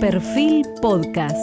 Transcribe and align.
Perfil 0.00 0.64
Podcast. 0.80 1.36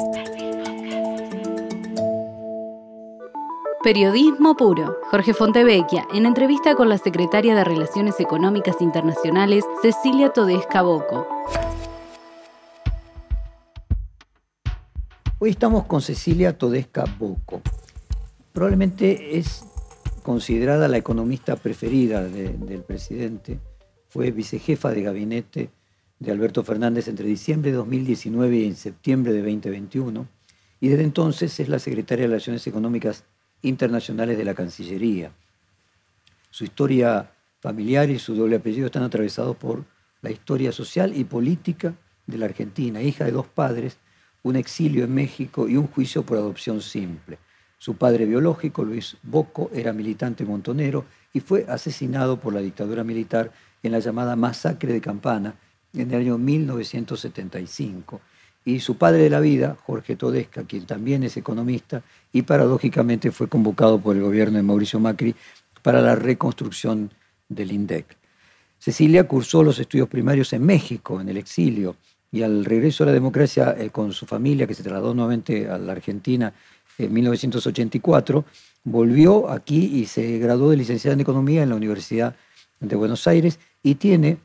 Periodismo 3.84 4.56
puro. 4.56 4.96
Jorge 5.12 5.34
Fontevecchia, 5.34 6.08
en 6.14 6.26
entrevista 6.26 6.74
con 6.76 6.88
la 6.88 6.98
secretaria 6.98 7.54
de 7.54 7.66
Relaciones 7.66 8.18
Económicas 8.22 8.78
Internacionales, 8.80 9.66
Cecilia 9.82 10.30
Todesca 10.30 10.84
Boco. 10.84 11.28
Hoy 15.40 15.50
estamos 15.50 15.84
con 15.84 16.02
Cecilia 16.02 16.58
Todesca 16.58 17.04
Boco. 17.20 17.62
Probablemente 18.54 19.38
es 19.38 19.66
considerada 20.24 20.88
la 20.88 20.96
economista 20.96 21.58
preferida 21.58 22.24
del 22.24 22.84
presidente. 22.88 23.60
Fue 24.08 24.32
vicejefa 24.32 24.92
de 24.92 25.02
gabinete 25.02 25.70
de 26.20 26.32
Alberto 26.32 26.64
Fernández 26.64 27.08
entre 27.08 27.28
diciembre 27.28 27.72
de 27.72 27.78
2019 27.78 28.58
y 28.58 28.66
en 28.66 28.76
septiembre 28.76 29.34
de 29.34 29.40
2021, 29.40 30.28
y 30.80 30.88
desde 30.90 31.04
entonces 31.04 31.60
es 31.60 31.70
la 31.70 31.80
secretaria 31.80 32.24
de 32.24 32.28
Relaciones 32.28 32.66
Económicas 32.68 33.24
Internacionales 33.62 34.38
de 34.38 34.46
la 34.46 34.54
Cancillería. 34.54 35.32
Su 36.50 36.64
historia 36.64 37.32
familiar 37.60 38.10
y 38.10 38.20
su 38.20 38.36
doble 38.36 38.58
apellido 38.58 38.86
están 38.86 39.04
atravesados 39.04 39.56
por 39.58 39.86
la 40.22 40.32
historia 40.32 40.72
social 40.72 41.16
y 41.16 41.24
política 41.24 41.96
de 42.28 42.38
la 42.38 42.46
Argentina, 42.46 43.02
hija 43.02 43.26
de 43.26 43.32
dos 43.32 43.48
padres, 43.48 43.98
un 44.44 44.56
exilio 44.56 45.04
en 45.04 45.14
México 45.14 45.68
y 45.68 45.76
un 45.76 45.88
juicio 45.88 46.24
por 46.24 46.38
adopción 46.38 46.82
simple. 46.82 47.40
Su 47.78 47.96
padre 47.98 48.26
biológico, 48.26 48.84
Luis 48.84 49.18
Boco, 49.24 49.70
era 49.74 49.94
militante 49.94 50.46
montonero 50.46 51.06
y 51.34 51.40
fue 51.40 51.66
asesinado 51.68 52.40
por 52.40 52.54
la 52.54 52.62
dictadura 52.62 53.04
militar 53.04 53.52
en 53.84 53.92
la 53.92 54.00
llamada 54.00 54.36
masacre 54.36 54.94
de 54.94 55.02
Campana, 55.02 55.56
en 56.02 56.12
el 56.12 56.22
año 56.22 56.38
1975. 56.38 58.22
Y 58.66 58.80
su 58.80 58.98
padre 58.98 59.24
de 59.24 59.30
la 59.30 59.40
vida, 59.40 59.78
Jorge 59.86 60.16
Todesca, 60.16 60.64
quien 60.64 60.86
también 60.86 61.24
es 61.24 61.38
economista 61.38 62.02
y 62.34 62.42
paradójicamente 62.42 63.32
fue 63.32 63.48
convocado 63.48 64.00
por 64.00 64.16
el 64.16 64.24
gobierno 64.24 64.58
de 64.58 64.64
Mauricio 64.64 65.00
Macri 65.00 65.36
para 65.82 66.02
la 66.02 66.16
reconstrucción 66.16 67.12
del 67.48 67.72
INDEC. 67.72 68.18
Cecilia 68.80 69.28
cursó 69.28 69.64
los 69.64 69.80
estudios 69.80 70.10
primarios 70.10 70.52
en 70.54 70.66
México, 70.66 71.22
en 71.22 71.30
el 71.30 71.38
exilio, 71.38 71.96
y 72.32 72.42
al 72.42 72.66
regreso 72.66 73.04
a 73.04 73.08
la 73.08 73.14
democracia 73.14 73.76
eh, 73.78 73.90
con 73.90 74.12
su 74.12 74.26
familia, 74.26 74.68
que 74.68 74.74
se 74.74 74.84
trasladó 74.84 75.14
nuevamente 75.14 75.70
a 75.70 75.78
la 75.78 75.94
Argentina 75.94 76.54
en 76.98 77.14
1984, 77.14 78.46
volvió 78.84 79.50
aquí 79.50 79.86
y 79.86 80.06
se 80.06 80.38
graduó 80.40 80.70
de 80.70 80.78
licenciada 80.78 81.14
en 81.14 81.22
Economía 81.22 81.64
en 81.64 81.70
la 81.70 81.76
Universidad 81.76 82.36
de 82.80 82.96
Buenos 82.96 83.28
Aires 83.28 83.60
y 83.84 83.96
tiene 83.96 84.38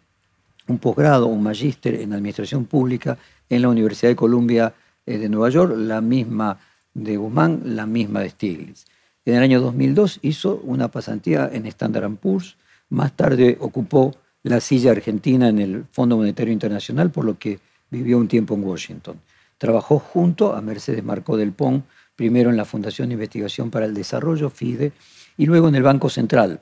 un 0.71 0.79
posgrado, 0.79 1.27
un 1.27 1.43
magíster 1.43 1.97
en 1.97 2.13
Administración 2.13 2.65
Pública 2.65 3.19
en 3.49 3.63
la 3.63 3.69
Universidad 3.69 4.11
de 4.11 4.17
Columbia 4.17 4.73
eh, 5.05 5.19
de 5.19 5.29
Nueva 5.29 5.51
York, 5.51 5.75
la 5.77 6.01
misma 6.01 6.59
de 6.95 7.17
Guzmán, 7.17 7.63
la 7.65 7.87
misma 7.87 8.21
de 8.21 8.31
Stiglitz. 8.31 8.85
En 9.25 9.35
el 9.35 9.43
año 9.43 9.61
2002 9.61 10.21
hizo 10.23 10.61
una 10.65 10.89
pasantía 10.89 11.51
en 11.53 11.67
Standard 11.67 12.11
Poor's, 12.17 12.57
más 12.89 13.17
tarde 13.17 13.59
ocupó 13.61 14.17
la 14.43 14.61
silla 14.61 14.93
argentina 14.93 15.49
en 15.49 15.59
el 15.59 15.85
Fondo 15.93 16.17
Monetario 16.17 16.53
Internacional, 16.53 17.11
por 17.11 17.25
lo 17.25 17.39
que 17.39 17.59
vivió 17.91 18.17
un 18.19 18.29
tiempo 18.29 18.55
en 18.55 18.65
Washington. 18.65 19.21
Trabajó 19.59 19.99
junto 19.99 20.55
a 20.55 20.63
Mercedes 20.63 21.05
Marcó 21.05 21.37
del 21.37 21.53
Pont, 21.53 21.85
primero 22.17 22.51
en 22.51 22.57
la 22.57 22.65
Fundación 22.65 23.09
de 23.09 23.15
Investigación 23.15 23.71
para 23.71 23.87
el 23.87 23.95
Desarrollo, 23.95 24.49
FIDE, 24.49 24.93
y 25.37 25.47
luego 25.47 25.69
en 25.69 25.75
el 25.75 25.83
Banco 25.83 26.09
Central, 26.09 26.61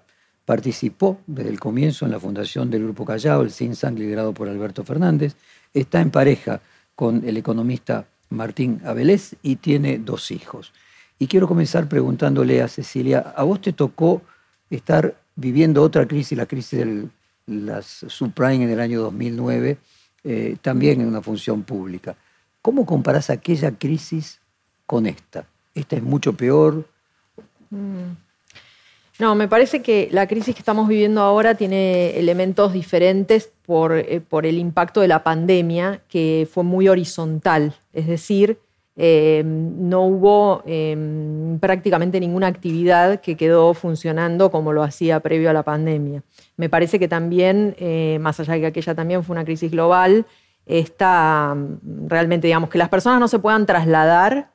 Participó 0.48 1.20
desde 1.26 1.50
el 1.50 1.60
comienzo 1.60 2.06
en 2.06 2.10
la 2.10 2.18
fundación 2.18 2.70
del 2.70 2.84
Grupo 2.84 3.04
Callao, 3.04 3.42
el 3.42 3.50
Sang, 3.50 3.98
liderado 3.98 4.32
por 4.32 4.48
Alberto 4.48 4.82
Fernández. 4.82 5.36
Está 5.74 6.00
en 6.00 6.10
pareja 6.10 6.62
con 6.94 7.22
el 7.28 7.36
economista 7.36 8.06
Martín 8.30 8.80
Abelés 8.82 9.36
y 9.42 9.56
tiene 9.56 9.98
dos 9.98 10.30
hijos. 10.30 10.72
Y 11.18 11.26
quiero 11.26 11.46
comenzar 11.46 11.86
preguntándole 11.86 12.62
a 12.62 12.68
Cecilia, 12.68 13.34
¿a 13.36 13.42
vos 13.42 13.60
te 13.60 13.74
tocó 13.74 14.22
estar 14.70 15.20
viviendo 15.36 15.82
otra 15.82 16.08
crisis, 16.08 16.38
la 16.38 16.46
crisis 16.46 16.78
de 16.78 17.08
las 17.46 18.06
subprime 18.08 18.64
en 18.64 18.70
el 18.70 18.80
año 18.80 19.02
2009, 19.02 19.76
eh, 20.24 20.56
también 20.62 21.02
en 21.02 21.08
una 21.08 21.20
función 21.20 21.62
pública? 21.62 22.16
¿Cómo 22.62 22.86
comparás 22.86 23.28
aquella 23.28 23.72
crisis 23.72 24.40
con 24.86 25.04
esta? 25.04 25.44
¿Esta 25.74 25.96
es 25.96 26.02
mucho 26.02 26.32
peor? 26.32 26.88
Mm. 27.68 28.27
No, 29.18 29.34
me 29.34 29.48
parece 29.48 29.82
que 29.82 30.08
la 30.12 30.28
crisis 30.28 30.54
que 30.54 30.60
estamos 30.60 30.86
viviendo 30.86 31.22
ahora 31.22 31.56
tiene 31.56 32.16
elementos 32.18 32.72
diferentes 32.72 33.50
por, 33.66 33.92
eh, 33.98 34.22
el 34.44 34.58
impacto 34.58 35.00
de 35.00 35.08
la 35.08 35.24
pandemia, 35.24 36.02
que 36.08 36.48
fue 36.50 36.62
muy 36.62 36.88
horizontal. 36.88 37.74
Es 37.92 38.06
decir, 38.06 38.60
eh, 38.96 39.42
no 39.44 40.02
hubo 40.06 40.62
em, 40.66 41.58
prácticamente 41.58 42.20
ninguna 42.20 42.46
actividad 42.46 43.20
que 43.20 43.36
quedó 43.36 43.74
funcionando 43.74 44.50
como 44.52 44.72
lo 44.72 44.84
hacía 44.84 45.18
previo 45.20 45.50
a 45.50 45.52
la 45.52 45.64
pandemia. 45.64 46.22
Me 46.56 46.68
parece 46.68 47.00
que 47.00 47.08
también, 47.08 47.74
eh, 47.78 48.18
más 48.20 48.38
allá 48.38 48.54
de 48.54 48.60
que 48.60 48.66
aquella 48.66 48.94
también 48.94 49.24
fue 49.24 49.34
una 49.34 49.44
crisis 49.44 49.70
global, 49.70 50.26
está 50.66 51.56
realmente, 52.06 52.46
digamos, 52.46 52.70
que 52.70 52.78
las 52.78 52.88
personas 52.88 53.18
no 53.18 53.26
se 53.26 53.38
puedan 53.40 53.66
trasladar 53.66 54.50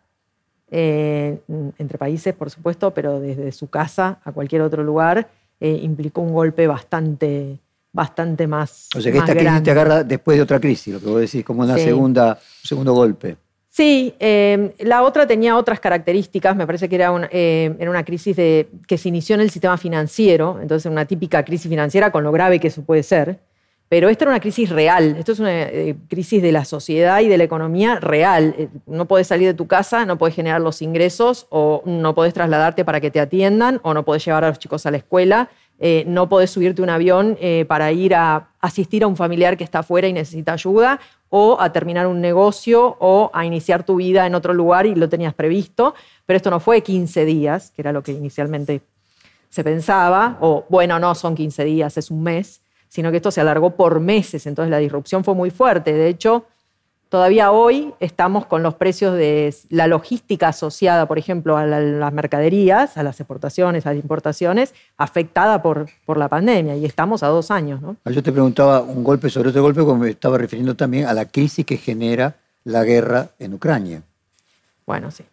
eh, 0.75 1.37
entre 1.77 1.99
países, 1.99 2.33
por 2.33 2.49
supuesto, 2.49 2.91
pero 2.95 3.19
desde 3.19 3.51
su 3.51 3.67
casa 3.67 4.19
a 4.23 4.31
cualquier 4.31 4.63
otro 4.63 4.83
lugar, 4.83 5.29
eh, 5.59 5.79
implicó 5.83 6.21
un 6.21 6.33
golpe 6.33 6.65
bastante, 6.65 7.59
bastante 7.91 8.47
más. 8.47 8.89
O 8.95 8.99
sea 8.99 9.11
que 9.11 9.19
esta 9.19 9.35
crisis 9.35 9.61
te 9.61 9.69
agarra 9.69 10.03
después 10.03 10.35
de 10.35 10.41
otra 10.41 10.59
crisis, 10.59 10.95
lo 10.95 10.99
que 10.99 11.05
vos 11.05 11.21
decís, 11.21 11.45
como 11.45 11.61
una 11.61 11.77
segunda, 11.77 12.39
un 12.63 12.67
segundo 12.67 12.93
golpe. 12.93 13.37
Sí, 13.69 14.15
eh, 14.19 14.73
la 14.79 15.03
otra 15.03 15.27
tenía 15.27 15.57
otras 15.57 15.79
características, 15.79 16.55
me 16.55 16.65
parece 16.65 16.89
que 16.89 16.95
era 16.95 17.11
una, 17.11 17.27
era 17.31 17.89
una 17.91 18.03
crisis 18.03 18.35
de, 18.35 18.67
que 18.87 18.97
se 18.97 19.09
inició 19.09 19.35
en 19.35 19.41
el 19.41 19.51
sistema 19.51 19.77
financiero, 19.77 20.57
entonces 20.59 20.91
una 20.91 21.05
típica 21.05 21.45
crisis 21.45 21.69
financiera 21.69 22.11
con 22.11 22.23
lo 22.23 22.31
grave 22.31 22.59
que 22.59 22.69
eso 22.69 22.81
puede 22.81 23.03
ser. 23.03 23.37
Pero 23.89 24.09
esta 24.09 24.23
era 24.23 24.31
una 24.31 24.39
crisis 24.39 24.69
real, 24.69 25.17
esto 25.19 25.33
es 25.33 25.39
una 25.39 25.51
eh, 25.51 25.95
crisis 26.09 26.41
de 26.41 26.51
la 26.51 26.65
sociedad 26.65 27.19
y 27.21 27.27
de 27.27 27.37
la 27.37 27.43
economía 27.43 27.99
real. 27.99 28.55
Eh, 28.57 28.69
no 28.87 29.05
puedes 29.05 29.27
salir 29.27 29.47
de 29.47 29.53
tu 29.53 29.67
casa, 29.67 30.05
no 30.05 30.17
puedes 30.17 30.35
generar 30.35 30.61
los 30.61 30.81
ingresos, 30.81 31.45
o 31.49 31.83
no 31.85 32.15
puedes 32.15 32.33
trasladarte 32.33 32.85
para 32.85 32.99
que 32.99 33.11
te 33.11 33.19
atiendan, 33.19 33.79
o 33.83 33.93
no 33.93 34.03
puedes 34.03 34.25
llevar 34.25 34.45
a 34.45 34.49
los 34.49 34.57
chicos 34.57 34.87
a 34.87 34.91
la 34.91 34.97
escuela, 34.97 35.49
eh, 35.79 36.05
no 36.07 36.27
puedes 36.27 36.49
subirte 36.49 36.81
un 36.81 36.89
avión 36.89 37.37
para 37.67 37.91
ir 37.91 38.15
a 38.15 38.47
asistir 38.61 39.03
a 39.03 39.07
un 39.07 39.17
familiar 39.17 39.57
que 39.57 39.63
está 39.63 39.79
afuera 39.79 40.07
y 40.07 40.13
necesita 40.13 40.53
ayuda, 40.53 40.99
o 41.29 41.57
a 41.59 41.71
terminar 41.71 42.07
un 42.07 42.19
negocio, 42.19 42.95
o 42.99 43.29
a 43.33 43.45
iniciar 43.45 43.83
tu 43.83 43.97
vida 43.97 44.25
en 44.25 44.33
otro 44.33 44.53
lugar 44.53 44.85
y 44.85 44.95
lo 44.95 45.09
tenías 45.09 45.33
previsto. 45.35 45.93
Pero 46.25 46.37
esto 46.37 46.49
no 46.49 46.59
fue 46.59 46.81
15 46.81 47.25
días, 47.25 47.71
que 47.75 47.81
era 47.81 47.91
lo 47.91 48.01
que 48.01 48.11
inicialmente 48.11 48.81
se 49.49 49.63
pensaba, 49.63 50.37
o 50.41 50.65
bueno, 50.69 50.97
no, 50.97 51.13
son 51.13 51.35
15 51.35 51.63
días, 51.63 51.97
es 51.97 52.09
un 52.09 52.23
mes 52.23 52.62
sino 52.93 53.09
que 53.09 53.17
esto 53.17 53.31
se 53.31 53.41
alargó 53.41 53.71
por 53.71 53.99
meses, 53.99 54.45
entonces 54.45 54.69
la 54.69 54.77
disrupción 54.77 55.23
fue 55.23 55.33
muy 55.33 55.49
fuerte. 55.49 55.93
De 55.93 56.07
hecho, 56.07 56.45
todavía 57.09 57.51
hoy 57.51 57.91
estamos 57.99 58.45
con 58.45 58.61
los 58.61 58.75
precios 58.75 59.15
de 59.15 59.51
la 59.69 59.87
logística 59.87 60.49
asociada, 60.49 61.07
por 61.07 61.17
ejemplo, 61.17 61.57
a 61.57 61.65
las 61.65 62.13
mercaderías, 62.13 62.95
a 62.95 63.01
las 63.01 63.19
exportaciones, 63.19 63.87
a 63.87 63.93
las 63.93 64.03
importaciones, 64.03 64.75
afectada 64.95 65.63
por, 65.63 65.87
por 66.05 66.17
la 66.17 66.29
pandemia, 66.29 66.75
y 66.75 66.85
estamos 66.85 67.23
a 67.23 67.29
dos 67.29 67.49
años. 67.49 67.81
¿no? 67.81 67.95
Ah, 68.05 68.11
yo 68.11 68.21
te 68.21 68.31
preguntaba 68.31 68.81
un 68.81 69.03
golpe 69.03 69.27
sobre 69.31 69.49
otro 69.49 69.63
golpe, 69.63 69.81
como 69.81 69.97
me 69.97 70.11
estaba 70.11 70.37
refiriendo 70.37 70.75
también 70.75 71.07
a 71.07 71.15
la 71.15 71.25
crisis 71.25 71.65
que 71.65 71.77
genera 71.77 72.35
la 72.63 72.83
guerra 72.83 73.29
en 73.39 73.55
Ucrania. 73.55 74.03
Bueno, 74.85 75.09
sí. 75.09 75.23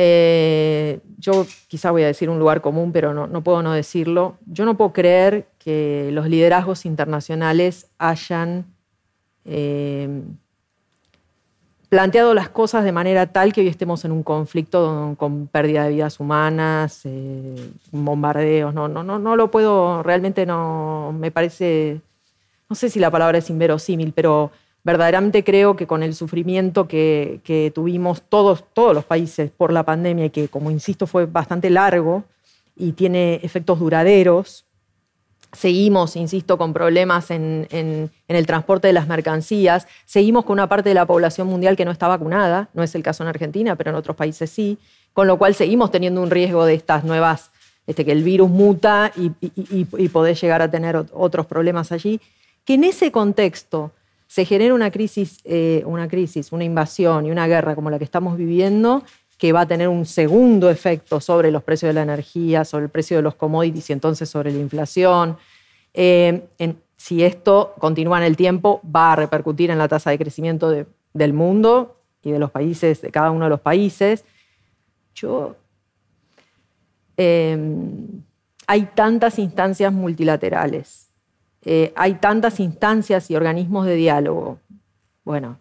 Eh, 0.00 1.00
yo 1.16 1.44
quizá 1.66 1.90
voy 1.90 2.04
a 2.04 2.06
decir 2.06 2.30
un 2.30 2.38
lugar 2.38 2.60
común, 2.60 2.92
pero 2.92 3.12
no, 3.12 3.42
puedo 3.42 3.64
no 3.64 3.72
decirlo. 3.72 4.36
Yo 4.46 4.64
no 4.64 4.76
puedo 4.76 4.92
creer 4.92 5.48
que 5.58 6.10
los 6.12 6.28
liderazgos 6.28 6.86
internacionales 6.86 7.90
hayan 7.98 8.66
eh, 9.44 10.22
planteado 11.88 12.32
las 12.32 12.48
cosas 12.48 12.84
de 12.84 12.92
manera 12.92 13.26
tal 13.32 13.52
que 13.52 13.62
hoy 13.62 13.66
estemos 13.66 14.04
en 14.04 14.12
un 14.12 14.22
conflicto 14.22 15.16
con 15.18 15.48
pérdida 15.48 15.82
de 15.82 15.90
vidas 15.90 16.20
humanas, 16.20 17.00
eh, 17.02 17.72
bombardeos. 17.90 18.72
No, 18.72 18.86
no, 18.86 19.02
no, 19.02 19.18
no 19.18 19.34
lo 19.34 19.50
puedo, 19.50 20.04
realmente 20.04 20.46
no 20.46 21.12
me 21.12 21.32
parece, 21.32 22.00
no 22.70 22.76
sé 22.76 22.88
si 22.88 23.00
la 23.00 23.10
palabra 23.10 23.38
es 23.38 23.50
inverosímil, 23.50 24.12
pero 24.12 24.52
verdaderamente 24.84 25.44
creo 25.44 25.76
que 25.76 25.86
con 25.86 26.02
el 26.02 26.14
sufrimiento 26.14 26.88
que, 26.88 27.72
tuvimos 27.74 28.22
todos, 28.22 28.64
todos 28.72 28.94
los 28.94 29.04
países 29.04 29.50
por 29.50 29.72
la 29.72 29.82
pandemia, 29.82 30.26
y 30.26 30.30
que 30.30 30.48
como 30.48 30.70
insisto 30.70 31.06
fue 31.06 31.26
bastante 31.26 31.70
largo 31.70 32.24
y 32.76 32.92
tiene 32.92 33.40
efectos 33.42 33.80
duraderos, 33.80 34.64
seguimos, 35.52 36.14
insisto, 36.16 36.58
con 36.58 36.72
problemas 36.72 37.30
en, 37.30 37.66
el 38.28 38.46
transporte 38.46 38.88
de 38.88 38.92
las 38.92 39.08
mercancías, 39.08 39.86
seguimos 40.04 40.44
con 40.44 40.54
una 40.54 40.68
parte 40.68 40.90
de 40.90 40.94
la 40.94 41.06
población 41.06 41.48
mundial 41.48 41.76
que 41.76 41.84
no 41.84 41.90
está 41.90 42.06
vacunada, 42.06 42.68
no 42.74 42.82
es 42.82 42.94
el 42.94 43.02
caso 43.02 43.22
en 43.22 43.28
Argentina, 43.28 43.76
pero 43.76 43.90
en 43.90 43.96
otros 43.96 44.16
países 44.16 44.50
sí, 44.50 44.78
con 45.12 45.26
lo 45.26 45.38
cual 45.38 45.54
seguimos 45.54 45.90
teniendo 45.90 46.22
un 46.22 46.30
riesgo 46.30 46.64
de 46.64 46.74
estas 46.74 47.04
nuevas, 47.04 47.50
este, 47.86 48.04
que 48.04 48.12
el 48.12 48.22
virus 48.22 48.50
muta 48.50 49.10
y, 49.16 49.32
y, 49.40 49.86
y 49.96 50.08
poder 50.08 50.36
llegar 50.36 50.60
a 50.62 50.70
tener 50.70 50.96
otros 51.12 51.46
problemas 51.46 51.90
allí, 51.90 52.20
que 52.64 52.74
en 52.74 52.84
ese 52.84 53.10
contexto 53.10 53.92
se 54.28 54.44
genera 54.44 54.74
una 54.74 54.90
crisis, 54.90 55.40
eh, 55.44 55.82
una 55.86 56.06
crisis, 56.06 56.52
una 56.52 56.62
invasión 56.62 57.26
y 57.26 57.30
una 57.30 57.48
guerra 57.48 57.74
como 57.74 57.90
la 57.90 57.98
que 57.98 58.04
estamos 58.04 58.36
viviendo, 58.36 59.02
que 59.38 59.52
va 59.52 59.62
a 59.62 59.66
tener 59.66 59.88
un 59.88 60.06
segundo 60.06 60.70
efecto 60.70 61.20
sobre 61.20 61.50
los 61.50 61.62
precios 61.64 61.88
de 61.88 61.94
la 61.94 62.02
energía, 62.02 62.64
sobre 62.64 62.84
el 62.84 62.90
precio 62.90 63.16
de 63.16 63.22
los 63.22 63.34
commodities 63.34 63.90
y 63.90 63.92
entonces 63.94 64.28
sobre 64.28 64.52
la 64.52 64.58
inflación. 64.58 65.38
Eh, 65.94 66.46
si 66.96 67.24
esto 67.24 67.74
continúa 67.78 68.18
en 68.18 68.24
el 68.24 68.36
tiempo, 68.36 68.82
va 68.84 69.12
a 69.12 69.16
repercutir 69.16 69.70
en 69.70 69.78
la 69.78 69.88
tasa 69.88 70.10
de 70.10 70.18
crecimiento 70.18 70.70
del 71.14 71.32
mundo 71.32 71.96
y 72.22 72.30
de 72.30 72.38
los 72.38 72.50
países, 72.50 73.00
de 73.00 73.10
cada 73.10 73.30
uno 73.30 73.44
de 73.44 73.50
los 73.50 73.60
países. 73.60 74.24
Yo. 75.14 75.56
Em, 77.16 78.22
hay 78.66 78.82
tantas 78.94 79.38
instancias 79.38 79.92
multilaterales, 79.92 81.07
eh, 81.64 81.92
hay 81.96 82.14
tantas 82.14 82.60
instancias 82.60 83.30
y 83.30 83.36
organismos 83.36 83.86
de 83.86 83.96
diálogo. 83.96 84.58
Bueno, 85.24 85.58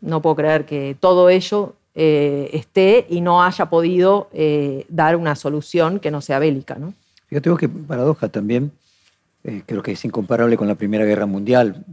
no 0.00 0.22
puedo 0.22 0.36
creer 0.36 0.64
que 0.64 0.96
todo 0.98 1.28
ello 1.28 1.74
eh, 1.94 2.50
esté 2.52 3.06
y 3.08 3.20
no 3.20 3.42
haya 3.42 3.66
podido 3.66 4.28
eh, 4.32 4.86
dar 4.88 5.16
una 5.16 5.36
solución 5.36 6.00
que 6.00 6.10
no 6.10 6.20
sea 6.20 6.38
bélica. 6.38 6.76
¿no? 6.76 6.94
Fíjate 7.26 7.50
que 7.58 7.68
paradoja 7.68 8.28
también, 8.28 8.72
creo 9.66 9.82
que 9.82 9.92
es 9.92 10.04
incomparable 10.04 10.56
con 10.56 10.68
la 10.68 10.74
Primera 10.74 11.04
Guerra 11.04 11.26
Mundial, 11.26 11.84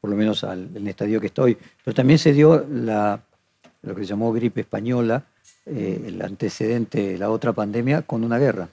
por 0.00 0.10
lo 0.10 0.16
menos 0.16 0.44
al, 0.44 0.68
en 0.68 0.76
el 0.76 0.88
estadio 0.88 1.20
que 1.20 1.26
estoy, 1.26 1.58
pero 1.84 1.94
también 1.94 2.18
se 2.18 2.32
dio 2.32 2.64
la, 2.70 3.20
lo 3.82 3.94
que 3.94 4.02
se 4.02 4.08
llamó 4.08 4.32
gripe 4.32 4.60
española, 4.60 5.24
el 5.66 6.20
antecedente, 6.22 7.18
la 7.18 7.30
otra 7.30 7.52
pandemia, 7.52 8.02
con 8.02 8.24
una 8.24 8.38
guerra. 8.38 8.68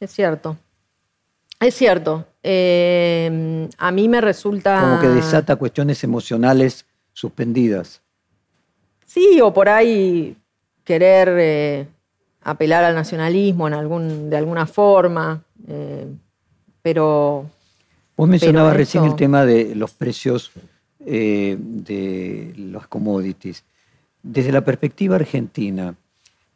Es 0.00 0.12
cierto. 0.12 0.56
Es 1.60 1.74
cierto. 1.74 2.26
Eh, 2.48 3.68
a 3.76 3.90
mí 3.90 4.08
me 4.08 4.20
resulta. 4.20 4.80
Como 4.80 5.00
que 5.00 5.08
desata 5.08 5.56
cuestiones 5.56 6.04
emocionales 6.04 6.86
suspendidas. 7.12 8.02
Sí, 9.04 9.40
o 9.42 9.52
por 9.52 9.68
ahí 9.68 10.36
querer 10.84 11.28
eh, 11.40 11.86
apelar 12.42 12.84
al 12.84 12.94
nacionalismo 12.94 13.66
en 13.66 13.74
algún, 13.74 14.30
de 14.30 14.36
alguna 14.36 14.66
forma. 14.66 15.42
Eh, 15.66 16.06
pero. 16.82 17.50
Vos 18.16 18.28
mencionabas 18.28 18.76
recién 18.76 19.02
el 19.04 19.16
tema 19.16 19.44
de 19.44 19.74
los 19.74 19.90
precios 19.90 20.52
de 21.00 22.54
los 22.56 22.86
commodities. 22.86 23.64
Desde 24.22 24.52
la 24.52 24.64
perspectiva 24.64 25.16
argentina, 25.16 25.94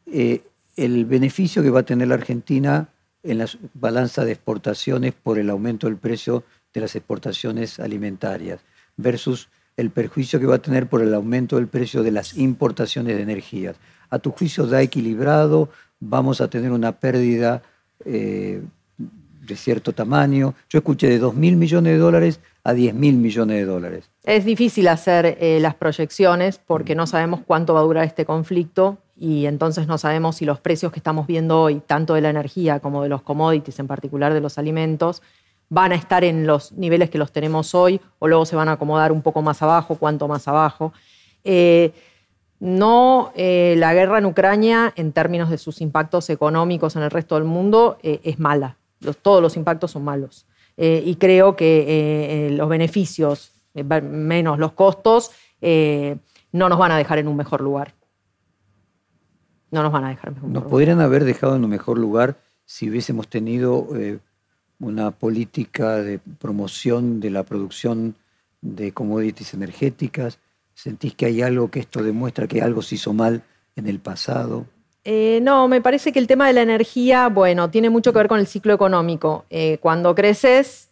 el 0.06 1.04
beneficio 1.04 1.62
que 1.62 1.70
va 1.70 1.80
a 1.80 1.82
tener 1.82 2.08
la 2.08 2.14
Argentina 2.14 2.88
en 3.22 3.38
la 3.38 3.46
balanza 3.74 4.24
de 4.24 4.32
exportaciones 4.32 5.12
por 5.12 5.38
el 5.38 5.50
aumento 5.50 5.86
del 5.86 5.96
precio 5.96 6.44
de 6.72 6.80
las 6.80 6.94
exportaciones 6.96 7.80
alimentarias 7.80 8.60
versus 8.96 9.48
el 9.76 9.90
perjuicio 9.90 10.38
que 10.40 10.46
va 10.46 10.56
a 10.56 10.62
tener 10.62 10.88
por 10.88 11.02
el 11.02 11.14
aumento 11.14 11.56
del 11.56 11.68
precio 11.68 12.02
de 12.02 12.10
las 12.10 12.36
importaciones 12.36 13.16
de 13.16 13.22
energías. 13.22 13.76
¿A 14.10 14.18
tu 14.18 14.30
juicio 14.30 14.66
da 14.66 14.82
equilibrado? 14.82 15.70
¿Vamos 16.00 16.40
a 16.40 16.48
tener 16.48 16.72
una 16.72 16.92
pérdida 16.92 17.62
eh, 18.04 18.62
de 18.98 19.56
cierto 19.56 19.92
tamaño? 19.92 20.54
Yo 20.68 20.78
escuché 20.78 21.08
de 21.08 21.18
2 21.18 21.34
mil 21.34 21.56
millones 21.56 21.94
de 21.94 21.98
dólares 21.98 22.40
a 22.64 22.74
10 22.74 22.94
mil 22.94 23.16
millones 23.16 23.56
de 23.56 23.64
dólares. 23.64 24.10
Es 24.24 24.44
difícil 24.44 24.88
hacer 24.88 25.38
eh, 25.40 25.58
las 25.60 25.74
proyecciones 25.74 26.58
porque 26.58 26.94
no 26.94 27.06
sabemos 27.06 27.40
cuánto 27.46 27.74
va 27.74 27.80
a 27.80 27.84
durar 27.84 28.04
este 28.04 28.24
conflicto 28.26 28.98
y 29.20 29.44
entonces 29.44 29.86
no 29.86 29.98
sabemos 29.98 30.36
si 30.36 30.46
los 30.46 30.60
precios 30.60 30.90
que 30.92 30.98
estamos 30.98 31.26
viendo 31.26 31.60
hoy, 31.60 31.82
tanto 31.86 32.14
de 32.14 32.22
la 32.22 32.30
energía 32.30 32.80
como 32.80 33.02
de 33.02 33.10
los 33.10 33.20
commodities, 33.20 33.78
en 33.78 33.86
particular 33.86 34.32
de 34.32 34.40
los 34.40 34.56
alimentos, 34.56 35.20
van 35.68 35.92
a 35.92 35.94
estar 35.94 36.24
en 36.24 36.46
los 36.46 36.72
niveles 36.72 37.10
que 37.10 37.18
los 37.18 37.30
tenemos 37.30 37.74
hoy 37.74 38.00
o 38.18 38.28
luego 38.28 38.46
se 38.46 38.56
van 38.56 38.70
a 38.70 38.72
acomodar 38.72 39.12
un 39.12 39.20
poco 39.20 39.42
más 39.42 39.60
abajo, 39.60 39.96
cuánto 39.96 40.26
más 40.26 40.48
abajo. 40.48 40.94
Eh, 41.44 41.92
no, 42.60 43.30
eh, 43.36 43.74
la 43.76 43.92
guerra 43.92 44.16
en 44.16 44.24
Ucrania, 44.24 44.90
en 44.96 45.12
términos 45.12 45.50
de 45.50 45.58
sus 45.58 45.82
impactos 45.82 46.30
económicos 46.30 46.96
en 46.96 47.02
el 47.02 47.10
resto 47.10 47.34
del 47.34 47.44
mundo, 47.44 47.98
eh, 48.02 48.20
es 48.24 48.38
mala. 48.38 48.78
todos 49.20 49.42
los 49.42 49.54
impactos 49.58 49.90
son 49.90 50.02
malos. 50.02 50.46
y 50.78 51.16
creo 51.16 51.56
que 51.56 52.48
los 52.52 52.68
beneficios, 52.70 53.52
menos 53.74 54.58
los 54.58 54.72
costos, 54.72 55.30
no 55.60 56.68
nos 56.70 56.78
van 56.78 56.92
a 56.92 56.96
dejar 56.96 57.18
en 57.18 57.28
un 57.28 57.36
mejor 57.36 57.60
lugar 57.60 57.99
no 59.70 59.82
nos 59.82 59.92
van 59.92 60.04
a 60.04 60.08
dejar 60.10 60.32
mejor 60.32 60.50
Nos 60.50 60.64
podrían 60.64 61.00
haber 61.00 61.24
dejado 61.24 61.56
en 61.56 61.64
un 61.64 61.70
mejor 61.70 61.98
lugar 61.98 62.36
si 62.64 62.88
hubiésemos 62.88 63.28
tenido 63.28 63.88
eh, 63.96 64.18
una 64.78 65.10
política 65.10 65.96
de 65.96 66.18
promoción 66.18 67.20
de 67.20 67.30
la 67.30 67.42
producción 67.42 68.14
de 68.60 68.92
commodities 68.92 69.54
energéticas. 69.54 70.38
¿Sentís 70.74 71.14
que 71.14 71.26
hay 71.26 71.42
algo 71.42 71.70
que 71.70 71.80
esto 71.80 72.02
demuestra 72.02 72.46
que 72.46 72.62
algo 72.62 72.82
se 72.82 72.94
hizo 72.94 73.12
mal 73.12 73.42
en 73.76 73.86
el 73.86 73.98
pasado? 73.98 74.66
Eh, 75.04 75.40
no, 75.42 75.66
me 75.68 75.80
parece 75.80 76.12
que 76.12 76.18
el 76.18 76.26
tema 76.26 76.46
de 76.46 76.52
la 76.52 76.62
energía, 76.62 77.28
bueno, 77.28 77.70
tiene 77.70 77.90
mucho 77.90 78.12
que 78.12 78.18
ver 78.18 78.28
con 78.28 78.38
el 78.38 78.46
ciclo 78.46 78.72
económico. 78.72 79.44
Eh, 79.50 79.78
cuando 79.80 80.14
creces, 80.14 80.90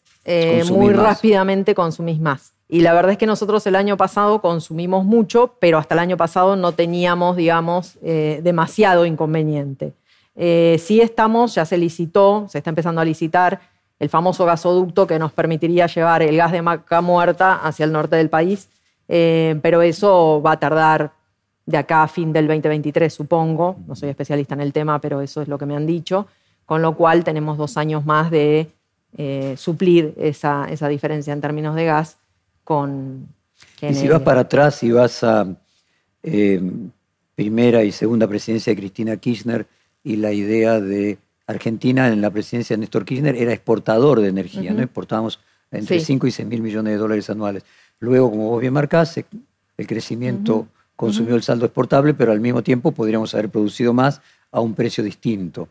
muy 0.71 0.93
rápidamente 0.93 1.75
consumís 1.75 2.21
más. 2.21 2.55
Y 2.69 2.83
la 2.83 2.93
verdad 2.93 3.13
es 3.13 3.19
que 3.19 3.27
nosotros 3.27 3.67
el 3.67 3.77
año 3.77 3.97
pasado 3.97 4.43
consumimos 4.43 5.05
mucho, 5.07 5.55
pero 5.59 5.79
hasta 5.79 5.95
el 5.95 6.01
año 6.01 6.19
pasado 6.19 6.55
no 6.55 6.73
teníamos, 6.73 7.37
digamos, 7.37 7.99
eh, 8.03 8.41
demasiado 8.43 9.07
inconveniente. 9.07 9.95
Eh, 10.37 10.79
sí 10.79 11.01
estamos, 11.01 11.55
ya 11.55 11.65
se 11.65 11.79
licitó, 11.79 12.47
se 12.49 12.59
está 12.59 12.69
empezando 12.69 13.01
a 13.01 13.07
licitar 13.07 13.59
el 13.99 14.11
famoso 14.11 14.45
gasoducto 14.45 15.07
que 15.07 15.19
nos 15.19 15.33
permitiría 15.33 15.87
llevar 15.87 16.23
el 16.23 16.37
gas 16.37 16.53
de 16.53 16.61
maca 16.61 17.01
muerta 17.01 17.55
hacia 17.55 17.85
el 17.85 17.93
norte 17.93 18.17
del 18.17 18.29
país, 18.29 18.69
eh, 19.09 19.59
pero 19.63 19.81
eso 19.81 20.43
va 20.45 20.53
a 20.53 20.61
tardar 20.61 21.13
de 21.65 21.79
acá 21.79 22.03
a 22.03 22.09
fin 22.09 22.35
del 22.35 22.47
2023, 22.47 23.13
supongo. 23.13 23.77
No 23.87 23.97
soy 23.97 24.11
especialista 24.11 24.55
en 24.55 24.61
el 24.61 24.75
tema, 24.75 25.01
pero 25.01 25.23
eso 25.23 25.41
es 25.41 25.49
lo 25.49 25.57
que 25.57 25.67
me 25.67 25.75
han 25.75 25.87
dicho. 25.87 26.27
Con 26.67 26.83
lo 26.83 26.95
cual 26.97 27.25
tenemos 27.25 27.57
dos 27.57 27.79
años 27.79 28.05
más 28.05 28.31
de 28.31 28.71
suplir 29.57 30.15
esa, 30.19 30.67
esa 30.71 30.87
diferencia 30.87 31.33
en 31.33 31.41
términos 31.41 31.75
de 31.75 31.87
gas 31.87 32.19
y 33.81 33.95
si 33.95 34.09
vas 34.09 34.23
para 34.23 34.41
atrás 34.41 34.83
y 34.83 34.91
vas 34.91 35.25
a 35.25 35.57
eh, 36.23 36.61
primera 37.35 37.85
y 37.85 37.93
segunda 37.93 38.27
presidencia 38.27 38.73
de 38.73 38.77
Cristina 38.77 39.17
Kirchner 39.17 39.67
y 40.03 40.17
la 40.17 40.33
idea 40.33 40.81
de 40.81 41.19
Argentina 41.47 42.09
en 42.09 42.21
la 42.21 42.31
presidencia 42.31 42.77
de 42.77 42.81
Néstor 42.81 43.05
Kirchner 43.05 43.37
era 43.37 43.53
exportador 43.53 44.21
de 44.21 44.29
energía, 44.29 44.73
¿no? 44.75 44.83
Exportábamos 44.83 45.41
entre 45.71 46.01
5 46.01 46.27
y 46.27 46.31
6 46.31 46.49
mil 46.49 46.63
millones 46.63 46.93
de 46.93 46.99
dólares 46.99 47.31
anuales. 47.31 47.65
Luego, 48.01 48.31
como 48.31 48.51
vos 48.51 48.61
bien 48.61 48.73
marcás, 48.73 49.17
el 49.17 49.87
crecimiento 49.87 50.69
consumió 50.97 51.37
el 51.37 51.43
saldo 51.43 51.65
exportable, 51.65 52.13
pero 52.15 52.33
al 52.33 52.41
mismo 52.41 52.63
tiempo 52.63 52.93
podríamos 52.93 53.33
haber 53.35 53.49
producido 53.49 53.93
más 53.93 54.21
a 54.51 54.61
un 54.61 54.75
precio 54.75 55.03
distinto. 55.05 55.69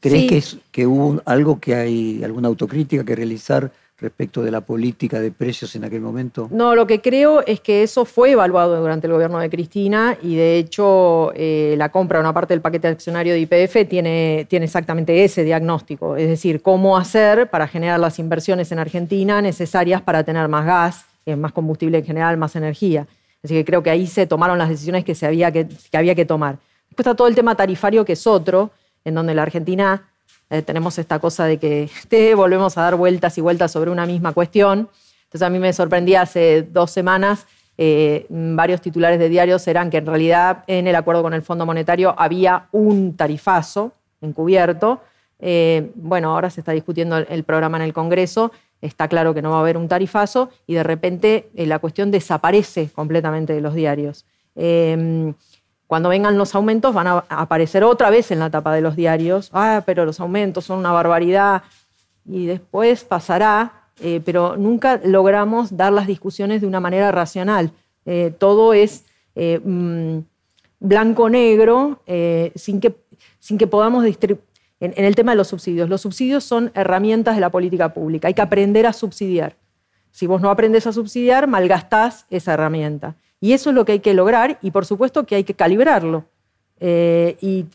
¿Crees 0.00 0.28
que, 0.28 0.36
es, 0.36 0.58
que 0.70 0.86
hubo 0.86 1.22
algo 1.24 1.60
que 1.60 1.74
hay, 1.74 2.22
alguna 2.22 2.48
autocrítica 2.48 3.04
que 3.04 3.16
realizar 3.16 3.72
respecto 3.98 4.42
de 4.42 4.50
la 4.50 4.60
política 4.60 5.20
de 5.20 5.30
precios 5.30 5.74
en 5.76 5.84
aquel 5.84 6.00
momento? 6.00 6.48
No, 6.50 6.74
lo 6.74 6.86
que 6.86 7.00
creo 7.00 7.44
es 7.46 7.60
que 7.60 7.82
eso 7.82 8.04
fue 8.04 8.32
evaluado 8.32 8.80
durante 8.80 9.06
el 9.06 9.12
gobierno 9.12 9.38
de 9.38 9.48
Cristina 9.48 10.18
y 10.20 10.34
de 10.34 10.58
hecho 10.58 11.32
eh, 11.34 11.74
la 11.78 11.90
compra 11.90 12.18
de 12.18 12.24
una 12.24 12.32
parte 12.32 12.54
del 12.54 12.60
paquete 12.60 12.88
accionario 12.88 13.34
de 13.34 13.40
IPF 13.40 13.88
tiene, 13.88 14.46
tiene 14.48 14.66
exactamente 14.66 15.24
ese 15.24 15.44
diagnóstico, 15.44 16.16
es 16.16 16.28
decir, 16.28 16.60
cómo 16.60 16.96
hacer 16.96 17.48
para 17.50 17.68
generar 17.68 18.00
las 18.00 18.18
inversiones 18.18 18.72
en 18.72 18.80
Argentina 18.80 19.40
necesarias 19.40 20.02
para 20.02 20.24
tener 20.24 20.48
más 20.48 20.66
gas, 20.66 21.04
eh, 21.24 21.36
más 21.36 21.52
combustible 21.52 21.98
en 21.98 22.04
general, 22.04 22.36
más 22.36 22.56
energía. 22.56 23.06
Así 23.42 23.54
que 23.54 23.64
creo 23.64 23.82
que 23.82 23.90
ahí 23.90 24.06
se 24.06 24.26
tomaron 24.26 24.58
las 24.58 24.70
decisiones 24.70 25.04
que, 25.04 25.14
se 25.14 25.26
había 25.26 25.52
que, 25.52 25.68
que 25.68 25.96
había 25.96 26.14
que 26.14 26.24
tomar. 26.24 26.58
Después 26.88 27.06
está 27.06 27.14
todo 27.14 27.28
el 27.28 27.34
tema 27.34 27.54
tarifario, 27.54 28.04
que 28.04 28.14
es 28.14 28.26
otro, 28.26 28.70
en 29.04 29.14
donde 29.14 29.34
la 29.34 29.42
Argentina 29.42 30.08
eh, 30.54 30.62
tenemos 30.62 30.98
esta 30.98 31.18
cosa 31.18 31.46
de 31.46 31.58
que 31.58 31.88
volvemos 32.36 32.78
a 32.78 32.82
dar 32.82 32.94
vueltas 32.94 33.36
y 33.38 33.40
vueltas 33.40 33.72
sobre 33.72 33.90
una 33.90 34.06
misma 34.06 34.32
cuestión. 34.32 34.88
Entonces 35.24 35.42
a 35.42 35.50
mí 35.50 35.58
me 35.58 35.72
sorprendía 35.72 36.22
hace 36.22 36.62
dos 36.62 36.92
semanas, 36.92 37.46
eh, 37.76 38.26
varios 38.28 38.80
titulares 38.80 39.18
de 39.18 39.28
diarios 39.28 39.66
eran 39.66 39.90
que 39.90 39.96
en 39.96 40.06
realidad 40.06 40.62
en 40.68 40.86
el 40.86 40.94
acuerdo 40.94 41.22
con 41.22 41.34
el 41.34 41.42
Fondo 41.42 41.66
Monetario 41.66 42.14
había 42.16 42.68
un 42.70 43.16
tarifazo 43.16 43.92
encubierto. 44.20 45.00
Eh, 45.40 45.90
bueno, 45.96 46.30
ahora 46.30 46.50
se 46.50 46.60
está 46.60 46.70
discutiendo 46.70 47.16
el, 47.16 47.42
programa 47.42 47.78
en 47.78 47.82
el 47.82 47.92
Congreso, 47.92 48.52
está 48.80 49.08
claro 49.08 49.34
que 49.34 49.42
no 49.42 49.50
va 49.50 49.56
a 49.56 49.60
haber 49.60 49.76
un 49.76 49.88
tarifazo 49.88 50.50
y 50.68 50.74
de 50.74 50.84
repente 50.84 51.50
la 51.54 51.80
cuestión 51.80 52.12
desaparece 52.12 52.88
completamente 52.94 53.54
de 53.54 53.60
los 53.60 53.74
diarios. 53.74 54.24
Cuando 55.86 56.08
vengan 56.08 56.38
los 56.38 56.54
aumentos 56.54 56.94
van 56.94 57.06
a 57.06 57.24
aparecer 57.28 57.84
otra 57.84 58.10
vez 58.10 58.30
en 58.30 58.38
la 58.38 58.50
tapa 58.50 58.74
de 58.74 58.80
los 58.80 58.96
diarios. 58.96 59.50
Ah, 59.52 59.82
pero 59.84 60.04
los 60.04 60.20
aumentos 60.20 60.64
son 60.64 60.78
una 60.78 60.92
barbaridad. 60.92 61.62
Y 62.26 62.46
después 62.46 63.04
pasará, 63.04 63.88
eh, 64.00 64.20
pero 64.24 64.56
nunca 64.56 65.00
logramos 65.04 65.76
dar 65.76 65.92
las 65.92 66.06
discusiones 66.06 66.62
de 66.62 66.66
una 66.66 66.80
manera 66.80 67.12
racional. 67.12 67.70
Eh, 68.06 68.32
todo 68.38 68.72
es 68.72 69.04
eh, 69.34 69.60
mm, 69.62 70.18
blanco-negro 70.80 72.00
sin, 72.54 72.80
que, 72.80 72.96
sin 73.38 73.58
que 73.58 73.66
podamos 73.66 74.04
en, 74.04 74.40
en 74.80 75.04
el 75.04 75.14
tema 75.14 75.32
de 75.32 75.36
los 75.36 75.48
subsidios. 75.48 75.88
Los 75.88 76.00
subsidios 76.00 76.44
son 76.44 76.70
herramientas 76.74 77.34
de 77.34 77.40
la 77.42 77.50
política 77.50 77.92
pública. 77.92 78.28
Hay 78.28 78.34
que 78.34 78.42
aprender 78.42 78.86
a 78.86 78.92
subsidiar. 78.92 79.56
Si 80.10 80.26
vos 80.26 80.40
no 80.40 80.48
aprendes 80.48 80.86
a 80.86 80.92
subsidiar, 80.92 81.46
malgastás 81.46 82.26
esa 82.30 82.54
herramienta. 82.54 83.16
Y 83.44 83.52
eso 83.52 83.68
es 83.68 83.76
lo 83.76 83.84
que 83.84 83.92
hay 83.92 83.98
que 83.98 84.14
lograr 84.14 84.58
y 84.62 84.70
por 84.70 84.86
supuesto 84.86 85.26
que 85.26 85.34
hay 85.34 85.44
que 85.44 85.52
calibrarlo. 85.52 86.24
Eh, 86.80 87.36
y 87.42 87.66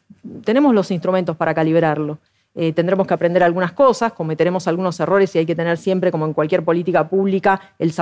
tenemos 0.44 0.74
los 0.74 0.90
instrumentos 0.90 1.38
para 1.38 1.54
calibrarlo. 1.54 2.18
Eh, 2.56 2.74
tendremos 2.74 3.06
que 3.06 3.14
aprender 3.14 3.44
algunas 3.44 3.74
cosas, 3.74 4.14
cometeremos 4.14 4.68
algunos 4.68 5.00
errores 5.00 5.36
y 5.36 5.38
hay 5.38 5.46
que 5.46 5.56
tener 5.56 5.78
siempre, 5.78 6.10
como 6.10 6.26
en 6.26 6.34
cualquier 6.34 6.64
política 6.64 7.08
pública, 7.08 7.62
el 7.78 7.94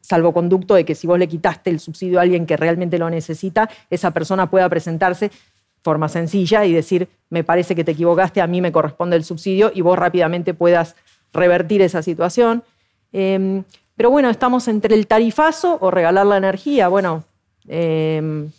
salvoconducto 0.00 0.74
de 0.74 0.86
que 0.86 0.94
si 0.94 1.06
vos 1.06 1.18
le 1.18 1.28
quitaste 1.28 1.68
el 1.68 1.78
subsidio 1.78 2.20
a 2.20 2.22
alguien 2.22 2.46
que 2.46 2.56
realmente 2.56 2.98
lo 2.98 3.10
necesita, 3.10 3.68
esa 3.90 4.12
persona 4.12 4.48
pueda 4.48 4.66
presentarse 4.70 5.30
forma 5.82 6.08
sencilla 6.08 6.64
y 6.64 6.72
decir, 6.72 7.06
me 7.28 7.44
parece 7.44 7.74
que 7.74 7.84
te 7.84 7.92
equivocaste, 7.92 8.40
a 8.40 8.46
mí 8.46 8.62
me 8.62 8.72
corresponde 8.72 9.16
el 9.16 9.24
subsidio 9.24 9.70
y 9.74 9.82
vos 9.82 9.98
rápidamente 9.98 10.54
puedas 10.54 10.96
revertir 11.34 11.82
esa 11.82 12.00
situación. 12.00 12.62
Em, 13.12 13.64
pero 14.00 14.10
bueno, 14.10 14.30
estamos 14.30 14.66
entre 14.68 14.94
el 14.94 15.06
tarifazo 15.06 15.76
o 15.78 15.90
regalar 15.90 16.24
la 16.24 16.38
energía. 16.38 16.88
Bueno, 16.88 17.22
em, 17.68 18.50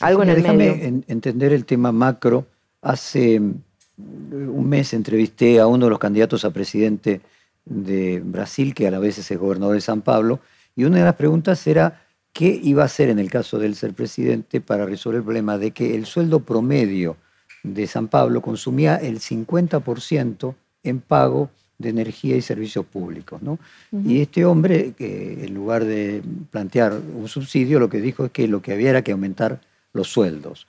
algo 0.00 0.24
en 0.24 0.28
el 0.30 0.42
déjame 0.42 1.04
entender 1.06 1.52
el 1.52 1.64
tema 1.64 1.92
macro. 1.92 2.44
Hace 2.82 3.38
un 3.38 4.68
mes 4.68 4.92
entrevisté 4.92 5.60
a 5.60 5.68
uno 5.68 5.84
de 5.84 5.90
los 5.90 6.00
candidatos 6.00 6.44
a 6.44 6.50
presidente 6.50 7.20
de 7.64 8.18
Brasil, 8.18 8.74
que 8.74 8.88
a 8.88 8.90
la 8.90 8.98
vez 8.98 9.18
es 9.18 9.30
el 9.30 9.38
gobernador 9.38 9.76
de 9.76 9.82
San 9.82 10.02
Pablo, 10.02 10.40
y 10.74 10.82
una 10.82 10.98
de 10.98 11.04
las 11.04 11.14
preguntas 11.14 11.64
era 11.68 12.02
qué 12.32 12.60
iba 12.60 12.82
a 12.82 12.86
hacer 12.86 13.10
en 13.10 13.20
el 13.20 13.30
caso 13.30 13.60
de 13.60 13.66
él 13.66 13.76
ser 13.76 13.94
presidente 13.94 14.60
para 14.60 14.84
resolver 14.84 15.18
el 15.18 15.24
problema 15.24 15.58
de 15.58 15.70
que 15.70 15.94
el 15.94 16.06
sueldo 16.06 16.40
promedio 16.40 17.16
de 17.62 17.86
San 17.86 18.08
Pablo 18.08 18.42
consumía 18.42 18.96
el 18.96 19.20
50% 19.20 20.56
en 20.82 21.00
pago 21.02 21.50
de 21.78 21.88
energía 21.90 22.36
y 22.36 22.42
servicios 22.42 22.84
públicos. 22.84 23.40
¿no? 23.40 23.58
Y 24.04 24.20
este 24.20 24.44
hombre, 24.44 24.92
que 24.96 25.44
en 25.44 25.54
lugar 25.54 25.84
de 25.84 26.22
plantear 26.50 26.92
un 27.14 27.28
subsidio, 27.28 27.78
lo 27.78 27.88
que 27.88 28.00
dijo 28.00 28.26
es 28.26 28.32
que 28.32 28.48
lo 28.48 28.60
que 28.60 28.72
había 28.72 28.90
era 28.90 29.02
que 29.02 29.12
aumentar 29.12 29.60
los 29.92 30.08
sueldos. 30.08 30.66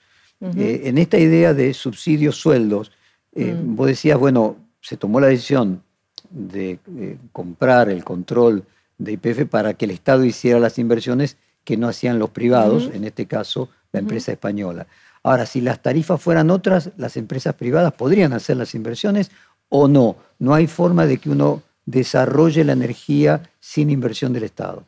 Eh, 0.56 0.82
en 0.84 0.96
esta 0.96 1.18
idea 1.18 1.52
de 1.52 1.74
subsidios 1.74 2.36
sueldos, 2.36 2.92
eh. 3.32 3.56
Vos 3.62 3.86
decías, 3.86 4.18
bueno, 4.18 4.56
se 4.80 4.96
tomó 4.96 5.20
la 5.20 5.28
decisión 5.28 5.82
de 6.30 6.78
eh, 6.96 7.18
comprar 7.32 7.88
el 7.88 8.04
control 8.04 8.64
de 8.98 9.12
IPF 9.12 9.48
para 9.48 9.74
que 9.74 9.84
el 9.84 9.92
Estado 9.92 10.24
hiciera 10.24 10.58
las 10.58 10.78
inversiones 10.78 11.36
que 11.64 11.76
no 11.76 11.88
hacían 11.88 12.18
los 12.18 12.30
privados, 12.30 12.90
en 12.92 13.04
este 13.04 13.26
caso 13.26 13.68
la 13.92 14.00
empresa 14.00 14.32
española. 14.32 14.86
Ahora, 15.22 15.44
si 15.44 15.60
las 15.60 15.82
tarifas 15.82 16.20
fueran 16.20 16.50
otras, 16.50 16.90
las 16.96 17.16
empresas 17.16 17.54
privadas 17.54 17.92
podrían 17.92 18.32
hacer 18.32 18.56
las 18.56 18.74
inversiones 18.74 19.30
o 19.70 19.88
no. 19.88 20.16
No 20.38 20.52
hay 20.52 20.66
forma 20.66 21.06
de 21.06 21.16
que 21.16 21.30
uno 21.30 21.62
desarrolle 21.86 22.64
la 22.64 22.72
energía 22.72 23.42
sin 23.58 23.88
inversión 23.88 24.34
del 24.34 24.44
Estado. 24.44 24.84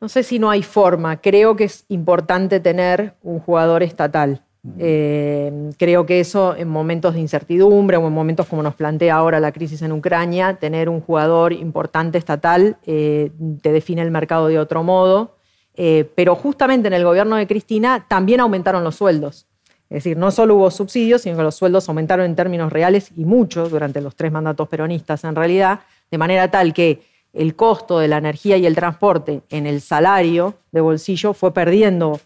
No 0.00 0.08
sé 0.08 0.22
si 0.22 0.38
no 0.38 0.48
hay 0.48 0.62
forma. 0.62 1.20
Creo 1.20 1.56
que 1.56 1.64
es 1.64 1.84
importante 1.88 2.60
tener 2.60 3.14
un 3.22 3.40
jugador 3.40 3.82
estatal. 3.82 4.42
Eh, 4.78 5.70
creo 5.78 6.04
que 6.04 6.20
eso 6.20 6.54
en 6.56 6.68
momentos 6.68 7.14
de 7.14 7.20
incertidumbre 7.20 7.96
o 7.96 8.06
en 8.06 8.12
momentos 8.12 8.46
como 8.46 8.62
nos 8.62 8.74
plantea 8.74 9.14
ahora 9.14 9.40
la 9.40 9.52
crisis 9.52 9.82
en 9.82 9.92
Ucrania, 9.92 10.54
tener 10.54 10.88
un 10.88 11.00
jugador 11.00 11.52
importante 11.52 12.18
estatal 12.18 12.76
eh, 12.84 13.30
te 13.62 13.72
define 13.72 14.02
el 14.02 14.10
mercado 14.10 14.48
de 14.48 14.58
otro 14.58 14.82
modo. 14.82 15.36
Eh, 15.74 16.10
pero 16.16 16.34
justamente 16.34 16.88
en 16.88 16.94
el 16.94 17.04
gobierno 17.04 17.36
de 17.36 17.46
Cristina 17.46 18.04
también 18.08 18.40
aumentaron 18.40 18.82
los 18.82 18.96
sueldos. 18.96 19.46
Es 19.90 20.04
decir, 20.04 20.16
no 20.16 20.30
solo 20.30 20.56
hubo 20.56 20.70
subsidios, 20.70 21.22
sino 21.22 21.36
que 21.36 21.42
los 21.42 21.54
sueldos 21.54 21.88
aumentaron 21.88 22.26
en 22.26 22.36
términos 22.36 22.72
reales 22.72 23.10
y 23.16 23.24
mucho 23.24 23.68
durante 23.68 24.00
los 24.00 24.14
tres 24.14 24.30
mandatos 24.30 24.68
peronistas 24.68 25.24
en 25.24 25.34
realidad, 25.34 25.80
de 26.10 26.18
manera 26.18 26.50
tal 26.50 26.74
que 26.74 27.02
el 27.32 27.54
costo 27.54 27.98
de 27.98 28.08
la 28.08 28.18
energía 28.18 28.56
y 28.56 28.66
el 28.66 28.74
transporte 28.74 29.42
en 29.50 29.66
el 29.66 29.80
salario 29.80 30.54
de 30.72 30.80
bolsillo 30.80 31.32
fue 31.32 31.52
perdiendo 31.52 32.20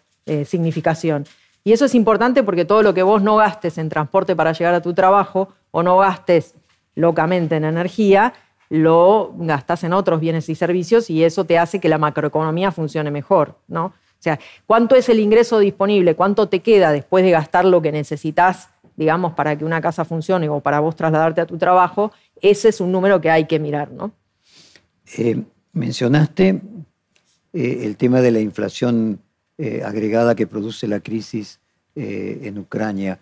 significación. 0.47 1.27
Y 1.65 1.73
eso 1.73 1.85
es 1.85 1.95
importante 1.95 2.43
porque 2.43 2.65
todo 2.65 2.83
lo 2.83 2.95
que 2.95 3.03
vos 3.03 3.23
no 3.23 3.37
gastes 3.37 3.79
en 3.79 3.89
transporte 3.89 4.35
para 4.35 4.53
llegar 4.53 4.75
a 4.75 4.83
tu 4.83 4.95
trabajo 4.95 5.49
o 5.71 5.83
no 5.83 5.99
gastes 5.99 6.55
locamente 6.95 7.57
en 7.57 7.65
energía, 7.65 8.33
lo 8.69 9.33
gastas 9.37 9.85
en 9.85 9.93
otros 9.93 10.21
bienes 10.21 10.49
y 10.49 10.55
servicios 10.55 11.11
y 11.11 11.25
eso 11.25 11.45
te 11.45 11.59
hace 11.59 11.79
que 11.79 11.89
la 11.89 11.99
macroeconomía 11.99 12.73
funcione 12.73 13.11
mejor, 13.11 13.57
¿no? 13.69 13.93
O 14.23 14.25
sea, 14.25 14.39
¿cuánto 14.69 14.95
es 14.95 15.09
el 15.09 15.19
ingreso 15.19 15.59
disponible? 15.59 16.15
¿Cuánto 16.15 16.49
te 16.49 16.61
queda 16.61 16.93
después 16.93 17.25
de 17.25 17.33
gastar 17.33 17.65
lo 17.65 17.83
que 17.83 17.91
necesitas, 17.91 18.69
digamos, 18.95 19.33
para 19.33 19.59
que 19.59 19.65
una 19.65 19.81
casa 19.81 20.05
funcione 20.05 20.49
o 20.49 20.61
para 20.61 20.79
vos 20.79 20.95
trasladarte 20.95 21.41
a 21.41 21.47
tu 21.47 21.59
trabajo? 21.59 22.13
Ese 22.41 22.69
es 22.69 22.81
un 22.81 22.93
número 22.93 23.21
que 23.21 23.31
hay 23.31 23.47
que 23.47 23.59
mirar, 23.59 23.91
¿no? 23.91 24.13
Eh, 25.19 25.43
mencionaste 25.73 26.61
eh, 27.53 27.81
el 27.83 27.97
tema 27.97 28.21
de 28.21 28.31
la 28.31 28.39
inflación 28.39 29.19
eh, 29.59 29.83
agregada 29.85 30.37
que 30.37 30.47
produce 30.47 30.87
la 30.87 31.01
crisis 31.01 31.59
en 31.97 32.59
Ucrania. 32.59 33.19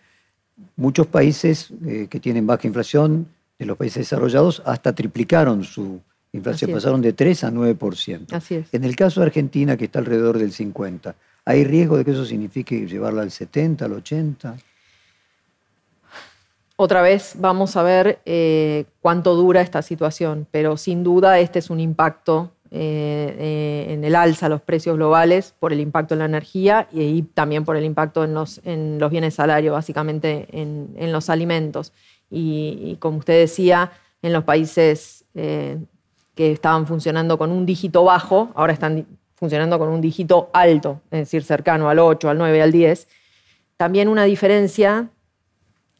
Muchos 0.76 1.06
países 1.06 1.72
que 2.08 2.20
tienen 2.20 2.46
baja 2.46 2.68
inflación, 2.68 3.26
de 3.58 3.64
los 3.66 3.76
países 3.76 4.02
desarrollados, 4.02 4.62
hasta 4.66 4.94
triplicaron 4.94 5.64
su 5.64 6.00
inflación, 6.32 6.72
pasaron 6.72 7.00
de 7.00 7.12
3 7.12 7.44
a 7.44 7.50
9%. 7.50 8.32
Así 8.32 8.56
es. 8.56 8.72
En 8.72 8.84
el 8.84 8.96
caso 8.96 9.20
de 9.20 9.26
Argentina, 9.26 9.76
que 9.76 9.86
está 9.86 9.98
alrededor 9.98 10.38
del 10.38 10.52
50%, 10.52 11.14
¿hay 11.44 11.64
riesgo 11.64 11.96
de 11.96 12.04
que 12.04 12.12
eso 12.12 12.24
signifique 12.24 12.86
llevarla 12.86 13.22
al 13.22 13.30
70, 13.30 13.84
al 13.84 13.92
80? 13.94 14.56
Otra 16.76 17.02
vez 17.02 17.34
vamos 17.38 17.76
a 17.76 17.82
ver 17.82 18.20
cuánto 19.00 19.34
dura 19.34 19.60
esta 19.60 19.82
situación, 19.82 20.46
pero 20.50 20.76
sin 20.76 21.02
duda 21.04 21.38
este 21.38 21.58
es 21.58 21.68
un 21.68 21.80
impacto 21.80 22.52
eh, 22.72 23.34
eh, 23.36 23.92
en 23.94 24.04
el 24.04 24.14
alza 24.14 24.48
los 24.48 24.60
precios 24.60 24.94
globales 24.94 25.56
por 25.58 25.72
el 25.72 25.80
impacto 25.80 26.14
en 26.14 26.20
la 26.20 26.26
energía 26.26 26.86
y, 26.92 27.22
también 27.22 27.64
por 27.64 27.76
el 27.76 27.84
impacto 27.84 28.22
en 28.22 28.32
los, 28.32 28.60
en 28.64 29.00
los 29.00 29.10
bienes 29.10 29.34
salarios, 29.34 29.72
básicamente 29.72 30.46
en, 30.52 31.10
los 31.10 31.30
alimentos. 31.30 31.92
Y, 32.30 32.96
como 33.00 33.18
usted 33.18 33.40
decía, 33.40 33.90
en 34.22 34.32
los 34.32 34.44
países 34.44 35.24
eh, 35.34 35.78
que 36.40 36.52
estaban 36.52 36.86
funcionando 36.86 37.36
con 37.36 37.52
un 37.52 37.66
dígito 37.66 38.02
bajo, 38.02 38.50
ahora 38.54 38.72
están 38.72 39.04
funcionando 39.34 39.78
con 39.78 39.90
un 39.90 40.00
dígito 40.00 40.48
alto, 40.54 41.02
es 41.10 41.18
decir, 41.18 41.42
cercano 41.42 41.90
al 41.90 41.98
8, 41.98 42.30
al 42.30 42.38
9, 42.38 42.62
al 42.62 42.72
10. 42.72 43.08
También 43.76 44.08
una 44.08 44.24
diferencia, 44.24 45.10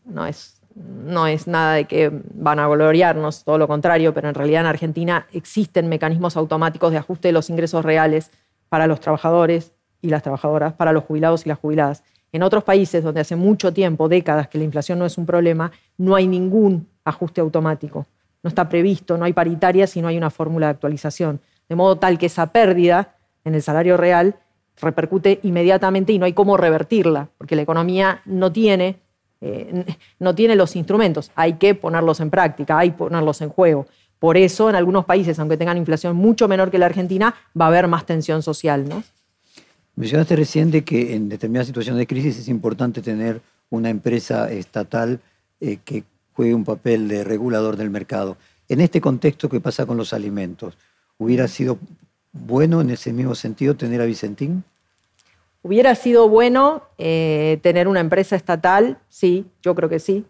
no 0.07 0.25
es 0.25 0.59
no 0.75 1.27
es 1.27 1.47
nada 1.47 1.75
de 1.75 1.85
que 1.85 2.11
van 2.33 2.59
a 2.59 2.67
gloriarnos, 2.69 3.45
todo 3.45 3.59
lo 3.59 3.69
contrario, 3.69 4.15
pero 4.15 4.31
en 4.31 4.35
realidad 4.35 4.63
en 4.63 4.69
Argentina 4.69 5.27
existen 5.31 5.91
mecanismos 5.91 6.39
automáticos 6.39 6.91
de 6.91 6.97
ajuste 6.97 7.29
de 7.29 7.33
los 7.33 7.51
ingresos 7.51 7.85
reales 7.85 8.31
para 8.71 8.87
los 8.87 8.99
trabajadores 8.99 9.75
y 10.01 10.09
las 10.09 10.23
trabajadoras, 10.23 10.73
para 10.73 10.95
los 10.95 11.05
jubilados 11.05 11.45
y 11.45 11.51
las 11.51 11.59
jubiladas. 11.59 12.03
En 12.33 12.43
otros 12.43 12.65
países 12.65 13.05
donde 13.05 13.21
hace 13.21 13.37
mucho 13.37 13.75
tiempo, 13.75 14.09
décadas, 14.09 14.49
que 14.49 14.57
la 14.57 14.65
inflación 14.65 14.99
no 14.99 15.05
es 15.05 15.19
un 15.19 15.27
problema, 15.27 15.71
no 15.99 16.15
hay 16.15 16.27
ningún 16.27 16.89
ajuste 17.05 17.43
automático. 17.43 18.07
No 18.43 18.49
está 18.49 18.69
previsto, 18.69 19.17
no 19.17 19.25
hay 19.25 19.33
paritarias 19.33 19.97
y 19.97 20.03
no 20.03 20.09
hay 20.09 20.17
una 20.17 20.31
fórmula 20.31 20.67
de 20.67 20.73
actualización. 20.73 21.41
De 21.69 21.77
modo 21.77 21.97
tal 21.97 22.19
que 22.19 22.27
esa 22.27 22.47
pérdida 22.47 23.17
en 23.45 23.55
el 23.55 23.63
salario 23.63 23.97
real 23.97 24.37
repercute 24.81 25.41
inmediatamente 25.43 26.13
y 26.13 26.19
no 26.19 26.25
hay 26.25 26.33
cómo 26.33 26.57
revertirla, 26.57 27.29
porque 27.37 27.57
la 27.57 27.63
economía 27.63 28.23
no 28.25 28.51
tiene 28.51 28.99
eh, 29.43 29.87
no 30.19 30.35
tiene 30.35 30.55
los 30.55 30.77
instrumentos, 30.77 31.31
hay 31.35 31.55
que 31.55 31.75
ponerlos 31.75 32.21
en 32.21 32.29
práctica, 32.29 32.79
hay 32.79 32.91
que 32.91 32.99
ponerlos 32.99 33.41
en 33.41 33.49
juego. 33.49 33.87
Por 34.19 34.37
eso, 34.37 34.69
en 34.69 34.77
algunos 34.77 35.07
países, 35.07 35.39
aunque 35.39 35.57
tengan 35.57 35.79
inflación 35.79 36.15
mucho 36.15 36.47
menor 36.47 36.71
que 36.71 36.79
la 36.79 36.87
Argentina, 36.87 37.35
va 37.59 37.65
a 37.65 37.69
haber 37.69 37.89
más 37.89 38.05
tensión 38.05 38.43
social. 38.43 38.87
¿no? 38.87 39.03
Mencionaste 39.97 40.37
recién 40.37 40.71
que 40.83 41.15
en 41.15 41.31
determinadas 41.31 41.69
situaciones 41.69 41.99
de 41.99 42.07
crisis 42.07 42.39
es 42.39 42.49
importante 42.49 43.01
tener 43.01 43.41
una 43.71 43.89
empresa 43.89 44.51
estatal 44.51 45.21
eh, 45.61 45.79
que 45.83 46.05
un 46.41 46.65
papel 46.65 47.09
de 47.09 47.25
regulador 47.25 47.77
del 47.77 47.91
mercado. 47.91 48.37
En 48.69 48.81
este 48.81 49.01
contexto, 49.01 49.49
¿qué 49.49 49.61
pasa 49.61 49.87
con 49.87 49.97
los 49.97 50.13
alimentos? 50.13 50.77
¿Hubiera 51.19 51.49
sido 51.49 51.79
bueno 52.33 52.81
en 52.81 52.91
ese 52.91 53.13
mismo 53.13 53.35
sentido 53.35 53.77
tener 53.77 54.01
a 54.01 54.05
Vicentín? 54.05 54.65
¿Hubiera 55.63 55.95
sido 55.95 56.29
bueno 56.29 56.85
eh, 56.97 57.59
tener 57.63 57.87
una 57.87 58.01
empresa 58.01 58.37
estatal? 58.37 58.99
Sí, 59.09 59.45
yo 59.63 59.75
creo 59.75 59.89
que 59.89 59.99
sí. 59.99 60.25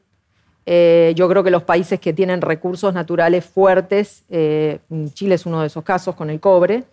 Eh, 0.66 1.12
yo 1.16 1.28
creo 1.28 1.44
que 1.44 1.50
los 1.50 1.62
países 1.62 2.00
que 2.00 2.12
tienen 2.12 2.40
recursos 2.40 2.92
naturales 2.92 3.44
fuertes, 3.44 4.24
eh, 4.28 4.80
Chile 5.14 5.36
es 5.36 5.46
uno 5.46 5.60
de 5.60 5.68
esos 5.68 5.84
casos 5.84 6.16
con 6.16 6.30
el 6.30 6.40
cobre, 6.40 6.84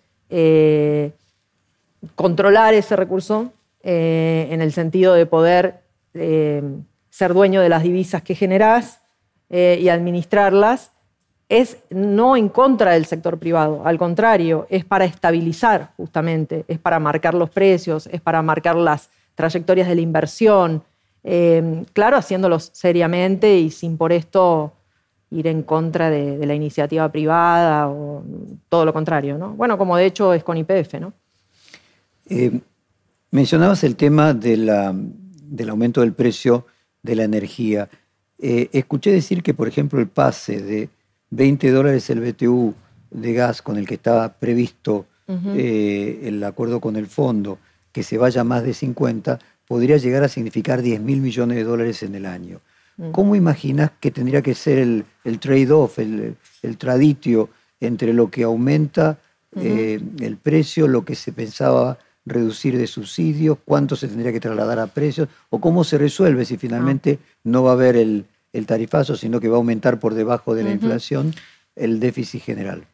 controlar 2.15 2.73
ese 2.73 2.95
recurso 2.95 3.51
en 3.81 4.61
el 4.61 4.73
sentido 4.73 5.13
de 5.13 5.25
poder 5.25 5.81
ser 6.13 7.33
dueño 7.33 7.61
de 7.61 7.69
las 7.69 7.83
divisas 7.83 8.21
que 8.21 8.35
generás 8.35 8.99
y 9.49 9.87
administrarlas 9.89 10.91
es 11.49 11.77
no 11.89 12.35
en 12.35 12.49
contra 12.49 12.91
del 12.91 13.05
sector 13.05 13.37
privado, 13.37 13.81
al 13.85 13.97
contrario, 13.97 14.67
es 14.69 14.83
para 14.83 15.05
estabilizar 15.05 15.93
justamente, 15.95 16.65
es 16.67 16.77
para 16.77 16.99
marcar 16.99 17.33
los 17.33 17.49
precios, 17.49 18.07
es 18.07 18.19
para 18.19 18.41
marcar 18.41 18.75
las 18.75 19.09
trayectorias 19.35 19.87
de 19.87 19.95
la 19.95 20.01
inversión, 20.01 20.83
eh, 21.23 21.85
claro, 21.93 22.17
haciéndolos 22.17 22.69
seriamente 22.73 23.59
y 23.59 23.69
sin 23.69 23.97
por 23.97 24.11
esto 24.11 24.73
ir 25.29 25.47
en 25.47 25.63
contra 25.63 26.09
de, 26.09 26.45
la 26.45 26.53
iniciativa 26.53 27.09
privada 27.11 27.89
o 27.89 28.23
todo 28.69 28.85
lo 28.85 28.93
contrario, 28.93 29.37
¿no? 29.37 29.53
Bueno, 29.53 29.77
como 29.77 29.97
de 29.97 30.05
hecho 30.05 30.33
es 30.33 30.43
con 30.43 30.57
IPF, 30.57 30.95
¿no? 30.99 31.13
Eh, 32.29 32.59
mencionabas 33.31 33.83
el 33.83 33.95
tema 33.95 34.33
del 34.33 34.69
aumento 35.69 36.01
del 36.01 36.13
precio 36.13 36.65
de 37.03 37.15
la 37.15 37.23
energía. 37.23 37.89
Eh, 38.39 38.69
escuché 38.71 39.11
decir 39.11 39.41
que, 39.41 39.53
por 39.53 39.67
ejemplo, 39.67 39.99
el 39.99 40.07
pase 40.07 40.61
de 40.61 40.89
20 41.31 41.71
dólares 41.71 42.09
el 42.09 42.21
BTU 42.21 42.73
de 43.09 43.33
gas 43.33 43.61
con 43.61 43.77
el 43.77 43.87
que 43.87 43.95
estaba 43.95 44.33
previsto 44.33 45.05
eh, 45.27 46.21
el 46.23 46.41
acuerdo 46.43 46.79
con 46.79 46.95
el 46.95 47.07
fondo, 47.07 47.59
que 47.91 48.03
se 48.03 48.17
vaya 48.17 48.43
más 48.45 48.63
de 48.63 48.73
50, 48.73 49.39
podría 49.67 49.97
llegar 49.97 50.23
a 50.23 50.29
significar 50.29 50.81
10 50.81 51.01
mil 51.01 51.19
millones 51.19 51.57
de 51.57 51.63
dólares 51.63 52.01
en 52.03 52.15
el 52.15 52.25
año. 52.25 52.61
Mm. 52.95 53.11
¿Cómo 53.11 53.35
imaginas 53.35 53.91
que 53.99 54.11
tendría 54.11 54.41
que 54.41 54.55
ser 54.55 54.77
el, 54.77 55.39
trade-off, 55.39 55.99
el, 55.99 56.37
traditio 56.77 57.49
entre 57.81 58.13
lo 58.13 58.31
que 58.31 58.43
aumenta 58.43 59.19
eh, 59.55 59.99
el 60.19 60.37
precio, 60.37 60.87
lo 60.87 61.03
que 61.03 61.15
se 61.15 61.33
pensaba 61.33 61.97
reducir 62.27 62.77
de 62.77 62.87
subsidios, 62.87 63.57
cuánto 63.65 63.95
se 63.95 64.07
tendría 64.07 64.31
que 64.31 64.39
trasladar 64.39 64.79
a 64.79 64.87
precios, 64.87 65.29
o 65.49 65.59
cómo 65.59 65.83
se 65.83 65.97
resuelve 65.97 66.45
si 66.45 66.57
finalmente 66.57 67.19
ah. 67.21 67.37
no 67.43 67.63
va 67.63 67.71
a 67.71 67.73
haber 67.73 67.95
el, 67.95 68.25
tarifazo, 68.65 69.15
sino 69.15 69.39
que 69.39 69.49
va 69.49 69.55
a 69.55 69.57
aumentar 69.57 69.99
por 69.99 70.15
debajo 70.15 70.55
de 70.55 70.63
la 70.63 70.71
inflación 70.71 71.31
el 71.75 71.99
déficit 71.99 72.41
general? 72.41 72.87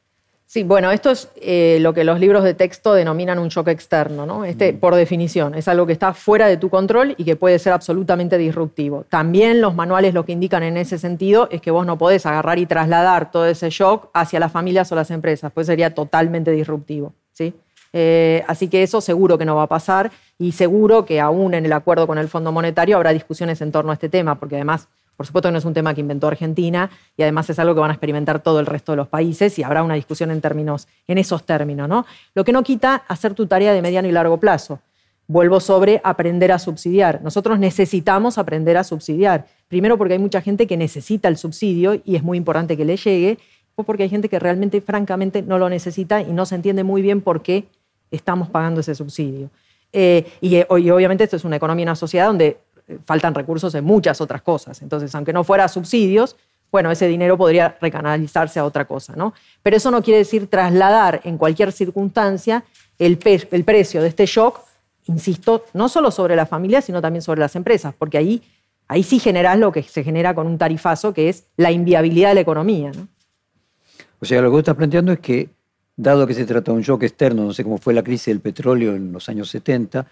Sí, 0.46 0.62
bueno, 0.62 0.92
esto 0.92 1.10
es 1.10 1.30
eh, 1.38 1.80
lo 1.82 1.96
que 1.96 2.04
los 2.04 2.20
libros 2.20 2.44
de 2.44 2.54
texto 2.54 2.94
denominan 2.94 3.40
un 3.40 3.48
shock 3.48 3.70
externo, 3.70 4.28
¿no? 4.28 4.46
Este, 4.46 4.74
mm. 4.74 4.78
por 4.78 4.94
definición, 4.94 5.56
es 5.56 5.68
algo 5.68 5.88
que 5.88 5.94
está 5.94 6.14
fuera 6.14 6.48
de 6.48 6.58
tu 6.58 6.70
control 6.70 7.16
y 7.18 7.24
que 7.24 7.36
puede 7.36 7.58
ser 7.58 7.74
absolutamente 7.74 8.38
disruptivo. 8.38 9.04
También 9.10 9.62
los 9.62 9.74
manuales 9.74 10.14
lo 10.14 10.26
que 10.26 10.32
indican 10.32 10.62
en 10.62 10.78
ese 10.78 11.00
sentido 11.00 11.48
es 11.50 11.60
que 11.60 11.72
vos 11.72 11.88
no 11.88 11.98
podés 11.98 12.28
agarrar 12.28 12.60
y 12.60 12.68
trasladar 12.68 13.32
todo 13.32 13.48
ese 13.48 13.72
shock 13.72 14.10
hacia 14.14 14.40
las 14.40 14.52
familias 14.52 14.92
o 14.92 14.96
las 14.96 15.10
empresas, 15.10 15.52
pues 15.52 15.66
sería 15.66 15.96
totalmente 15.96 16.52
disruptivo, 16.52 17.14
¿sí? 17.32 17.56
Eh, 17.94 18.44
así 18.48 18.68
que 18.68 18.84
eso 18.84 19.00
seguro 19.02 19.38
que 19.38 19.46
no 19.46 19.56
va 19.56 19.64
a 19.64 19.68
pasar 19.68 20.12
y 20.40 20.52
seguro 20.52 21.06
que 21.06 21.22
aún 21.22 21.54
en 21.54 21.66
el 21.66 21.74
acuerdo 21.74 22.08
con 22.08 22.18
el 22.18 22.28
Fondo 22.28 22.52
Monetario 22.52 22.98
habrá 22.98 23.14
discusiones 23.14 23.62
en 23.62 23.72
torno 23.72 23.92
a 23.92 23.94
este 23.94 24.10
tema, 24.10 24.40
porque 24.40 24.56
además 24.56 24.88
por 25.16 25.28
supuesto 25.28 25.52
no 25.52 25.58
es 25.58 25.66
un 25.66 25.74
tema 25.74 25.94
que 25.94 26.02
inventó 26.02 26.28
Argentina 26.28 26.90
y 27.16 27.22
además 27.22 27.50
es 27.50 27.60
algo 27.60 27.76
que 27.76 27.82
van 27.82 27.92
a 27.92 27.94
experimentar 27.94 28.42
todo 28.42 28.60
el 28.60 28.66
resto 28.66 28.94
de 28.94 28.98
los 28.98 29.08
países 29.08 29.58
y 29.60 29.64
habrá 29.64 29.84
una 29.84 29.94
discusión 29.94 30.32
en, 30.32 30.42
términos, 30.42 30.88
en 31.08 31.18
esos 31.18 31.46
términos. 31.46 31.88
¿no? 31.88 32.06
Lo 32.34 32.44
que 32.44 32.52
no 32.52 32.64
quita 32.64 33.04
hacer 33.08 33.34
tu 33.34 33.46
tarea 33.46 33.74
de 33.74 33.82
mediano 33.82 34.08
y 34.08 34.12
largo 34.12 34.38
plazo. 34.38 34.80
Vuelvo 35.28 35.60
sobre 35.60 36.02
aprender 36.04 36.52
a 36.52 36.60
subsidiar. 36.60 37.22
Nosotros 37.22 37.58
necesitamos 37.60 38.38
aprender 38.38 38.76
a 38.76 38.84
subsidiar. 38.84 39.46
Primero 39.68 39.98
porque 39.98 40.14
hay 40.14 40.20
mucha 40.20 40.42
gente 40.42 40.68
que 40.68 40.78
necesita 40.78 41.30
el 41.30 41.38
subsidio 41.38 42.02
y 42.04 42.16
es 42.16 42.24
muy 42.24 42.38
importante 42.38 42.76
que 42.76 42.84
le 42.84 42.98
llegue, 42.98 43.38
o 43.76 43.84
porque 43.84 44.04
hay 44.04 44.10
gente 44.10 44.30
que 44.30 44.38
realmente, 44.38 44.82
francamente, 44.82 45.42
no 45.42 45.58
lo 45.58 45.70
necesita 45.70 46.22
y 46.22 46.34
no 46.34 46.46
se 46.46 46.56
entiende 46.56 46.84
muy 46.84 47.02
bien 47.02 47.22
por 47.22 47.42
qué 47.42 47.66
estamos 48.16 48.50
pagando 48.50 48.82
ese 48.82 48.96
subsidio. 48.96 49.50
Eh, 49.92 50.26
y, 50.42 50.58
y, 50.58 50.90
obviamente 50.90 51.24
esto 51.24 51.36
es 51.36 51.44
una 51.44 51.58
economía 51.58 51.84
y 51.84 51.88
una 51.88 51.96
sociedad 51.96 52.28
donde 52.28 52.58
faltan 53.06 53.34
recursos 53.34 53.74
en 53.76 53.84
muchas 53.84 54.22
otras 54.22 54.42
cosas. 54.42 54.82
Entonces, 54.82 55.14
aunque 55.16 55.34
no 55.34 55.44
fuera 55.44 55.68
subsidios, 55.68 56.36
bueno, 56.72 56.90
ese 56.90 57.08
dinero 57.08 57.38
podría 57.38 57.78
recanalizarse 57.80 58.60
a 58.60 58.66
otra 58.66 58.86
cosa, 58.86 59.14
¿no? 59.16 59.34
Pero 59.62 59.78
eso 59.78 59.92
no 59.92 60.02
quiere 60.02 60.18
decir 60.20 60.48
trasladar 60.48 61.22
en 61.24 61.38
cualquier 61.38 61.72
circunstancia 61.72 62.64
el, 62.98 63.20
el 63.52 63.64
precio 63.64 64.02
de 64.02 64.08
este 64.08 64.26
shock, 64.26 64.60
insisto, 65.06 65.66
no 65.74 65.88
solo 65.88 66.10
sobre 66.10 66.36
las 66.36 66.50
familias, 66.50 66.86
sino 66.86 67.00
también 67.00 67.22
sobre 67.22 67.42
las 67.42 67.56
empresas, 67.56 67.94
porque 67.98 68.18
ahí, 68.18 68.42
ahí 68.88 69.04
sí 69.04 69.20
generás 69.20 69.60
lo 69.60 69.72
que 69.72 69.84
se 69.84 70.04
genera 70.04 70.34
con 70.34 70.48
un 70.48 70.58
tarifazo, 70.58 71.14
que 71.14 71.30
es 71.30 71.46
la 71.58 71.72
inviabilidad 71.72 72.30
de 72.30 72.36
la 72.36 72.42
economía, 72.42 72.92
¿no? 72.92 73.08
O 74.20 74.26
sea, 74.26 74.42
lo 74.42 74.48
que 74.48 74.52
vos 74.52 74.60
estás 74.60 74.76
planteando 74.76 75.12
es 75.12 75.20
que 75.20 75.50
dado 75.96 76.26
que 76.26 76.34
se 76.34 76.46
trata 76.46 76.72
de 76.72 76.78
un 76.78 76.84
shock 76.84 77.04
externo, 77.04 77.44
no 77.44 77.54
sé 77.54 77.64
cómo 77.64 77.78
fue 77.78 77.94
la 77.94 78.04
crisis 78.04 78.28
del 78.28 78.40
petróleo 78.40 78.96
en 78.96 79.12
los 79.12 79.30
años 79.30 79.50
70, 79.50 80.06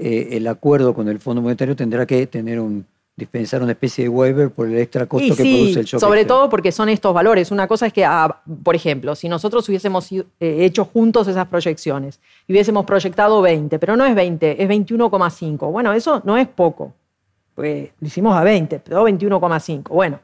eh, 0.00 0.28
el 0.32 0.46
acuerdo 0.46 0.94
con 0.94 1.08
el 1.08 1.18
Fondo 1.18 1.42
Monetario 1.42 1.76
tendrá 1.76 2.06
que 2.06 2.26
tener 2.26 2.58
un 2.60 2.86
dispensar 3.16 3.62
una 3.62 3.72
especie 3.72 4.04
de 4.04 4.08
waiver 4.10 4.50
por 4.50 4.68
el 4.68 4.78
extra 4.78 5.06
costo 5.06 5.34
que 5.34 5.42
produce 5.42 5.80
el 5.80 5.86
shock. 5.86 6.00
Sobre 6.00 6.26
todo 6.26 6.50
porque 6.50 6.70
son 6.70 6.90
estos 6.90 7.14
valores. 7.14 7.50
Una 7.50 7.66
cosa 7.66 7.86
es 7.86 7.92
que, 7.92 8.04
ah, 8.04 8.42
por 8.62 8.76
ejemplo, 8.76 9.14
si 9.14 9.26
nosotros 9.28 9.66
hubiésemos 9.70 10.12
eh, 10.12 10.26
hecho 10.38 10.84
juntos 10.84 11.26
esas 11.26 11.48
proyecciones 11.48 12.20
y 12.46 12.52
hubiésemos 12.52 12.84
proyectado 12.84 13.40
20, 13.40 13.78
pero 13.78 13.96
no 13.96 14.04
es 14.04 14.14
20, 14.14 14.62
es 14.62 14.68
21,5. 14.68 15.72
Bueno, 15.72 15.94
eso 15.94 16.20
no 16.24 16.36
es 16.36 16.46
poco. 16.46 16.92
Pues 17.54 17.88
lo 17.98 18.06
hicimos 18.06 18.36
a 18.36 18.44
20, 18.44 18.80
pero 18.80 19.08
21,5. 19.08 19.88
Bueno, 19.88 20.20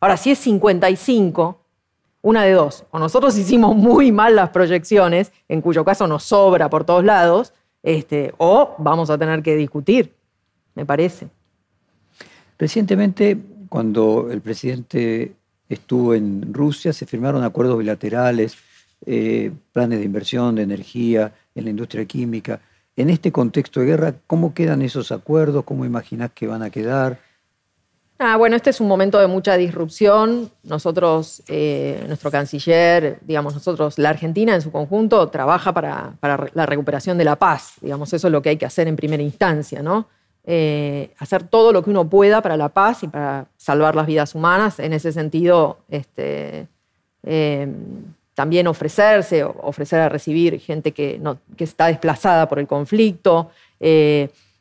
ahora 0.00 0.16
si 0.16 0.32
es 0.32 0.38
55, 0.40 1.61
una 2.22 2.44
de 2.44 2.52
dos. 2.52 2.84
O 2.90 2.98
nosotros 2.98 3.36
hicimos 3.36 3.76
muy 3.76 4.12
mal 4.12 4.34
las 4.34 4.50
proyecciones, 4.50 5.32
en 5.48 5.60
cuyo 5.60 5.84
caso 5.84 6.06
nos 6.06 6.22
sobra 6.22 6.70
por 6.70 6.84
todos 6.84 7.04
lados, 7.04 7.52
este, 7.82 8.32
o 8.38 8.74
vamos 8.78 9.10
a 9.10 9.18
tener 9.18 9.42
que 9.42 9.56
discutir, 9.56 10.14
me 10.74 10.86
parece. 10.86 11.28
Recientemente, 12.58 13.36
cuando 13.68 14.28
el 14.30 14.40
presidente 14.40 15.32
estuvo 15.68 16.14
en 16.14 16.54
Rusia, 16.54 16.92
se 16.92 17.06
firmaron 17.06 17.42
acuerdos 17.42 17.78
bilaterales, 17.78 18.56
eh, 19.04 19.50
planes 19.72 19.98
de 19.98 20.04
inversión 20.04 20.54
de 20.54 20.62
energía 20.62 21.32
en 21.54 21.64
la 21.64 21.70
industria 21.70 22.04
química. 22.04 22.60
En 22.94 23.10
este 23.10 23.32
contexto 23.32 23.80
de 23.80 23.86
guerra, 23.86 24.14
¿cómo 24.26 24.54
quedan 24.54 24.82
esos 24.82 25.10
acuerdos? 25.10 25.64
¿Cómo 25.64 25.84
imaginás 25.84 26.30
que 26.32 26.46
van 26.46 26.62
a 26.62 26.70
quedar? 26.70 27.18
Ah, 28.24 28.36
bueno, 28.36 28.54
este 28.54 28.70
es 28.70 28.80
un 28.80 28.86
momento 28.86 29.18
de 29.18 29.26
mucha 29.26 29.56
disrupción. 29.56 30.48
Nosotros, 30.62 31.42
eh, 31.48 32.04
nuestro 32.06 32.30
canciller, 32.30 33.18
digamos, 33.22 33.52
nosotros, 33.52 33.98
la 33.98 34.10
Argentina 34.10 34.54
en 34.54 34.62
su 34.62 34.70
conjunto, 34.70 35.28
trabaja 35.28 35.74
para, 35.74 36.14
la 36.54 36.66
recuperación 36.66 37.18
de 37.18 37.24
la 37.24 37.34
paz. 37.34 37.74
Digamos, 37.80 38.12
eso 38.12 38.28
es 38.28 38.32
lo 38.32 38.40
que 38.40 38.50
hay 38.50 38.56
que 38.56 38.64
hacer 38.64 38.86
en 38.86 38.94
primera 38.94 39.24
instancia, 39.24 39.82
¿no? 39.82 40.06
Eh, 40.44 41.12
hacer 41.18 41.42
todo 41.42 41.72
lo 41.72 41.82
que 41.82 41.90
uno 41.90 42.08
pueda 42.08 42.42
para 42.42 42.56
la 42.56 42.68
paz 42.68 43.02
y 43.02 43.08
para 43.08 43.46
salvar 43.56 43.96
las 43.96 44.06
vidas 44.06 44.36
humanas. 44.36 44.78
En 44.78 44.92
ese 44.92 45.10
sentido, 45.10 45.78
este, 45.88 46.68
eh, 47.24 47.66
también 48.34 48.68
ofrecerse, 48.68 49.42
ofrecer 49.42 49.98
a 49.98 50.08
recibir 50.08 50.60
gente 50.60 50.92
que, 50.92 51.20
está 51.58 51.86
desplazada 51.88 52.48
por 52.48 52.60
el 52.60 52.68
conflicto 52.68 53.50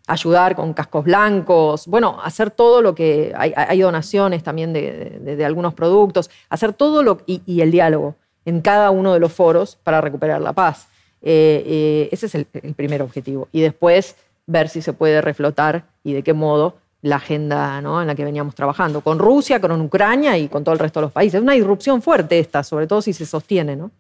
ayudar 0.08 0.56
con 0.56 0.74
cascos 0.74 1.04
blancos, 1.06 1.88
bueno, 1.88 2.20
hacer 2.24 2.52
todo 2.52 2.82
lo 2.82 2.96
que 2.96 3.34
hay, 3.36 3.80
donaciones 3.80 4.44
también 4.44 4.74
de, 4.74 5.44
algunos 5.46 5.74
productos, 5.74 6.30
hacer 6.50 6.74
todo 6.74 7.04
lo 7.04 7.22
y, 7.26 7.62
el 7.62 7.72
diálogo 7.72 8.16
en 8.46 8.62
cada 8.62 8.92
uno 8.92 9.14
de 9.14 9.20
los 9.20 9.32
foros 9.32 9.78
para 9.84 10.02
recuperar 10.02 10.42
la 10.42 10.54
paz. 10.54 10.88
Eh, 11.22 11.64
eh, 11.66 12.10
ese 12.12 12.26
es 12.26 12.36
el, 12.36 12.46
primer 12.46 13.02
objetivo. 13.02 13.48
Y 13.52 13.62
después 13.62 14.16
ver 14.48 14.70
si 14.70 14.82
se 14.82 14.94
puede 14.94 15.22
reflotar 15.22 15.86
y 16.04 16.14
de 16.14 16.24
qué 16.24 16.34
modo 16.34 16.76
la 17.04 17.16
agenda 17.18 17.80
en 17.80 18.08
la 18.08 18.16
que 18.16 18.26
veníamos 18.26 18.54
trabajando, 18.54 19.02
con 19.02 19.18
Rusia, 19.18 19.60
con 19.60 19.80
Ucrania 19.82 20.38
y 20.38 20.48
con 20.48 20.64
todo 20.64 20.74
el 20.74 20.80
resto 20.80 21.00
de 21.00 21.06
los 21.06 21.12
países. 21.12 21.36
Es 21.36 21.42
una 21.42 21.56
irrupción 21.56 22.02
fuerte 22.02 22.40
esta, 22.40 22.64
sobre 22.64 22.86
todo 22.86 23.02
si 23.02 23.14
se 23.14 23.26
sostiene. 23.26 23.76
¿no? 23.76 23.92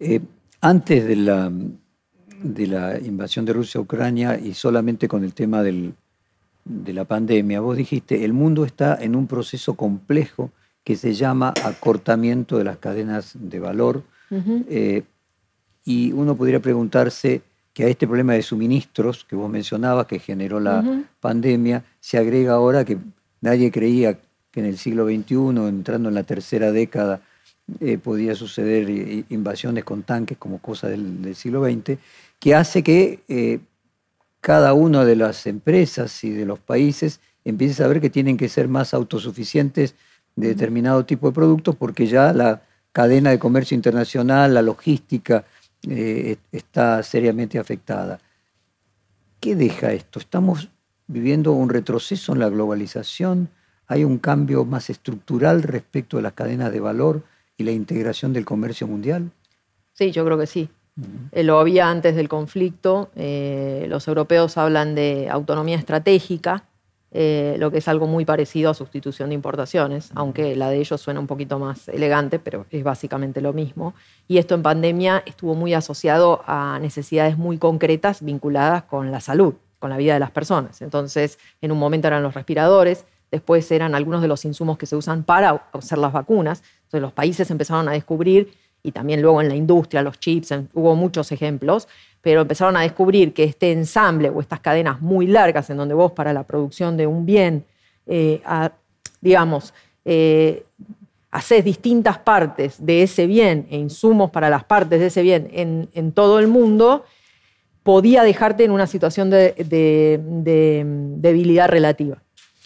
Eh, 0.00 0.20
antes 0.60 1.06
de 1.06 1.16
la, 1.16 1.52
de 2.44 2.66
la 2.66 2.98
invasión 2.98 3.46
de 3.46 3.54
Rusia 3.54 3.78
a 3.78 3.82
Ucrania 3.82 4.38
y 4.38 4.52
solamente 4.52 5.08
con 5.08 5.24
el 5.24 5.32
tema 5.32 5.62
de 5.62 5.94
la 6.92 7.04
pandemia, 7.06 7.60
vos 7.60 7.76
dijiste, 7.76 8.24
el 8.24 8.34
mundo 8.34 8.66
está 8.66 8.98
en 9.00 9.16
un 9.16 9.26
proceso 9.26 9.74
complejo 9.74 10.50
que 10.84 10.96
se 10.96 11.14
llama 11.14 11.54
acortamiento 11.64 12.58
de 12.58 12.64
las 12.64 12.76
cadenas 12.76 13.32
de 13.34 13.58
valor. 13.58 14.02
Eh, 14.68 15.02
y 15.84 16.12
uno 16.12 16.36
podría 16.36 16.60
preguntarse 16.60 17.42
que 17.72 17.84
a 17.84 17.88
este 17.88 18.06
problema 18.06 18.34
de 18.34 18.42
suministros 18.42 19.24
que 19.24 19.36
vos 19.36 19.50
mencionabas, 19.50 20.06
que 20.06 20.18
generó 20.18 20.60
la 20.60 21.04
pandemia, 21.20 21.84
se 22.00 22.18
agrega 22.18 22.54
ahora 22.54 22.84
que 22.84 22.98
nadie 23.40 23.70
creía 23.70 24.18
que 24.50 24.60
en 24.60 24.66
el 24.66 24.76
siglo 24.76 25.06
XXI, 25.06 25.66
entrando 25.68 26.10
en 26.10 26.14
la 26.14 26.24
tercera 26.24 26.72
década, 26.72 27.22
eh, 27.80 27.96
podía 27.96 28.34
suceder 28.34 28.90
invasiones 29.30 29.84
con 29.84 30.02
tanques 30.02 30.36
como 30.36 30.58
cosa 30.58 30.88
del, 30.88 31.22
del 31.22 31.34
siglo 31.34 31.64
XX, 31.64 31.98
que 32.40 32.54
hace 32.54 32.82
que 32.82 33.20
eh, 33.28 33.60
cada 34.40 34.74
una 34.74 35.04
de 35.04 35.16
las 35.16 35.46
empresas 35.46 36.22
y 36.24 36.30
de 36.30 36.44
los 36.44 36.58
países 36.58 37.20
empiece 37.44 37.82
a 37.82 37.86
ver 37.86 38.00
que 38.00 38.10
tienen 38.10 38.36
que 38.36 38.48
ser 38.48 38.68
más 38.68 38.94
autosuficientes 38.94 39.94
de 40.36 40.48
determinado 40.48 41.04
tipo 41.04 41.28
de 41.28 41.34
productos 41.34 41.76
porque 41.76 42.06
ya 42.06 42.32
la 42.32 42.62
cadena 42.92 43.30
de 43.30 43.38
comercio 43.38 43.74
internacional, 43.74 44.54
la 44.54 44.62
logística, 44.62 45.44
eh, 45.88 46.36
está 46.52 47.02
seriamente 47.02 47.58
afectada. 47.58 48.20
¿Qué 49.40 49.54
deja 49.54 49.92
esto? 49.92 50.18
¿Estamos 50.18 50.68
viviendo 51.06 51.52
un 51.52 51.68
retroceso 51.68 52.32
en 52.32 52.38
la 52.38 52.48
globalización? 52.48 53.50
¿Hay 53.86 54.04
un 54.04 54.18
cambio 54.18 54.64
más 54.64 54.88
estructural 54.88 55.62
respecto 55.62 56.18
a 56.18 56.22
las 56.22 56.32
cadenas 56.32 56.72
de 56.72 56.80
valor 56.80 57.24
y 57.58 57.64
la 57.64 57.72
integración 57.72 58.32
del 58.32 58.44
comercio 58.44 58.86
mundial? 58.86 59.30
Sí, 59.92 60.10
yo 60.10 60.24
creo 60.24 60.38
que 60.38 60.46
sí. 60.46 60.68
Eh, 61.32 61.42
lo 61.42 61.58
había 61.58 61.90
antes 61.90 62.16
del 62.16 62.28
conflicto. 62.28 63.10
Eh, 63.16 63.86
los 63.88 64.06
europeos 64.08 64.56
hablan 64.58 64.94
de 64.94 65.28
autonomía 65.30 65.76
estratégica 65.76 66.64
eh, 67.16 67.54
lo 67.60 67.70
que 67.70 67.78
es 67.78 67.86
algo 67.86 68.08
muy 68.08 68.24
parecido 68.24 68.70
a 68.70 68.74
sustitución 68.74 69.28
de 69.28 69.36
importaciones, 69.36 70.10
aunque 70.16 70.56
la 70.56 70.68
de 70.68 70.78
ellos 70.78 71.00
suena 71.00 71.20
un 71.20 71.28
poquito 71.28 71.60
más 71.60 71.86
elegante, 71.86 72.40
pero 72.40 72.66
es 72.72 72.82
básicamente 72.82 73.40
lo 73.40 73.52
mismo. 73.52 73.94
Y 74.26 74.38
esto 74.38 74.56
en 74.56 74.64
pandemia 74.64 75.22
estuvo 75.24 75.54
muy 75.54 75.74
asociado 75.74 76.42
a 76.44 76.80
necesidades 76.80 77.38
muy 77.38 77.56
concretas 77.56 78.20
vinculadas 78.20 78.82
con 78.82 79.12
la 79.12 79.20
salud, 79.20 79.54
con 79.78 79.90
la 79.90 79.96
vida 79.96 80.14
de 80.14 80.18
las 80.18 80.32
personas. 80.32 80.82
Entonces, 80.82 81.38
en 81.62 81.70
un 81.70 81.78
momento 81.78 82.08
eran 82.08 82.24
los 82.24 82.34
respiradores, 82.34 83.04
después 83.30 83.70
eran 83.70 83.94
algunos 83.94 84.20
de 84.20 84.26
los 84.26 84.44
insumos 84.44 84.76
que 84.76 84.86
se 84.86 84.96
usan 84.96 85.22
para 85.22 85.68
hacer 85.72 85.98
las 85.98 86.12
vacunas. 86.12 86.64
Entonces, 86.86 87.00
los 87.00 87.12
países 87.12 87.48
empezaron 87.48 87.88
a 87.88 87.92
descubrir, 87.92 88.52
y 88.84 88.92
también 88.92 89.22
luego 89.22 89.40
en 89.40 89.48
la 89.48 89.56
industria, 89.56 90.02
los 90.02 90.20
chips, 90.20 90.54
hubo 90.74 90.94
muchos 90.94 91.32
ejemplos, 91.32 91.88
pero 92.20 92.42
empezaron 92.42 92.76
a 92.76 92.82
descubrir 92.82 93.32
que 93.32 93.44
este 93.44 93.72
ensamble 93.72 94.28
o 94.28 94.40
estas 94.40 94.60
cadenas 94.60 95.00
muy 95.00 95.26
largas 95.26 95.70
en 95.70 95.78
donde 95.78 95.94
vos 95.94 96.12
para 96.12 96.34
la 96.34 96.44
producción 96.44 96.96
de 96.98 97.06
un 97.06 97.24
bien, 97.24 97.64
eh, 98.06 98.42
digamos, 99.22 99.72
eh, 100.04 100.66
haces 101.30 101.64
distintas 101.64 102.18
partes 102.18 102.76
de 102.84 103.02
ese 103.02 103.26
bien 103.26 103.66
e 103.70 103.78
insumos 103.78 104.30
para 104.30 104.50
las 104.50 104.64
partes 104.64 105.00
de 105.00 105.06
ese 105.06 105.22
bien 105.22 105.48
en, 105.52 106.12
todo 106.12 106.38
el 106.38 106.46
mundo, 106.46 107.06
podía 107.82 108.22
dejarte 108.22 108.64
en 108.64 108.70
una 108.70 108.86
situación 108.86 109.30
de, 109.30 110.20
debilidad 111.16 111.68
relativa. 111.68 112.22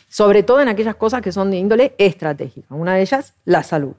Sobre 0.09 0.43
todo 0.43 0.61
en 0.61 0.69
aquellas 0.69 0.97
cosas 0.97 1.23
que 1.23 1.31
son 1.31 1.53
de 1.53 1.59
índole 1.59 1.95
estratégica. 1.97 2.75
Una 2.75 2.95
de 2.95 3.03
ellas, 3.03 3.35
la 3.45 3.63
salud. 3.63 3.95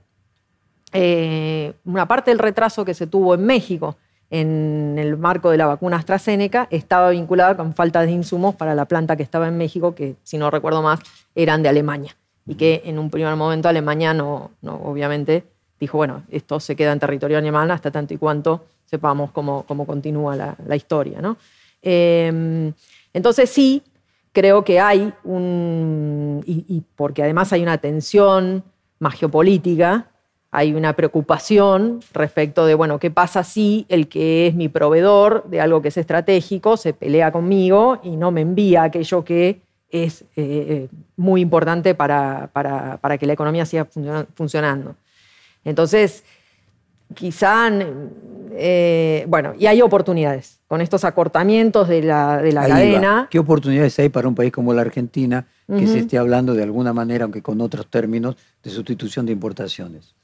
Eh, 0.91 1.73
una 1.85 2.07
parte 2.07 2.31
del 2.31 2.39
retraso 2.39 2.83
que 2.83 2.93
se 2.93 3.07
tuvo 3.07 3.35
en 3.35 3.45
México 3.45 3.95
en 4.31 4.95
el 4.99 5.17
marco 5.17 5.49
de 5.49 5.57
la 5.57 5.65
vacuna 5.65 5.97
AstraZeneca 5.97 6.67
estaba 6.69 7.09
vinculada 7.09 7.57
con 7.57 7.73
falta 7.73 8.01
de 8.01 8.11
insumos 8.11 8.55
para 8.55 8.75
la 8.75 8.85
planta 8.85 9.15
que 9.15 9.23
estaba 9.23 9.47
en 9.47 9.57
México, 9.57 9.95
que 9.95 10.15
si 10.23 10.37
no 10.37 10.51
recuerdo 10.51 10.81
más, 10.81 10.99
eran 11.35 11.63
de 11.63 11.69
Alemania. 11.69 12.15
Y 12.45 12.55
que 12.55 12.81
en 12.85 12.99
un 12.99 13.09
primer 13.09 13.35
momento 13.35 13.69
Alemania 13.69 14.13
no, 14.13 14.51
no 14.61 14.75
obviamente, 14.83 15.43
dijo, 15.79 15.97
bueno, 15.97 16.23
esto 16.29 16.59
se 16.59 16.75
queda 16.75 16.91
en 16.91 16.99
territorio 16.99 17.37
alemán 17.37 17.69
hasta 17.71 17.91
tanto 17.91 18.13
y 18.13 18.17
cuanto 18.17 18.65
sepamos 18.85 19.31
cómo, 19.31 19.63
cómo 19.67 19.85
continúa 19.85 20.35
la, 20.35 20.75
historia. 20.75 21.21
¿no? 21.21 21.37
Em, 21.81 22.73
entonces 23.13 23.49
sí, 23.49 23.83
creo 24.31 24.63
que 24.63 24.79
hay 24.79 25.13
un, 25.23 26.43
y, 26.45 26.65
y 26.67 26.83
porque 26.95 27.21
además 27.23 27.53
hay 27.53 27.61
una 27.61 27.77
tensión 27.77 28.63
más 28.97 29.13
geopolítica, 29.15 30.08
hay 30.51 30.73
una 30.73 30.93
preocupación 30.93 31.99
respecto 32.11 32.65
de, 32.65 32.73
bueno, 32.73 32.99
¿qué 32.99 33.11
pasa 33.11 33.43
si 33.43 33.85
el 33.87 34.07
que 34.07 34.47
es 34.47 34.55
mi 34.55 34.67
proveedor 34.67 35.43
de 35.47 35.61
algo 35.61 35.81
que 35.81 35.89
es 35.89 35.97
estratégico 35.97 36.75
se 36.75 36.93
pelea 36.93 37.31
conmigo 37.31 37.99
y 38.03 38.15
no 38.15 38.31
me 38.31 38.41
envía 38.41 38.83
aquello 38.83 39.23
que 39.23 39.61
es 39.91 40.21
eh, 40.21 40.25
eh, 40.35 40.87
muy 41.17 41.41
importante 41.41 41.93
para, 41.93 42.49
que 43.19 43.27
la 43.27 43.33
economía 43.33 43.65
siga 43.65 43.87
funcionando? 44.33 44.95
Entonces, 45.63 46.23
quizá, 47.13 47.69
eh, 48.53 49.25
bueno, 49.27 49.53
y 49.57 49.67
hay 49.67 49.83
oportunidades 49.83 50.61
con 50.67 50.81
estos 50.81 51.03
acortamientos 51.03 51.87
de 51.87 52.01
la, 52.01 52.41
cadena. 52.53 53.27
¿Qué 53.29 53.37
oportunidades 53.37 53.99
hay 53.99 54.09
para 54.09 54.27
un 54.27 54.33
país 54.33 54.51
como 54.51 54.73
la 54.73 54.81
Argentina 54.81 55.45
que 55.67 55.85
se 55.85 55.99
esté 55.99 56.17
hablando 56.17 56.55
de 56.55 56.63
alguna 56.63 56.91
manera, 56.91 57.25
aunque 57.25 57.43
con 57.43 57.61
otros 57.61 57.85
términos, 57.85 58.35
de 58.63 58.71
sustitución 58.71 59.27
de 59.27 59.33
importaciones? 59.33 60.15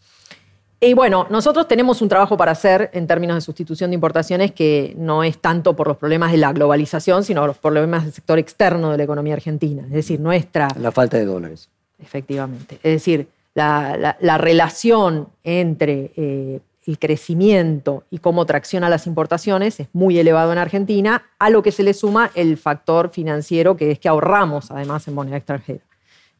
Y 0.86 0.94
bueno, 0.94 1.26
nosotros 1.32 1.68
tenemos 1.68 2.04
un 2.04 2.10
trabajo 2.10 2.38
para 2.38 2.52
hacer 2.52 2.92
en 2.94 3.08
términos 3.08 3.36
de 3.38 3.42
sustitución 3.42 3.90
de 3.90 3.96
importaciones 3.96 4.52
que 4.52 4.94
no 5.00 5.24
es 5.24 5.40
tanto 5.40 5.76
por 5.76 5.88
los 5.88 5.98
problemas 5.98 6.32
de 6.32 6.38
la 6.38 6.54
globalización, 6.54 7.24
sino 7.24 7.48
los 7.48 7.58
problemas 7.58 8.04
del 8.04 8.14
sector 8.14 8.38
externo 8.38 8.92
de 8.92 8.98
la 8.98 9.04
economía 9.04 9.34
argentina. 9.34 9.82
Es 9.86 9.94
decir, 9.94 10.20
nuestra... 10.20 10.68
La 10.80 10.92
falta 10.92 11.18
de 11.18 11.26
dólares. 11.26 11.70
Efectivamente. 11.98 12.76
Es 12.84 12.92
decir, 12.94 13.28
la, 13.56 14.38
relación 14.38 15.30
entre 15.44 16.12
eh, 16.18 16.60
el 16.86 17.00
crecimiento 17.00 18.04
y 18.12 18.20
cómo 18.20 18.46
tracciona 18.46 18.88
las 18.88 19.08
importaciones 19.08 19.80
es 19.80 19.88
muy 19.92 20.20
elevado 20.20 20.52
en 20.52 20.60
Argentina, 20.60 21.24
a 21.40 21.50
lo 21.50 21.64
que 21.64 21.72
se 21.72 21.82
le 21.82 21.96
suma 21.96 22.30
el 22.36 22.58
factor 22.58 23.10
financiero, 23.10 23.76
que 23.76 23.90
es 23.90 23.98
que 23.98 24.08
ahorramos 24.08 24.70
además 24.70 25.08
en 25.08 25.16
moneda 25.16 25.38
extranjera. 25.38 25.82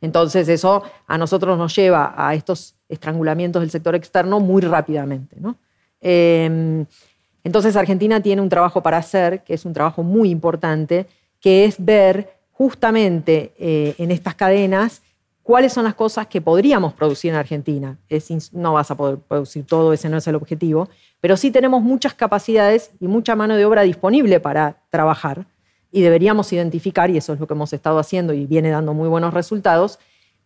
Entonces 0.02 0.48
eso 0.50 0.84
a 1.08 1.18
nosotros 1.18 1.58
nos 1.58 1.76
lleva 1.76 2.14
a 2.16 2.36
estos 2.36 2.75
estrangulamientos 2.90 3.62
del 3.62 3.72
sector 3.72 3.96
externo 3.96 4.40
muy 4.40 4.62
rápidamente. 4.62 5.38
Em, 6.02 6.86
entonces 7.44 7.76
Argentina 7.76 8.22
tiene 8.22 8.42
un 8.42 8.50
trabajo 8.50 8.82
para 8.82 8.98
hacer, 8.98 9.44
que 9.44 9.54
es 9.54 9.66
un 9.66 9.74
trabajo 9.74 10.04
muy 10.04 10.30
importante, 10.30 11.08
que 11.40 11.66
es 11.66 11.84
ver 11.84 12.30
justamente 12.52 13.54
eh, 13.58 13.96
en 13.98 14.12
estas 14.12 14.36
cadenas 14.36 15.02
cuáles 15.44 15.74
son 15.74 15.84
las 15.84 15.94
cosas 15.94 16.26
que 16.26 16.42
podríamos 16.42 16.94
producir 16.94 17.32
en 17.32 17.38
Argentina. 17.38 17.98
no 18.54 18.74
vas 18.74 18.90
a 18.90 18.96
poder 18.96 19.20
producir 19.20 19.64
todo, 19.64 19.94
ese 19.94 20.10
no 20.10 20.18
es 20.18 20.28
el 20.28 20.34
objetivo, 20.34 20.90
pero 21.22 21.38
sí 21.38 21.52
tenemos 21.52 21.84
muchas 21.84 22.16
capacidades 22.16 22.92
y 23.00 23.08
mucha 23.08 23.36
mano 23.36 23.56
de 23.56 23.64
obra 23.64 23.84
disponible 23.84 24.40
para 24.40 24.78
trabajar 24.90 25.46
y 25.92 26.02
deberíamos 26.02 26.52
identificar, 26.52 27.10
y 27.10 27.18
eso 27.18 27.34
es 27.34 27.40
lo 27.40 27.48
que 27.48 27.54
hemos 27.54 27.72
estado 27.74 28.00
haciendo 28.00 28.34
y 28.34 28.46
viene 28.48 28.70
dando 28.70 28.94
muy 28.94 29.08
buenos 29.08 29.34
resultados, 29.34 30.00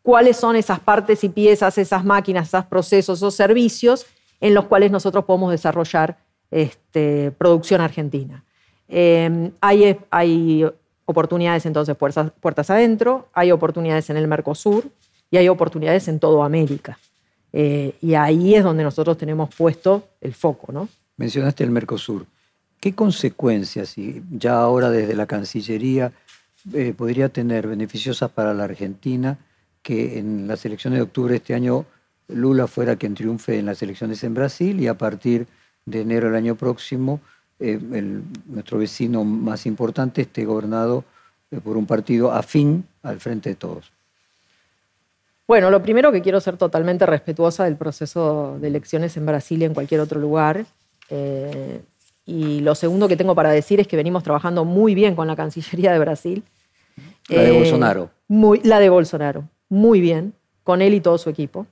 cuáles 0.10 0.38
son 0.38 0.56
esas 0.56 0.80
partes 0.80 1.24
y 1.24 1.30
piezas, 1.30 1.78
esas 1.78 2.04
máquinas, 2.04 2.48
esos 2.48 2.66
procesos 2.66 3.22
o 3.22 3.30
servicios 3.30 4.08
en 4.42 4.56
los 4.56 4.66
cuales 4.66 4.90
nosotros 4.90 5.24
podemos 5.24 5.52
desarrollar 5.52 6.18
este, 6.50 7.30
producción 7.30 7.80
argentina. 7.80 8.44
Em, 8.88 9.52
hay, 9.62 10.00
hay, 10.10 10.66
oportunidades 11.06 11.68
entonces 11.68 11.96
puertas, 11.96 12.32
puertas, 12.42 12.72
adentro, 12.72 13.28
hay 13.34 13.52
oportunidades 13.52 14.10
en 14.10 14.18
el 14.18 14.28
Mercosur 14.28 14.84
y 15.30 15.38
hay 15.38 15.48
oportunidades 15.48 16.08
en 16.08 16.18
toda 16.18 16.44
América. 16.44 16.98
Eh, 17.54 17.94
y 18.02 18.16
ahí 18.16 18.56
es 18.56 18.64
donde 18.64 18.82
nosotros 18.82 19.16
tenemos 19.16 19.54
puesto 19.54 20.08
el 20.22 20.34
foco. 20.34 20.72
¿no? 20.72 20.90
Mencionaste 21.18 21.64
el 21.64 21.70
Mercosur. 21.70 22.26
¿Qué 22.80 22.96
consecuencias, 22.96 23.96
y 24.00 24.24
ya 24.32 24.60
ahora 24.60 24.90
desde 24.90 25.14
la 25.14 25.28
Cancillería, 25.28 26.12
eh, 26.74 26.96
podría 26.98 27.30
tener 27.30 27.68
beneficiosas 27.68 28.32
para 28.32 28.56
la 28.56 28.64
Argentina 28.64 29.38
que 29.82 30.20
en 30.20 30.48
las 30.48 30.66
elecciones 30.66 31.00
de 31.00 31.04
octubre 31.04 31.32
de 31.32 31.38
este 31.38 31.54
año 31.54 31.86
Lula 32.28 32.68
fuera 32.68 32.96
quien 32.96 33.16
triunfe 33.16 33.58
en 33.58 33.66
las 33.66 33.82
elecciones 33.82 34.24
en 34.24 34.34
Brasil 34.34 34.80
y 34.80 34.88
a 34.88 34.98
partir 34.98 35.48
de 35.86 36.02
enero 36.02 36.28
del 36.28 36.36
año 36.36 36.56
próximo 36.56 37.22
eh, 37.60 37.80
nuestro 38.46 38.78
vecino 38.78 39.24
más 39.24 39.66
importante 39.66 40.22
esté 40.22 40.46
gobernado 40.46 41.04
eh, 41.52 41.60
por 41.60 41.76
un 41.76 41.86
partido 41.86 42.32
afín 42.32 42.86
al 43.02 43.20
frente 43.20 43.50
de 43.50 43.56
todos? 43.56 43.92
Bueno, 45.48 45.72
lo 45.72 45.82
primero 45.82 46.12
que 46.12 46.22
quiero 46.22 46.40
ser 46.40 46.58
totalmente 46.58 47.08
respetuosa 47.08 47.64
del 47.64 47.76
proceso 47.76 48.58
de 48.62 48.68
elecciones 48.68 49.18
en 49.18 49.26
Brasil 49.26 49.62
y 49.62 49.66
en 49.66 49.74
cualquier 49.74 50.02
otro 50.02 50.20
lugar. 50.20 50.66
Y 52.30 52.60
lo 52.60 52.76
segundo 52.76 53.08
que 53.08 53.18
tengo 53.18 53.34
para 53.34 53.50
decir 53.50 53.80
es 53.80 53.88
que 53.88 53.98
venimos 53.98 54.22
trabajando 54.22 54.64
muy 54.64 54.94
bien 54.94 55.16
con 55.16 55.26
la 55.26 55.36
Cancillería 55.36 55.92
de 55.92 55.98
Brasil. 55.98 56.44
La 57.28 57.42
de 57.42 57.50
eh, 57.50 57.58
Bolsonaro. 57.58 58.12
Muy, 58.28 58.62
la 58.62 58.80
de 58.80 58.90
Bolsonaro. 58.90 59.46
Muy 59.70 60.02
bien, 60.02 60.34
con 60.64 60.82
él 60.82 60.94
y 60.94 61.02
todo 61.02 61.18
su 61.18 61.30
equipo. 61.30 61.68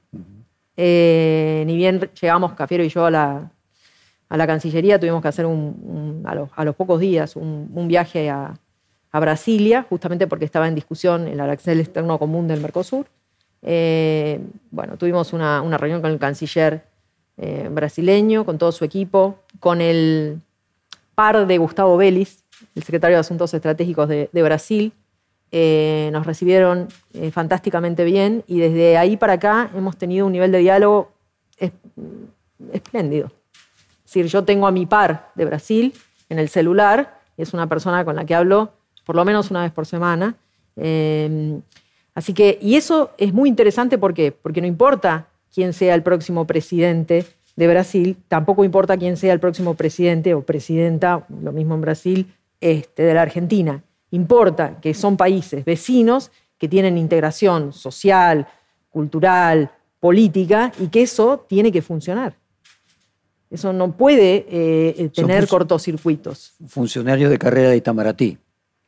Eh, 0.75 1.63
ni 1.65 1.75
bien 1.75 1.99
llegamos, 2.21 2.53
Cafiero 2.53 2.83
y 2.83 2.89
yo, 2.89 3.05
a 3.05 3.11
la, 3.11 3.51
a 4.29 4.37
la 4.37 4.47
Cancillería, 4.47 4.99
tuvimos 4.99 5.21
que 5.21 5.27
hacer 5.27 5.45
un, 5.45 6.23
a, 6.25 6.63
los, 6.63 6.75
pocos 6.75 6.99
días 6.99 7.35
un, 7.35 7.87
viaje 7.87 8.29
a, 8.29 8.53
Brasilia, 9.13 9.81
justamente 9.81 10.27
porque 10.27 10.45
estaba 10.45 10.67
en 10.67 10.75
discusión 10.75 11.27
el 11.27 11.39
arancel 11.39 11.79
externo 11.79 12.19
común 12.19 12.47
del 12.47 12.61
Mercosur. 12.61 13.07
Eh, 13.63 14.39
bueno, 14.69 14.95
tuvimos 14.95 15.33
una, 15.33 15.63
una, 15.63 15.79
reunión 15.79 16.01
con 16.01 16.11
el 16.11 16.19
canciller 16.19 16.85
brasileño, 17.71 18.45
con 18.45 18.59
todo 18.59 18.71
su 18.71 18.85
equipo, 18.85 19.39
con 19.59 19.81
el 19.81 20.39
par 21.17 21.47
de 21.47 21.57
Gustavo 21.57 21.97
Vélez, 21.97 22.43
el 22.75 22.83
secretario 22.83 23.17
de 23.17 23.21
Asuntos 23.21 23.51
Estratégicos 23.51 24.07
de, 24.07 24.29
Brasil. 24.33 24.93
Eh, 25.51 26.09
nos 26.11 26.25
recibieron 26.25 26.89
eh, 27.13 27.31
fantásticamente 27.31 28.03
bien 28.03 28.43
y 28.47 28.59
desde 28.59 28.97
ahí 28.97 29.15
para 29.15 29.33
acá 29.33 29.71
hemos 29.75 29.97
tenido 29.97 30.25
un 30.25 30.33
nivel 30.33 30.51
de 30.51 30.59
diálogo 30.59 31.11
espléndido. 32.73 33.31
Es 34.05 34.13
decir, 34.13 34.25
yo 34.27 34.43
tengo 34.43 34.67
a 34.67 34.71
mi 34.71 34.85
par 34.85 35.31
de 35.35 35.45
Brasil 35.45 35.93
en 36.29 36.39
el 36.39 36.49
celular, 36.49 37.21
es 37.37 37.53
una 37.53 37.67
persona 37.67 38.03
con 38.03 38.15
la 38.15 38.25
que 38.25 38.35
hablo 38.35 38.71
por 39.05 39.15
lo 39.15 39.23
menos 39.23 39.49
una 39.51 39.63
vez 39.63 39.71
por 39.71 39.85
semana. 39.85 40.35
Eh, 40.75 41.59
así 42.13 42.33
que, 42.33 42.59
y 42.61 42.75
eso 42.75 43.11
es 43.17 43.33
muy 43.33 43.49
interesante 43.49 43.97
¿por 43.97 44.13
porque 44.41 44.61
no 44.61 44.67
importa 44.67 45.27
quién 45.53 45.73
sea 45.73 45.95
el 45.95 46.03
próximo 46.03 46.45
presidente 46.45 47.25
de 47.55 47.67
Brasil, 47.67 48.17
tampoco 48.27 48.63
importa 48.63 48.97
quién 48.97 49.17
sea 49.17 49.33
el 49.33 49.39
próximo 49.39 49.73
presidente 49.73 50.35
o 50.35 50.41
presidenta, 50.41 51.25
lo 51.41 51.51
mismo 51.51 51.73
en 51.73 51.81
Brasil, 51.81 52.33
este, 52.61 53.03
de 53.03 53.13
la 53.15 53.23
Argentina. 53.23 53.81
Importa 54.11 54.79
que 54.79 54.93
son 54.93 55.17
países 55.17 55.65
vecinos 55.65 56.31
que 56.57 56.67
tienen 56.67 56.97
integración 56.97 57.73
social, 57.73 58.47
cultural, 58.89 59.71
política 59.99 60.71
y 60.79 60.87
que 60.87 61.01
eso 61.03 61.45
tiene 61.47 61.71
que 61.71 61.81
funcionar. 61.81 62.35
Eso 63.49 63.71
no 63.71 63.91
puede 63.93 64.45
eh, 64.49 65.09
tener 65.13 65.47
cortocircuitos. 65.47 66.53
Funcionarios 66.67 67.29
de 67.29 67.37
carrera 67.37 67.69
de 67.69 67.77
Itamaraty. 67.77 68.37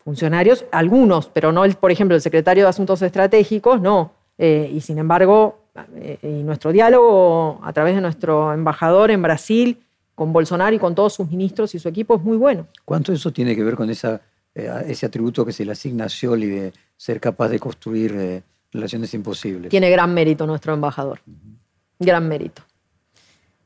funcionarios, 0.03 0.65
algunos, 0.71 1.27
pero 1.27 1.51
no, 1.51 1.63
el, 1.63 1.75
por 1.75 1.91
ejemplo, 1.91 2.15
el 2.15 2.21
secretario 2.21 2.63
de 2.63 2.69
Asuntos 2.69 3.01
Estratégicos, 3.01 3.79
no. 3.79 4.11
Eh, 4.37 4.71
y 4.73 4.81
sin 4.81 4.97
embargo, 4.97 5.59
eh, 5.95 6.17
y 6.23 6.43
nuestro 6.43 6.71
diálogo 6.71 7.59
a 7.63 7.71
través 7.73 7.95
de 7.95 8.01
nuestro 8.01 8.53
embajador 8.53 9.11
en 9.11 9.21
Brasil, 9.21 9.77
con 10.15 10.33
Bolsonaro 10.33 10.75
y 10.75 10.79
con 10.79 10.95
todos 10.95 11.13
sus 11.13 11.29
ministros 11.29 11.73
y 11.75 11.79
su 11.79 11.87
equipo 11.87 12.15
es 12.15 12.21
muy 12.21 12.35
bueno. 12.35 12.67
¿Cuánto 12.83 13.13
eso 13.13 13.31
tiene 13.31 13.55
que 13.55 13.63
ver 13.63 13.75
con 13.75 13.89
esa, 13.89 14.21
eh, 14.55 14.85
ese 14.87 15.05
atributo 15.05 15.45
que 15.45 15.53
se 15.53 15.65
le 15.65 15.71
asigna 15.71 16.05
a 16.05 16.09
Scioli 16.09 16.47
de 16.47 16.73
ser 16.97 17.19
capaz 17.19 17.49
de 17.49 17.59
construir 17.59 18.43
relaciones 18.71 19.13
imposibles? 19.13 19.69
Tiene 19.69 19.89
gran 19.89 20.13
mérito 20.13 20.45
nuestro 20.45 20.73
embajador, 20.73 21.21
gran 21.99 22.27
mérito. 22.27 22.63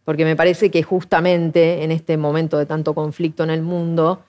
Porque 0.05 0.25
me 0.25 0.35
parece 0.35 0.69
que 0.69 0.83
justamente 0.83 1.83
en 1.83 1.91
este 1.91 2.17
momento 2.17 2.57
de 2.57 2.65
tanto 2.65 2.93
conflicto 2.93 3.43
en 3.43 3.49
el 3.49 3.61
mundo, 3.61 4.23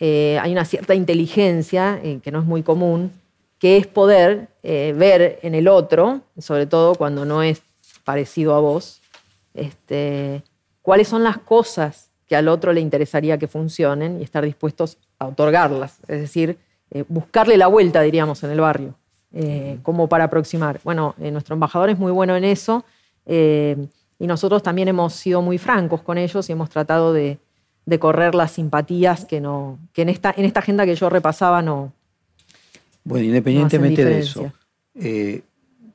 eh, 0.00 0.38
hay 0.40 0.52
una 0.52 0.64
cierta 0.64 0.94
inteligencia, 0.94 2.00
eh, 2.02 2.20
que 2.22 2.32
no 2.32 2.40
es 2.40 2.46
muy 2.46 2.62
común, 2.62 3.12
que 3.58 3.76
es 3.76 3.86
poder 3.86 4.48
eh, 4.62 4.94
ver 4.96 5.38
en 5.42 5.54
el 5.54 5.68
otro, 5.68 6.22
sobre 6.38 6.66
todo 6.66 6.94
cuando 6.94 7.24
no 7.24 7.42
es 7.42 7.62
parecido 8.04 8.54
a 8.54 8.60
vos, 8.60 9.02
este, 9.54 10.42
cuáles 10.82 11.06
son 11.06 11.22
las 11.22 11.38
cosas 11.38 12.09
que 12.30 12.36
al 12.36 12.46
otro 12.46 12.72
le 12.72 12.80
interesaría 12.80 13.38
que 13.38 13.48
funcionen 13.48 14.20
y 14.20 14.22
estar 14.22 14.44
dispuestos 14.44 14.98
a 15.18 15.26
otorgarlas. 15.26 15.98
Es 16.06 16.20
decir, 16.20 16.58
buscarle 17.08 17.56
la 17.56 17.66
vuelta, 17.66 18.02
diríamos, 18.02 18.44
en 18.44 18.52
el 18.52 18.60
barrio, 18.60 18.94
como 19.82 20.08
para 20.08 20.24
aproximar. 20.24 20.78
Bueno, 20.84 21.16
nuestro 21.18 21.54
embajador 21.54 21.90
es 21.90 21.98
muy 21.98 22.12
bueno 22.12 22.36
en 22.36 22.44
eso 22.44 22.84
y 23.26 24.26
nosotros 24.28 24.62
también 24.62 24.86
hemos 24.86 25.14
sido 25.14 25.42
muy 25.42 25.58
francos 25.58 26.02
con 26.02 26.18
ellos 26.18 26.48
y 26.48 26.52
hemos 26.52 26.70
tratado 26.70 27.12
de, 27.12 27.38
de 27.84 27.98
correr 27.98 28.36
las 28.36 28.52
simpatías 28.52 29.24
que, 29.24 29.40
no, 29.40 29.80
que 29.92 30.02
en, 30.02 30.10
esta, 30.10 30.32
en 30.36 30.44
esta 30.44 30.60
agenda 30.60 30.86
que 30.86 30.94
yo 30.94 31.10
repasaba 31.10 31.62
no. 31.62 31.92
Bueno, 33.02 33.26
independientemente 33.26 34.04
de 34.04 34.20
eso, 34.20 34.52
eh, 34.94 35.42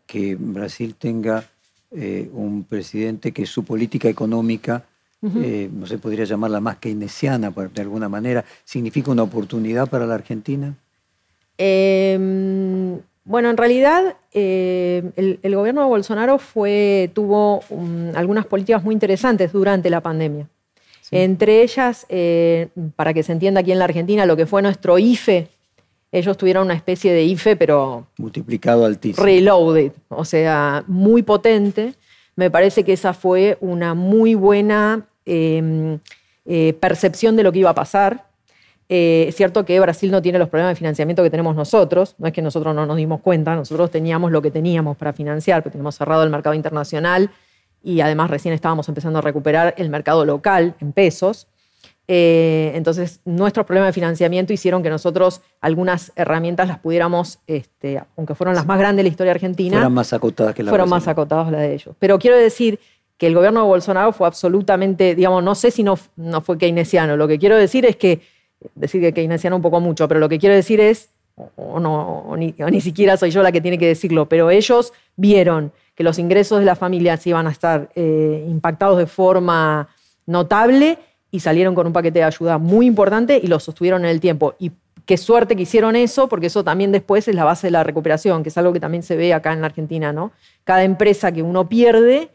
que 0.05 0.35
Brasil 0.35 0.95
tenga 0.95 1.45
eh, 1.91 2.29
un 2.33 2.65
presidente 2.65 3.31
que 3.31 3.45
su 3.45 3.63
política 3.63 4.09
económica, 4.09 4.83
eh, 5.43 5.69
no 5.71 5.85
se 5.85 5.97
podría 5.97 6.25
llamarla 6.25 6.59
más 6.59 6.77
keynesiana 6.77 7.51
de 7.51 7.81
alguna 7.81 8.09
manera, 8.09 8.43
¿significa 8.63 9.11
una 9.11 9.23
oportunidad 9.23 9.89
para 9.89 10.05
la 10.05 10.15
Argentina? 10.15 10.75
Em, 11.57 12.99
bueno, 13.23 13.49
en 13.49 13.57
realidad 13.57 14.17
el, 14.33 15.55
gobierno 15.55 15.81
de 15.81 15.87
Bolsonaro 15.87 16.37
fue, 16.37 17.09
tuvo 17.13 17.61
algunas 18.13 18.45
políticas 18.45 18.83
muy 18.83 18.93
interesantes 18.93 19.51
durante 19.51 19.89
la 19.89 20.01
pandemia. 20.01 20.47
Entre 21.11 21.61
ellas, 21.61 22.05
eh, 22.09 22.69
para 22.95 23.13
que 23.13 23.23
se 23.23 23.31
entienda 23.31 23.61
aquí 23.61 23.71
en 23.71 23.79
la 23.79 23.85
Argentina, 23.85 24.25
lo 24.25 24.35
que 24.35 24.45
fue 24.45 24.61
nuestro 24.61 24.97
IFE, 24.97 25.47
ellos 26.11 26.37
tuvieron 26.37 26.65
una 26.65 26.73
especie 26.73 27.13
de 27.13 27.23
IFE, 27.23 27.55
pero... 27.55 28.07
Multiplicado 28.17 28.85
altísimo. 28.85 29.23
Reloaded, 29.25 29.91
o 30.09 30.25
sea, 30.25 30.83
muy 30.87 31.23
potente. 31.23 31.93
Me 32.35 32.49
parece 32.49 32.83
que 32.83 32.93
esa 32.93 33.13
fue 33.13 33.57
una 33.59 33.93
muy 33.93 34.35
buena 34.35 35.05
em, 35.25 35.99
eh, 36.45 36.73
percepción 36.79 37.35
de 37.35 37.43
lo 37.43 37.51
que 37.51 37.59
iba 37.59 37.71
a 37.71 37.75
pasar. 37.75 38.25
Eh, 38.87 39.25
es 39.29 39.35
cierto 39.35 39.65
que 39.65 39.79
Brasil 39.79 40.11
no 40.11 40.21
tiene 40.21 40.37
los 40.37 40.47
problemas 40.49 40.71
de 40.71 40.75
financiamiento 40.75 41.23
que 41.23 41.31
tenemos 41.31 41.55
nosotros, 41.55 42.15
no 42.19 42.27
es 42.27 42.33
que 42.33 42.41
nosotros 42.43 42.75
no 42.75 42.85
nos 42.85 42.97
dimos 42.97 43.21
cuenta, 43.21 43.55
nosotros 43.55 43.89
teníamos 43.89 44.31
lo 44.31 44.41
que 44.43 44.51
teníamos 44.51 44.95
para 44.95 45.11
financiar, 45.11 45.63
pero 45.63 45.71
teníamos 45.71 45.95
cerrado 45.95 46.23
el 46.23 46.29
mercado 46.29 46.53
internacional 46.53 47.31
y 47.83 48.01
además 48.01 48.29
recién 48.29 48.53
estábamos 48.53 48.87
empezando 48.87 49.19
a 49.19 49.21
recuperar 49.23 49.73
el 49.77 49.89
mercado 49.89 50.23
local 50.23 50.75
en 50.79 50.91
pesos. 50.91 51.47
Eh, 52.07 52.71
entonces, 52.75 53.21
nuestros 53.25 53.65
problemas 53.65 53.89
de 53.89 53.93
financiamiento 53.93 54.53
hicieron 54.53 54.83
que 54.83 54.89
nosotros 54.91 55.41
algunas 55.61 56.11
herramientas 56.15 56.67
las 56.67 56.77
pudiéramos, 56.77 57.39
este, 57.47 58.03
aunque 58.15 58.35
fueron 58.35 58.53
las 58.53 58.67
más 58.67 58.77
grandes 58.77 58.97
de 58.97 59.03
la 59.03 59.09
historia 59.09 59.31
argentina, 59.31 59.77
fueron 59.77 59.93
más 59.93 60.13
acotadas 60.13 60.53
que 60.53 60.61
las 60.61 60.87
más 60.87 61.07
acotadas 61.07 61.51
las 61.51 61.61
de 61.61 61.73
ellos. 61.73 61.95
Pero 61.97 62.19
quiero 62.19 62.37
decir 62.37 62.79
que 63.17 63.27
el 63.27 63.35
gobierno 63.35 63.61
de 63.61 63.67
Bolsonaro 63.67 64.11
fue 64.11 64.27
absolutamente, 64.27 65.15
digamos, 65.15 65.43
no 65.43 65.55
sé 65.55 65.71
si 65.71 65.83
no, 65.83 65.97
no 66.15 66.41
fue 66.41 66.57
keynesiano, 66.57 67.15
lo 67.15 67.27
que 67.27 67.39
quiero 67.39 67.57
decir 67.57 67.85
es 67.85 67.95
que, 67.95 68.21
decir 68.75 69.01
que 69.01 69.13
keynesiano 69.13 69.55
un 69.55 69.61
poco 69.61 69.79
mucho, 69.79 70.07
pero 70.07 70.19
lo 70.19 70.29
que 70.29 70.39
quiero 70.39 70.55
decir 70.55 70.79
es, 70.79 71.09
o, 71.55 71.79
no, 71.79 72.35
ni, 72.37 72.81
siquiera 72.81 73.17
soy 73.17 73.31
yo 73.31 73.43
la 73.43 73.51
que 73.51 73.61
tiene 73.61 73.77
que 73.77 73.87
decirlo, 73.87 74.27
pero 74.27 74.49
ellos 74.49 74.93
vieron 75.15 75.71
que 75.93 76.03
los 76.03 76.19
ingresos 76.19 76.59
de 76.59 76.65
las 76.65 76.79
familias 76.79 77.25
iban 77.27 77.47
a 77.47 77.51
estar 77.51 77.89
eh, 77.95 78.45
impactados 78.49 78.97
de 78.97 79.05
forma 79.05 79.89
notable 80.25 80.97
y 81.31 81.39
salieron 81.39 81.75
con 81.75 81.87
un 81.87 81.93
paquete 81.93 82.19
de 82.19 82.25
ayuda 82.25 82.57
muy 82.57 82.85
importante 82.85 83.39
y 83.41 83.47
lo 83.47 83.59
sostuvieron 83.59 84.05
en 84.05 84.11
el 84.11 84.19
tiempo. 84.19 84.55
Y 84.59 84.71
qué 85.05 85.17
suerte 85.17 85.55
que 85.55 85.63
hicieron 85.63 85.95
eso, 85.95 86.27
porque 86.27 86.47
eso 86.47 86.63
también 86.63 86.91
después 86.91 87.27
es 87.27 87.35
la 87.35 87.43
base 87.43 87.67
de 87.67 87.71
la 87.71 87.83
recuperación, 87.83 88.43
que 88.43 88.49
es 88.49 88.57
algo 88.57 88.73
que 88.73 88.79
también 88.79 89.03
se 89.03 89.15
ve 89.15 89.33
acá 89.33 89.53
en 89.53 89.61
la 89.61 89.67
Argentina, 89.67 90.11
¿no? 90.11 90.31
Cada 90.63 90.83
empresa 90.83 91.31
que 91.31 91.43
uno 91.43 91.67
pierde, 91.69 92.29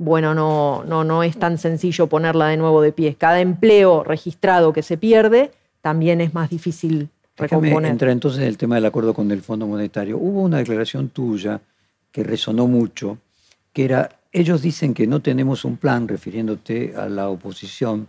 bueno, 0.00 0.34
no, 0.34 0.82
no, 0.84 1.04
no 1.04 1.22
es 1.22 1.38
tan 1.38 1.58
sencillo 1.58 2.06
ponerla 2.06 2.46
de 2.46 2.56
nuevo 2.56 2.80
de 2.80 2.90
pie. 2.90 3.16
Cada 3.16 3.40
empleo 3.40 4.02
registrado 4.02 4.72
que 4.72 4.82
se 4.82 4.96
pierde 4.96 5.50
también 5.82 6.22
es 6.22 6.32
más 6.32 6.48
difícil 6.48 7.10
recomponer. 7.36 7.92
Entra 7.92 8.10
entonces 8.10 8.44
el 8.44 8.56
tema 8.56 8.76
del 8.76 8.86
acuerdo 8.86 9.12
con 9.12 9.30
el 9.30 9.42
Fondo 9.42 9.66
Monetario. 9.66 10.16
Hubo 10.16 10.40
una 10.40 10.56
declaración 10.56 11.10
tuya 11.10 11.60
que 12.10 12.24
resonó 12.24 12.66
mucho, 12.66 13.18
que 13.74 13.84
era, 13.84 14.08
ellos 14.32 14.62
dicen 14.62 14.94
que 14.94 15.06
no 15.06 15.20
tenemos 15.20 15.66
un 15.66 15.76
plan, 15.76 16.08
refiriéndote 16.08 16.94
a 16.96 17.06
la 17.10 17.28
oposición, 17.28 18.08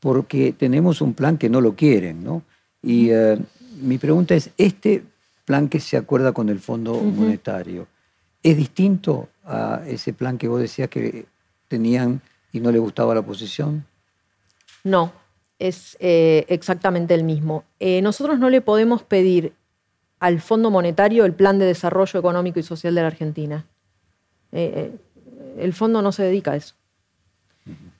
porque 0.00 0.52
tenemos 0.52 1.00
un 1.00 1.14
plan 1.14 1.38
que 1.38 1.48
no 1.48 1.60
lo 1.60 1.76
quieren, 1.76 2.24
¿no? 2.24 2.42
Y 2.82 3.10
eh, 3.10 3.38
mi 3.80 3.98
pregunta 3.98 4.34
es, 4.34 4.50
¿este 4.58 5.04
plan 5.44 5.68
que 5.68 5.78
se 5.78 5.96
acuerda 5.96 6.32
con 6.32 6.48
el 6.48 6.58
Fondo 6.58 6.94
Monetario 6.94 7.86
es 8.42 8.56
distinto 8.56 9.28
a 9.50 9.82
ese 9.86 10.12
plan 10.12 10.38
que 10.38 10.48
vos 10.48 10.60
decías 10.60 10.88
que 10.88 11.26
tenían 11.68 12.22
y 12.52 12.60
no 12.60 12.70
le 12.70 12.78
gustaba 12.78 13.14
la 13.14 13.20
oposición? 13.20 13.84
No, 14.84 15.12
es 15.58 15.96
eh, 16.00 16.46
exactamente 16.48 17.14
el 17.14 17.24
mismo. 17.24 17.64
Eh, 17.80 18.00
nosotros 18.02 18.38
no 18.38 18.48
le 18.48 18.60
podemos 18.60 19.02
pedir 19.02 19.52
al 20.18 20.40
Fondo 20.40 20.70
Monetario 20.70 21.24
el 21.24 21.34
Plan 21.34 21.58
de 21.58 21.66
Desarrollo 21.66 22.18
Económico 22.18 22.60
y 22.60 22.62
Social 22.62 22.94
de 22.94 23.00
la 23.00 23.08
Argentina. 23.08 23.66
Eh, 24.52 24.96
el 25.58 25.72
fondo 25.72 26.02
no 26.02 26.12
se 26.12 26.22
dedica 26.22 26.52
a 26.52 26.56
eso. 26.56 26.74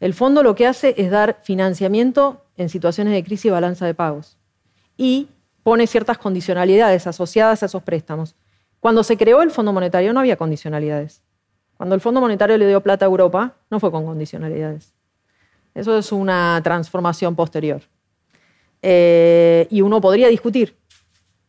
El 0.00 0.14
fondo 0.14 0.42
lo 0.42 0.54
que 0.54 0.66
hace 0.66 0.94
es 0.96 1.10
dar 1.10 1.40
financiamiento 1.42 2.42
en 2.56 2.68
situaciones 2.68 3.12
de 3.12 3.24
crisis 3.24 3.46
y 3.46 3.50
balanza 3.50 3.86
de 3.86 3.94
pagos. 3.94 4.36
Y 4.96 5.28
pone 5.62 5.86
ciertas 5.86 6.18
condicionalidades 6.18 7.06
asociadas 7.06 7.62
a 7.62 7.66
esos 7.66 7.82
préstamos. 7.82 8.34
Cuando 8.80 9.04
se 9.04 9.16
creó 9.16 9.42
el 9.42 9.50
Fondo 9.50 9.72
Monetario 9.72 10.12
no 10.12 10.20
había 10.20 10.36
condicionalidades. 10.36 11.22
Cuando 11.80 11.94
el 11.94 12.02
Fondo 12.02 12.20
Monetario 12.20 12.58
le 12.58 12.68
dio 12.68 12.82
plata 12.82 13.06
a 13.06 13.08
Europa, 13.08 13.54
no 13.70 13.80
fue 13.80 13.90
con 13.90 14.04
condicionalidades. 14.04 14.92
Eso 15.74 15.96
es 15.96 16.12
una 16.12 16.60
transformación 16.62 17.34
posterior. 17.34 17.80
Eh, 18.82 19.66
y 19.70 19.80
uno 19.80 19.98
podría 19.98 20.28
discutir 20.28 20.76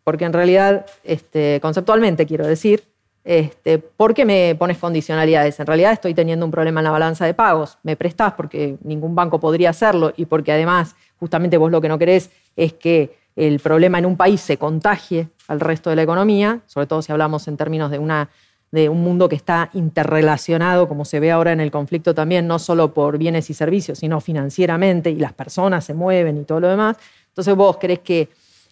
porque 0.06 0.24
en 0.24 0.32
realidad, 0.32 0.86
este, 1.04 1.60
conceptualmente 1.62 2.26
quiero 2.26 2.48
decir, 2.48 2.82
este, 3.26 3.80
¿por 3.80 4.14
qué 4.14 4.24
me 4.24 4.56
pones 4.58 4.78
condicionalidades? 4.78 5.60
En 5.60 5.68
realidad 5.68 5.92
estoy 5.92 6.14
teniendo 6.14 6.46
un 6.46 6.52
problema 6.52 6.80
en 6.80 6.86
la 6.86 6.92
balanza 6.92 7.26
de 7.26 7.34
pagos. 7.34 7.78
Me 7.84 7.98
prestás 7.98 8.32
porque 8.32 8.78
ningún 8.86 9.14
banco 9.14 9.38
podría 9.38 9.72
hacerlo 9.72 10.14
y 10.16 10.28
porque 10.28 10.54
además, 10.54 10.96
justamente 11.20 11.58
vos 11.58 11.72
lo 11.72 11.82
que 11.82 11.90
no 11.90 12.00
querés 12.00 12.32
es 12.56 12.72
que 12.72 13.18
el 13.36 13.60
problema 13.60 14.00
en 14.00 14.06
un 14.06 14.16
país 14.16 14.40
se 14.40 14.56
contagie 14.56 15.28
al 15.50 15.60
resto 15.60 15.90
de 15.90 15.98
la 15.98 16.04
economía, 16.04 16.62
sobre 16.68 16.88
todo 16.88 17.02
si 17.02 17.12
hablamos 17.12 17.50
en 17.50 17.58
términos 17.58 17.92
de, 17.92 18.00
una, 18.00 18.30
de 18.72 18.88
un 18.88 19.02
mundo 19.04 19.28
que 19.28 19.36
está 19.36 19.70
interrelacionado, 19.74 20.88
como 20.88 21.04
se 21.04 21.20
ve 21.20 21.32
ahora 21.32 21.52
en 21.52 21.60
el 21.60 21.72
conflicto 21.72 22.16
también, 22.16 22.48
no 22.48 22.58
solo 22.58 22.94
por 22.94 23.18
bienes 23.18 23.50
y 23.50 23.54
servicios, 23.54 24.00
sino 24.00 24.22
financieramente, 24.22 25.12
y 25.12 25.16
las 25.16 25.34
personas 25.34 25.84
se 25.84 25.94
mueven 25.94 26.38
y 26.38 26.44
todo 26.46 26.62
lo 26.62 26.70
demás. 26.70 26.98
Entonces 27.28 27.56
vos 27.56 27.78
querés 27.78 28.00
que 28.00 28.30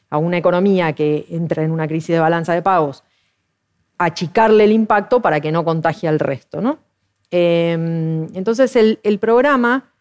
a 0.09 0.17
una 0.17 0.38
economía 0.38 0.93
que 0.93 1.25
entra 1.29 1.63
en 1.63 1.71
una 1.71 1.88
crisis 1.88 2.15
de 2.15 2.19
balanza 2.19 2.53
de 2.53 2.62
pagos, 2.62 3.03
achicarle 3.97 4.63
el 4.63 4.71
impacto 4.71 5.21
para 5.21 5.39
que 5.39 5.51
no 5.51 5.63
contagie 5.63 6.09
al 6.09 6.19
resto. 6.19 6.62
¿no? 6.62 6.79
Em, 7.29 8.27
entonces, 8.33 8.75
el, 8.75 9.19
programa 9.19 9.91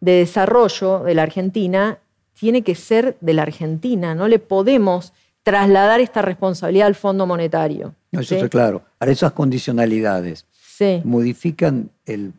de 0.00 0.12
desarrollo 0.12 1.00
de 1.00 1.14
la 1.14 1.24
Argentina 1.24 1.98
tiene 2.38 2.62
que 2.62 2.74
ser 2.74 3.16
de 3.20 3.34
la 3.34 3.42
Argentina, 3.42 4.14
no 4.14 4.28
le 4.28 4.38
podemos 4.38 5.12
trasladar 5.50 6.00
esta 6.00 6.22
responsabilidad 6.22 6.86
al 6.86 6.94
Fondo 6.94 7.26
Monetario. 7.26 7.94
No, 8.12 8.20
eso 8.20 8.34
está 8.34 8.48
claro. 8.48 8.82
Ahora, 8.98 9.12
esas 9.12 9.32
condicionalidades 9.32 10.46
modifican 11.04 11.90
el 12.06 12.32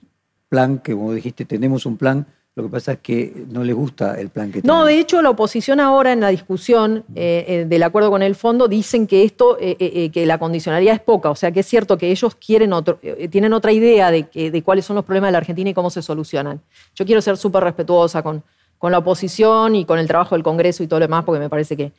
plan 0.48 0.80
que, 0.80 0.94
como 0.94 1.14
dijiste, 1.14 1.46
tenemos 1.46 1.86
un 1.86 1.98
plan 1.98 2.26
lo 2.60 2.64
que 2.64 2.70
pasa 2.70 2.92
es 2.94 3.00
que 3.00 3.46
no 3.50 3.64
le 3.64 3.72
gusta 3.72 4.20
el 4.20 4.30
plan 4.30 4.48
que 4.48 4.62
tiene. 4.62 4.68
No, 4.68 4.84
de 4.84 5.00
hecho, 5.00 5.22
la 5.22 5.30
oposición 5.30 5.80
ahora 5.80 6.12
en 6.12 6.20
la 6.20 6.28
discusión 6.28 7.06
eh, 7.16 7.46
eh, 7.48 7.66
del 7.66 7.84
acuerdo 7.84 8.10
con 8.12 8.22
el 8.22 8.36
fondo 8.36 8.68
dicen 8.68 9.08
que 9.08 9.24
esto, 9.24 9.58
eh, 9.62 10.10
que 10.12 10.26
la 10.26 10.38
condicionalidad 10.40 10.96
es 10.96 11.00
poca. 11.00 11.30
O 11.30 11.36
sea, 11.36 11.52
que 11.52 11.62
es 11.62 11.66
cierto 11.68 11.98
que 11.98 12.12
ellos 12.12 12.36
quieren 12.36 12.74
otro, 12.74 13.00
tienen 13.30 13.54
otra 13.54 13.72
idea 13.72 14.12
de, 14.12 14.24
de 14.34 14.62
cuáles 14.62 14.84
son 14.84 14.98
los 14.98 15.06
problemas 15.06 15.30
de 15.30 15.32
la 15.34 15.38
Argentina 15.38 15.70
y 15.70 15.74
cómo 15.74 15.90
se 15.90 16.02
solucionan. 16.02 16.60
Yo 16.96 17.06
quiero 17.06 17.22
ser 17.22 17.38
súper 17.38 17.64
respetuosa 17.64 18.22
con, 18.22 18.44
con 18.78 18.92
la 18.92 18.98
oposición 18.98 19.76
y 19.76 19.86
con 19.86 19.98
el 19.98 20.08
trabajo 20.08 20.36
del 20.36 20.44
Congreso 20.44 20.84
y 20.84 20.88
todo 20.88 21.00
lo 21.00 21.06
demás, 21.06 21.24
porque 21.24 21.40
me 21.40 21.50
parece 21.50 21.78
que 21.78 21.94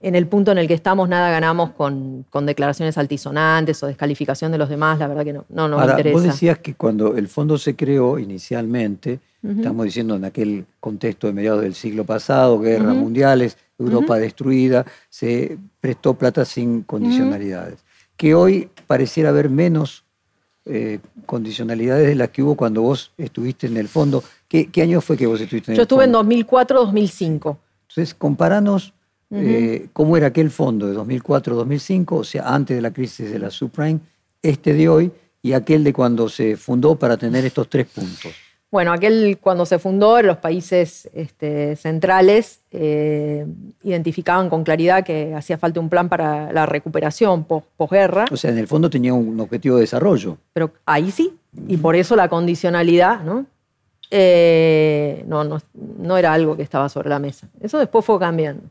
en 0.00 0.14
el 0.14 0.26
punto 0.26 0.52
en 0.52 0.58
el 0.58 0.68
que 0.68 0.74
estamos, 0.74 1.08
nada 1.08 1.30
ganamos 1.30 1.70
con, 1.70 2.26
declaraciones 2.42 2.98
altisonantes 2.98 3.82
o 3.82 3.86
descalificación 3.86 4.52
de 4.52 4.58
los 4.58 4.68
demás. 4.68 4.98
La 4.98 5.06
verdad 5.06 5.24
que 5.24 5.32
no, 5.32 5.44
no 5.48 5.68
nos 5.68 5.80
Ahora, 5.80 5.92
interesa. 5.92 6.14
Vos 6.14 6.22
decías 6.22 6.58
que 6.58 6.74
cuando 6.74 7.16
el 7.16 7.28
fondo 7.28 7.56
se 7.56 7.74
creó 7.74 8.18
inicialmente, 8.18 9.20
estamos 9.42 9.84
diciendo 9.84 10.16
en 10.16 10.24
aquel 10.24 10.64
contexto 10.80 11.26
de 11.26 11.32
mediados 11.32 11.62
del 11.62 11.74
siglo 11.74 12.04
pasado, 12.04 12.58
guerras 12.58 12.94
mundiales, 12.94 13.56
Europa 13.78 14.16
destruida, 14.16 14.86
se 15.08 15.58
prestó 15.80 16.14
plata 16.14 16.44
sin 16.44 16.82
condicionalidades. 16.82 17.84
Que 18.16 18.34
hoy 18.34 18.68
pareciera 18.86 19.30
haber 19.30 19.50
menos 19.50 20.04
eh, 20.66 20.98
condicionalidades 21.26 22.06
de 22.06 22.14
las 22.14 22.30
que 22.30 22.42
hubo 22.42 22.56
cuando 22.56 22.82
vos 22.82 23.12
estuviste 23.18 23.66
en 23.66 23.76
el 23.76 23.88
fondo. 23.88 24.22
¿Qué, 24.48 24.70
año 24.80 25.00
fue 25.00 25.16
que 25.16 25.26
vos 25.26 25.40
estuviste 25.40 25.72
en 25.72 25.76
Yo 25.76 25.82
el 25.82 25.88
fondo? 25.88 26.02
Yo 26.04 26.12
estuve 26.12 26.30
en 26.30 26.46
2004-2005. 26.46 27.58
Entonces, 27.88 28.14
comparanos 28.14 28.94
eh, 29.34 29.88
cómo 29.92 30.16
era 30.16 30.28
aquel 30.28 30.50
fondo 30.50 30.86
de 30.86 30.96
2004-2005, 30.96 32.12
o 32.12 32.24
sea, 32.24 32.54
antes 32.54 32.76
de 32.76 32.82
la 32.82 32.92
crisis 32.92 33.30
de 33.30 33.38
la 33.38 33.50
subprime, 33.50 34.00
este 34.42 34.72
de 34.72 34.88
hoy 34.88 35.12
y 35.42 35.52
aquel 35.52 35.84
de 35.84 35.92
cuando 35.92 36.28
se 36.28 36.56
fundó 36.56 36.96
para 36.96 37.16
tener 37.16 37.44
estos 37.44 37.68
tres 37.68 37.86
puntos. 37.86 38.32
Bueno, 38.70 38.92
aquel 38.92 39.38
cuando 39.40 39.66
se 39.66 39.78
fundó, 39.78 40.20
los 40.20 40.38
países 40.38 41.08
este, 41.14 41.76
centrales 41.76 42.58
eh, 42.72 43.46
identificaban 43.84 44.50
con 44.50 44.64
claridad 44.64 45.04
que 45.04 45.32
hacía 45.32 45.58
falta 45.58 45.78
un 45.78 45.88
plan 45.88 46.08
para 46.08 46.52
la 46.52 46.66
recuperación 46.66 47.44
posguerra. 47.44 48.24
o 48.32 48.36
sea, 48.36 48.50
en 48.50 48.58
el 48.58 48.66
fondo 48.66 48.90
tenía 48.90 49.14
un 49.14 49.38
objetivo 49.38 49.76
de 49.76 49.82
desarrollo. 49.82 50.38
Pero 50.52 50.72
ahí 50.86 51.12
sí, 51.12 51.38
y 51.68 51.76
por 51.76 51.94
eso 51.94 52.16
la 52.16 52.28
condicionalidad, 52.28 53.22
¿no? 53.22 53.46
Eh, 54.10 55.24
no, 55.28 55.44
no, 55.44 55.60
no, 55.72 56.16
era 56.16 56.32
algo 56.32 56.56
que 56.56 56.62
estaba 56.62 56.88
sobre 56.88 57.08
la 57.08 57.18
mesa. 57.18 57.48
Eso 57.60 57.78
después 57.78 58.04
fue 58.04 58.18
cambiando. 58.18 58.64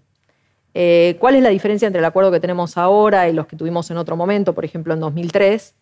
Eh, 0.73 1.15
¿Cuál 1.19 1.35
es 1.35 1.43
la 1.43 1.49
diferencia 1.49 1.85
entre 1.85 1.99
el 1.99 2.05
acuerdo 2.05 2.31
que 2.31 2.39
tenemos 2.39 2.77
ahora 2.77 3.29
y 3.29 3.33
los 3.33 3.47
que 3.47 3.55
tuvimos 3.55 3.89
en 3.91 3.97
otro 3.97 4.15
momento, 4.15 4.53
por 4.53 4.65
ejemplo 4.65 4.93
en 4.93 4.99
2003? 4.99 5.75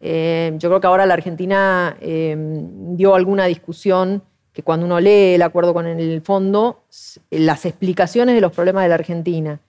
Eh, 0.00 0.52
yo 0.56 0.68
creo 0.68 0.80
que 0.80 0.86
ahora 0.86 1.06
la 1.06 1.14
Argentina 1.14 1.96
dio 2.00 3.14
alguna 3.14 3.46
discusión 3.46 4.22
que 4.52 4.62
cuando 4.62 4.84
uno 4.86 5.00
lee 5.00 5.34
el 5.34 5.42
acuerdo 5.42 5.72
con 5.72 5.86
el 5.86 6.20
fondo, 6.22 6.82
las 7.30 7.64
explicaciones 7.64 8.34
de 8.34 8.40
los 8.40 8.52
problemas 8.52 8.82
de 8.82 8.88
la 8.88 8.96
Argentina 8.96 9.60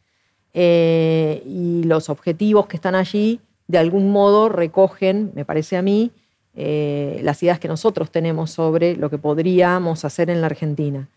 y 0.54 1.84
los 1.86 2.10
objetivos 2.10 2.68
que 2.68 2.76
están 2.76 2.96
allí, 2.96 3.40
de 3.68 3.78
algún 3.78 4.12
modo 4.12 4.50
recogen, 4.50 5.32
me 5.36 5.46
parece 5.46 5.78
a 5.78 5.82
mí, 5.82 6.12
eh, 6.56 7.20
las 7.24 7.42
ideas 7.42 7.60
que 7.60 7.68
nosotros 7.68 8.12
tenemos 8.12 8.52
sobre 8.52 8.96
lo 8.96 9.10
que 9.10 9.18
podríamos 9.18 10.06
hacer 10.06 10.30
en 10.30 10.42
la 10.42 10.48
Argentina. 10.48 11.10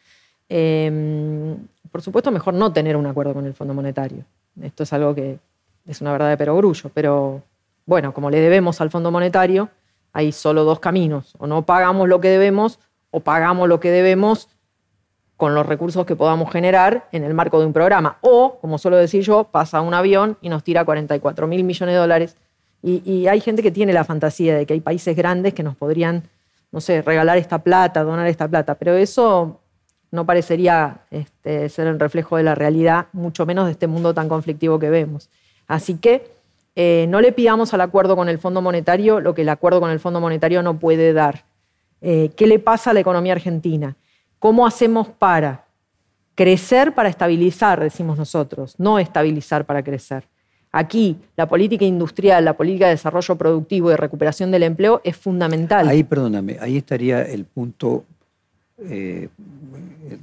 Em, 0.49 1.59
por 1.97 2.03
supuesto, 2.03 2.31
mejor 2.31 2.53
no 2.53 2.75
tener 2.75 2.95
un 2.95 3.07
acuerdo 3.07 3.33
con 3.33 3.47
el 3.47 3.55
Fondo 3.55 3.73
Monetario. 3.73 4.23
Esto 4.61 4.83
es 4.83 4.93
algo 4.93 5.15
que 5.15 5.39
es 5.87 6.03
una 6.03 6.13
verdad 6.13 6.29
de 6.29 6.37
perogrullo, 6.37 6.91
pero 6.93 7.41
bueno, 7.87 8.13
como 8.13 8.29
le 8.29 8.39
debemos 8.39 8.83
al 8.83 8.91
Fondo 8.91 9.11
Monetario, 9.11 9.71
hay 10.13 10.31
solo 10.31 10.65
dos 10.65 10.79
caminos. 10.79 11.33
O 11.39 11.47
no 11.47 11.65
pagamos 11.65 12.07
lo 12.07 12.21
que 12.21 12.29
debemos 12.29 12.79
o 13.11 13.21
pagamos 13.21 13.67
lo 13.67 13.81
que 13.81 13.91
debemos 13.91 14.51
con 15.39 15.55
los 15.55 15.65
recursos 15.65 16.05
que 16.05 16.17
podamos 16.17 16.53
generar 16.53 17.09
en 17.13 17.25
el 17.25 17.33
marco 17.33 17.61
de 17.61 17.65
un 17.65 17.73
programa. 17.73 18.19
O, 18.21 18.59
como 18.61 18.77
suelo 18.77 18.99
decir 18.99 19.23
yo, 19.23 19.45
pasa 19.45 19.81
un 19.81 19.95
avión 19.95 20.37
y 20.43 20.51
nos 20.51 20.65
tira 20.65 20.85
44 20.85 21.47
mil 21.47 21.65
millones 21.65 21.95
de 21.95 21.99
dólares 21.99 22.37
y, 22.83 23.27
hay 23.27 23.41
gente 23.41 23.63
que 23.63 23.71
tiene 23.71 23.95
la 23.95 24.05
fantasía 24.05 24.55
de 24.55 24.67
que 24.67 24.75
hay 24.75 24.81
países 24.81 25.17
grandes 25.17 25.55
que 25.55 25.63
nos 25.63 25.75
podrían, 25.77 26.25
no 26.73 26.83
sé, 26.83 27.01
regalar 27.01 27.39
esta 27.39 27.61
plata, 27.61 28.05
donar 28.05 28.27
esta 28.27 28.47
plata, 28.47 28.75
pero 28.75 28.93
eso 28.93 29.61
no 30.11 30.25
parecería 30.25 31.01
este, 31.11 31.69
ser 31.69 31.87
el 31.87 31.99
reflejo 31.99 32.37
de 32.37 32.43
la 32.43 32.55
realidad, 32.55 33.07
mucho 33.13 33.47
menos 33.47 33.67
de 33.67 33.73
este 33.73 33.87
mundo 33.87 34.15
tan 34.15 34.29
conflictivo 34.29 34.79
que 34.79 34.91
vemos. 34.91 35.29
Así 35.67 35.95
que 35.95 36.31
eh, 36.77 37.07
no 37.09 37.21
le 37.21 37.33
pidamos 37.33 37.73
al 37.75 37.81
acuerdo 37.81 38.17
con 38.17 38.29
el 38.29 38.39
Fondo 38.39 38.61
Monetario 38.63 39.21
lo 39.21 39.35
que 39.35 39.43
el 39.43 39.49
acuerdo 39.49 39.81
con 39.81 39.91
el 39.91 40.01
Fondo 40.01 40.21
Monetario 40.21 40.63
no 40.63 40.79
puede 40.79 41.13
dar. 41.13 41.45
Eh, 42.03 42.31
¿Qué 42.37 42.47
le 42.47 42.59
pasa 42.59 42.91
a 42.91 42.95
la 42.95 43.01
economía 43.01 43.33
argentina? 43.33 43.97
¿Cómo 44.39 44.67
hacemos 44.67 45.09
para 45.09 45.65
crecer 46.35 46.95
para 46.95 47.09
estabilizar, 47.09 47.81
decimos 47.81 48.19
nosotros, 48.19 48.75
no 48.79 48.99
estabilizar 48.99 49.65
para 49.65 49.83
crecer? 49.83 50.25
Aquí 50.71 51.17
la 51.37 51.49
política 51.49 51.87
industrial, 51.87 52.45
la 52.45 52.55
política 52.55 52.85
de 52.85 52.93
desarrollo 52.93 53.37
productivo 53.37 53.91
y 53.91 53.97
recuperación 53.97 54.51
del 54.51 54.65
empleo 54.65 55.01
es 55.03 55.17
fundamental. 55.17 55.89
Ahí, 55.89 56.05
perdóname, 56.05 56.59
ahí 56.61 56.77
estaría 56.77 57.23
el 57.23 57.47
punto 57.47 58.05
eh, 58.79 59.29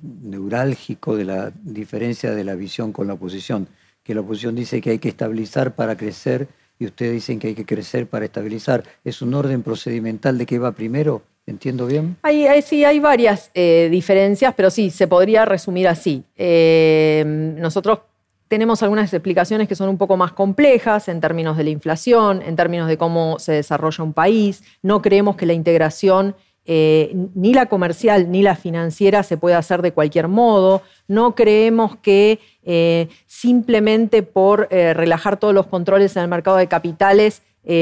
neurálgico 0.01 1.15
de 1.15 1.25
la 1.25 1.51
diferencia 1.63 2.31
de 2.31 2.43
la 2.43 2.55
visión 2.55 2.91
con 2.91 3.07
la 3.07 3.13
oposición, 3.13 3.67
que 4.03 4.13
la 4.13 4.21
oposición 4.21 4.55
dice 4.55 4.81
que 4.81 4.91
hay 4.91 4.99
que 4.99 5.09
estabilizar 5.09 5.75
para 5.75 5.95
crecer 5.95 6.47
y 6.79 6.85
ustedes 6.85 7.13
dicen 7.13 7.39
que 7.39 7.47
hay 7.47 7.55
que 7.55 7.65
crecer 7.65 8.07
para 8.07 8.25
estabilizar. 8.25 8.83
¿Es 9.03 9.21
un 9.21 9.33
orden 9.33 9.63
procedimental 9.63 10.37
de 10.37 10.45
qué 10.45 10.59
va 10.59 10.71
primero? 10.71 11.21
¿Entiendo 11.45 11.87
bien? 11.87 12.15
Hay, 12.21 12.61
sí, 12.61 12.85
hay 12.85 12.99
varias 12.99 13.51
eh, 13.53 13.89
diferencias, 13.91 14.53
pero 14.55 14.69
sí, 14.69 14.89
se 14.89 15.07
podría 15.07 15.43
resumir 15.43 15.87
así. 15.87 16.23
Eh, 16.37 17.23
nosotros 17.57 17.99
tenemos 18.47 18.83
algunas 18.83 19.11
explicaciones 19.13 19.67
que 19.67 19.75
son 19.75 19.89
un 19.89 19.97
poco 19.97 20.15
más 20.15 20.31
complejas 20.31 21.09
en 21.09 21.19
términos 21.19 21.57
de 21.57 21.63
la 21.63 21.71
inflación, 21.71 22.41
en 22.41 22.55
términos 22.55 22.87
de 22.87 22.97
cómo 22.97 23.39
se 23.39 23.53
desarrolla 23.53 24.03
un 24.03 24.13
país. 24.13 24.63
No 24.81 25.01
creemos 25.01 25.35
que 25.35 25.45
la 25.45 25.53
integración 25.53 26.35
eh, 26.65 27.15
ni 27.35 27.53
la 27.53 27.65
comercial 27.65 28.31
ni 28.31 28.41
la 28.41 28.55
financiera 28.55 29.23
se 29.23 29.37
pueda 29.37 29.57
hacer 29.57 29.81
de 29.81 29.91
cualquier 29.91 30.27
modo. 30.27 30.81
No 31.07 31.35
creemos 31.35 31.97
que 31.97 32.39
eh, 32.63 33.09
simplemente 33.25 34.23
por 34.23 34.67
eh, 34.69 34.93
relajar 34.93 35.37
todos 35.37 35.53
los 35.53 35.67
controles 35.67 36.15
en 36.15 36.23
el 36.23 36.29
mercado 36.29 36.57
de 36.57 36.67
capitales 36.67 37.41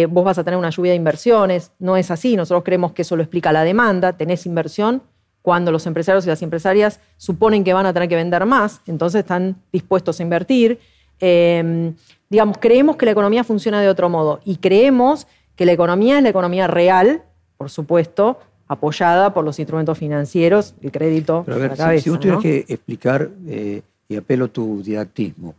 vos 0.10 0.24
vas 0.24 0.38
a 0.38 0.44
tener 0.44 0.60
una 0.60 0.70
lluvia 0.70 0.92
de 0.92 0.98
inversiones. 0.98 1.72
No 1.80 1.98
es 1.98 2.12
así. 2.12 2.36
Nosotros 2.36 2.64
creemos 2.64 2.92
que 2.92 3.02
eso 3.02 3.16
lo 3.16 3.24
explica 3.24 3.52
la 3.52 3.64
demanda. 3.64 4.14
Tenés 4.14 4.46
inversión, 4.46 5.02
cuando 5.42 5.72
los 5.72 5.88
empresarios 5.88 6.26
y 6.26 6.30
las 6.30 6.42
empresarias 6.42 7.00
suponen 7.18 7.64
que 7.64 7.74
van 7.74 7.86
a 7.86 7.94
tener 7.94 8.08
que 8.08 8.16
vender 8.16 8.46
más, 8.46 8.82
entonces 8.86 9.22
están 9.22 9.56
dispuestos 9.72 10.20
a 10.20 10.24
invertir. 10.24 10.80
Em, 11.20 11.96
digamos, 12.30 12.58
creemos 12.60 12.96
que 12.96 13.06
la 13.06 13.12
economía 13.12 13.44
funciona 13.44 13.82
de 13.82 13.90
otro 13.90 14.10
modo 14.10 14.40
y 14.46 14.58
creemos 14.58 15.28
que 15.56 15.66
la 15.66 15.72
economía 15.72 16.18
es 16.18 16.24
la 16.24 16.30
economía 16.30 16.68
real, 16.68 17.24
por 17.58 17.70
supuesto, 17.70 18.40
apoyada 18.72 19.34
por 19.34 19.44
los 19.44 19.60
instrumentos 19.60 19.98
financieros, 19.98 20.76
el 20.82 20.94
crédito. 20.94 21.44
Pero 21.46 21.58
a 21.58 21.88
ver, 21.90 22.02
si, 22.02 22.10
vos 22.10 22.22
tuvieras 22.22 22.42
que 22.42 22.66
explicar, 22.70 23.30
eh, 23.46 23.82
y 24.08 24.16
apelo 24.16 24.48
tu 24.50 24.82
didactismo, 24.82 25.56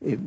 eh, 0.00 0.18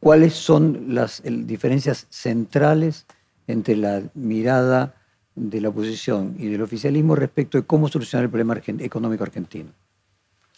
¿cuáles 0.00 0.32
son 0.32 0.94
las 0.94 1.22
diferencias 1.22 2.06
centrales 2.08 3.04
entre 3.46 3.76
la 3.76 4.02
mirada 4.14 4.94
de 5.34 5.60
la 5.60 5.68
oposición 5.68 6.34
y 6.38 6.48
del 6.48 6.62
oficialismo 6.62 7.14
respecto 7.14 7.58
de 7.58 7.64
cómo 7.64 7.88
solucionar 7.88 8.24
el 8.24 8.30
problema 8.30 8.58
económico 8.78 9.22
argentino? 9.22 9.70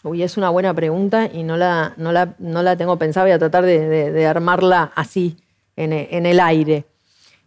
Uy, 0.03 0.23
es 0.23 0.37
una 0.37 0.49
buena 0.51 0.73
pregunta 0.73 1.29
y 1.33 1.43
no 1.43 1.57
la, 1.57 1.95
no 1.97 2.13
la, 2.13 2.77
tengo 2.77 2.97
pensada, 2.97 3.25
voy 3.25 3.33
a 3.33 3.39
tratar 3.39 3.65
de, 3.65 4.25
armarla 4.25 4.93
así, 4.95 5.35
en, 5.75 5.91
el 6.25 6.39
aire. 6.39 6.85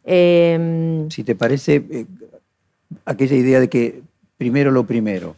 Em, 0.04 1.08
si 1.10 1.24
te 1.24 1.34
parece, 1.34 1.76
eh, 1.90 2.06
aquella 3.04 3.36
idea 3.36 3.60
de 3.60 3.68
que 3.68 4.02
primero 4.36 4.70
lo 4.70 4.84
primero, 4.84 5.36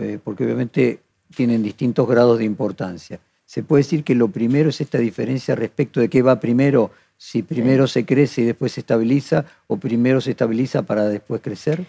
eh, 0.00 0.18
porque 0.22 0.44
obviamente 0.44 1.00
tienen 1.34 1.62
distintos 1.62 2.08
grados 2.08 2.38
de 2.38 2.44
importancia. 2.44 3.20
¿Se 3.44 3.62
puede 3.62 3.82
decir 3.82 4.02
que 4.02 4.14
lo 4.14 4.28
primero 4.28 4.70
es 4.70 4.80
esta 4.80 4.98
diferencia 4.98 5.54
respecto 5.54 6.00
de 6.00 6.08
qué 6.08 6.22
va 6.22 6.40
primero 6.40 6.90
si 7.18 7.42
primero 7.42 7.86
se 7.86 8.04
crece 8.04 8.42
y 8.42 8.44
después 8.44 8.72
se 8.72 8.80
estabiliza 8.80 9.44
o 9.68 9.76
primero 9.76 10.20
se 10.20 10.32
estabiliza 10.32 10.82
para 10.82 11.08
después 11.08 11.40
crecer? 11.40 11.84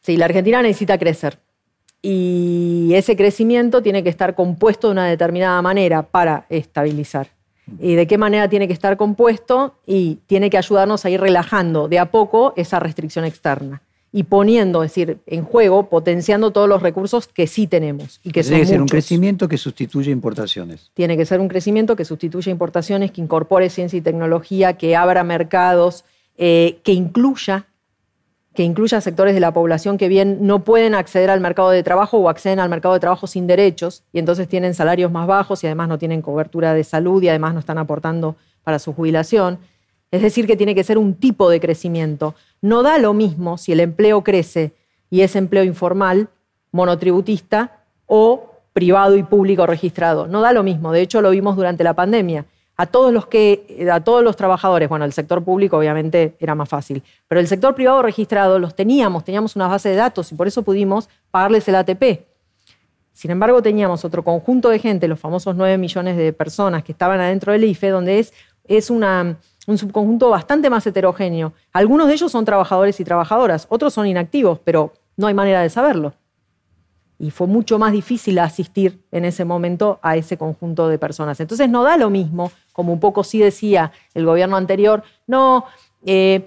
Sí, 0.00 0.16
la 0.16 0.26
Argentina 0.26 0.62
necesita 0.62 0.98
crecer. 0.98 1.38
Y 2.02 2.92
ese 2.94 3.16
crecimiento 3.16 3.82
tiene 3.82 4.02
que 4.02 4.08
estar 4.08 4.34
compuesto 4.34 4.88
de 4.88 4.92
una 4.92 5.06
determinada 5.06 5.60
manera 5.60 6.02
para 6.02 6.46
estabilizar. 6.48 7.28
¿Y 7.78 7.94
de 7.94 8.06
qué 8.06 8.18
manera 8.18 8.48
tiene 8.48 8.66
que 8.66 8.72
estar 8.72 8.96
compuesto? 8.96 9.76
Y 9.86 10.18
tiene 10.26 10.50
que 10.50 10.58
ayudarnos 10.58 11.04
a 11.04 11.10
ir 11.10 11.20
relajando 11.20 11.88
de 11.88 11.98
a 11.98 12.10
poco 12.10 12.52
esa 12.56 12.80
restricción 12.80 13.24
externa 13.24 13.82
y 14.12 14.24
poniendo, 14.24 14.82
es 14.82 14.90
decir, 14.90 15.18
en 15.26 15.44
juego, 15.44 15.88
potenciando 15.88 16.50
todos 16.50 16.68
los 16.68 16.82
recursos 16.82 17.28
que 17.28 17.46
sí 17.46 17.66
tenemos 17.66 18.20
y 18.24 18.32
que 18.32 18.42
Tiene 18.42 18.60
que 18.60 18.66
ser 18.66 18.80
un 18.80 18.88
crecimiento 18.88 19.48
que 19.48 19.56
sustituya 19.56 20.10
importaciones. 20.10 20.90
Tiene 20.94 21.16
que 21.16 21.24
ser 21.24 21.40
un 21.40 21.48
crecimiento 21.48 21.94
que 21.94 22.04
sustituya 22.04 22.50
importaciones, 22.50 23.12
que 23.12 23.20
incorpore 23.20 23.70
ciencia 23.70 23.96
y 23.96 24.00
tecnología, 24.00 24.72
que 24.74 24.96
abra 24.96 25.22
mercados, 25.22 26.04
eh, 26.36 26.78
que 26.82 26.92
incluya 26.92 27.66
que 28.54 28.64
incluya 28.64 29.00
sectores 29.00 29.34
de 29.34 29.40
la 29.40 29.52
población 29.52 29.96
que 29.96 30.08
bien 30.08 30.38
no 30.40 30.64
pueden 30.64 30.94
acceder 30.94 31.30
al 31.30 31.40
mercado 31.40 31.70
de 31.70 31.84
trabajo 31.84 32.18
o 32.18 32.28
acceden 32.28 32.58
al 32.58 32.68
mercado 32.68 32.94
de 32.94 33.00
trabajo 33.00 33.28
sin 33.28 33.46
derechos 33.46 34.02
y 34.12 34.18
entonces 34.18 34.48
tienen 34.48 34.74
salarios 34.74 35.12
más 35.12 35.28
bajos 35.28 35.62
y 35.62 35.68
además 35.68 35.88
no 35.88 35.98
tienen 35.98 36.20
cobertura 36.20 36.74
de 36.74 36.82
salud 36.82 37.22
y 37.22 37.28
además 37.28 37.54
no 37.54 37.60
están 37.60 37.78
aportando 37.78 38.34
para 38.64 38.80
su 38.80 38.92
jubilación. 38.92 39.58
Es 40.10 40.22
decir, 40.22 40.46
que 40.46 40.56
tiene 40.56 40.74
que 40.74 40.84
ser 40.84 40.98
un 40.98 41.14
tipo 41.14 41.48
de 41.50 41.60
crecimiento. 41.60 42.34
No 42.60 42.82
da 42.82 42.98
lo 42.98 43.14
mismo 43.14 43.58
si 43.58 43.72
el 43.72 43.80
empleo 43.80 44.22
crece 44.22 44.72
y 45.08 45.22
es 45.22 45.36
empleo 45.36 45.64
informal, 45.64 46.28
monotributista, 46.72 47.80
o 48.12 48.50
privado 48.72 49.16
y 49.16 49.22
público 49.22 49.66
registrado. 49.66 50.26
No 50.26 50.40
da 50.40 50.52
lo 50.52 50.64
mismo, 50.64 50.90
de 50.90 51.00
hecho 51.00 51.22
lo 51.22 51.30
vimos 51.30 51.54
durante 51.54 51.84
la 51.84 51.94
pandemia. 51.94 52.44
A 52.76 52.86
todos 52.86 53.12
los 53.12 53.26
que 53.26 53.86
a 53.92 54.00
todos 54.00 54.24
los 54.24 54.36
trabajadores, 54.36 54.88
bueno, 54.88 55.04
el 55.04 55.12
sector 55.12 55.44
público 55.44 55.76
obviamente 55.76 56.34
era 56.40 56.54
más 56.54 56.68
fácil, 56.68 57.02
pero 57.28 57.40
el 57.40 57.46
sector 57.46 57.74
privado 57.74 58.02
registrado 58.02 58.58
los 58.58 58.74
teníamos, 58.74 59.24
teníamos 59.24 59.54
una 59.54 59.68
base 59.68 59.90
de 59.90 59.96
datos 59.96 60.32
y 60.32 60.34
por 60.34 60.48
eso 60.48 60.62
pudimos 60.62 61.08
pagarles 61.30 61.68
el 61.68 61.74
ATP. 61.76 62.24
Sin 63.12 63.30
embargo, 63.30 63.60
teníamos 63.60 64.04
otro 64.04 64.24
conjunto 64.24 64.70
de 64.70 64.78
gente, 64.78 65.06
los 65.06 65.20
famosos 65.20 65.54
9 65.54 65.76
millones 65.76 66.16
de 66.16 66.32
personas 66.32 66.82
que 66.82 66.92
estaban 66.92 67.20
adentro 67.20 67.52
del 67.52 67.64
IFE, 67.64 67.90
donde 67.90 68.18
es, 68.18 68.32
es 68.66 68.88
una, 68.88 69.36
un 69.70 69.78
subconjunto 69.78 70.30
bastante 70.30 70.68
más 70.68 70.86
heterogéneo. 70.86 71.52
Algunos 71.72 72.08
de 72.08 72.14
ellos 72.14 72.30
son 72.30 72.44
trabajadores 72.44 73.00
y 73.00 73.04
trabajadoras, 73.04 73.66
otros 73.70 73.94
son 73.94 74.06
inactivos, 74.06 74.58
pero 74.64 74.92
no 75.16 75.26
hay 75.26 75.34
manera 75.34 75.62
de 75.62 75.70
saberlo 75.70 76.12
y 77.20 77.30
fue 77.30 77.46
mucho 77.46 77.78
más 77.78 77.92
difícil 77.92 78.38
asistir 78.38 79.04
en 79.12 79.26
ese 79.26 79.44
momento 79.44 79.98
a 80.00 80.16
ese 80.16 80.38
conjunto 80.38 80.88
de 80.88 80.98
personas. 80.98 81.38
Entonces 81.38 81.68
no 81.68 81.82
da 81.82 81.98
lo 81.98 82.08
mismo, 82.08 82.50
como 82.72 82.94
un 82.94 82.98
poco 82.98 83.22
sí 83.24 83.38
decía 83.38 83.92
el 84.14 84.24
gobierno 84.24 84.56
anterior, 84.56 85.02
no, 85.26 85.66
eh, 86.06 86.46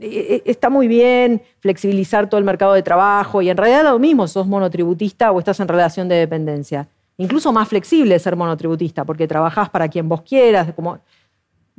eh, 0.00 0.42
está 0.44 0.70
muy 0.70 0.88
bien 0.88 1.40
flexibilizar 1.60 2.28
todo 2.28 2.38
el 2.38 2.44
mercado 2.44 2.72
de 2.72 2.82
trabajo 2.82 3.42
y 3.42 3.48
en 3.48 3.56
realidad 3.56 3.84
da 3.84 3.92
lo 3.92 4.00
mismo, 4.00 4.26
sos 4.26 4.48
monotributista 4.48 5.30
o 5.30 5.38
estás 5.38 5.60
en 5.60 5.68
relación 5.68 6.08
de 6.08 6.16
dependencia. 6.16 6.88
Incluso 7.16 7.52
más 7.52 7.68
flexible 7.68 8.18
ser 8.18 8.34
monotributista, 8.34 9.04
porque 9.04 9.28
trabajás 9.28 9.70
para 9.70 9.88
quien 9.88 10.08
vos 10.08 10.22
quieras. 10.22 10.72
Como... 10.74 10.98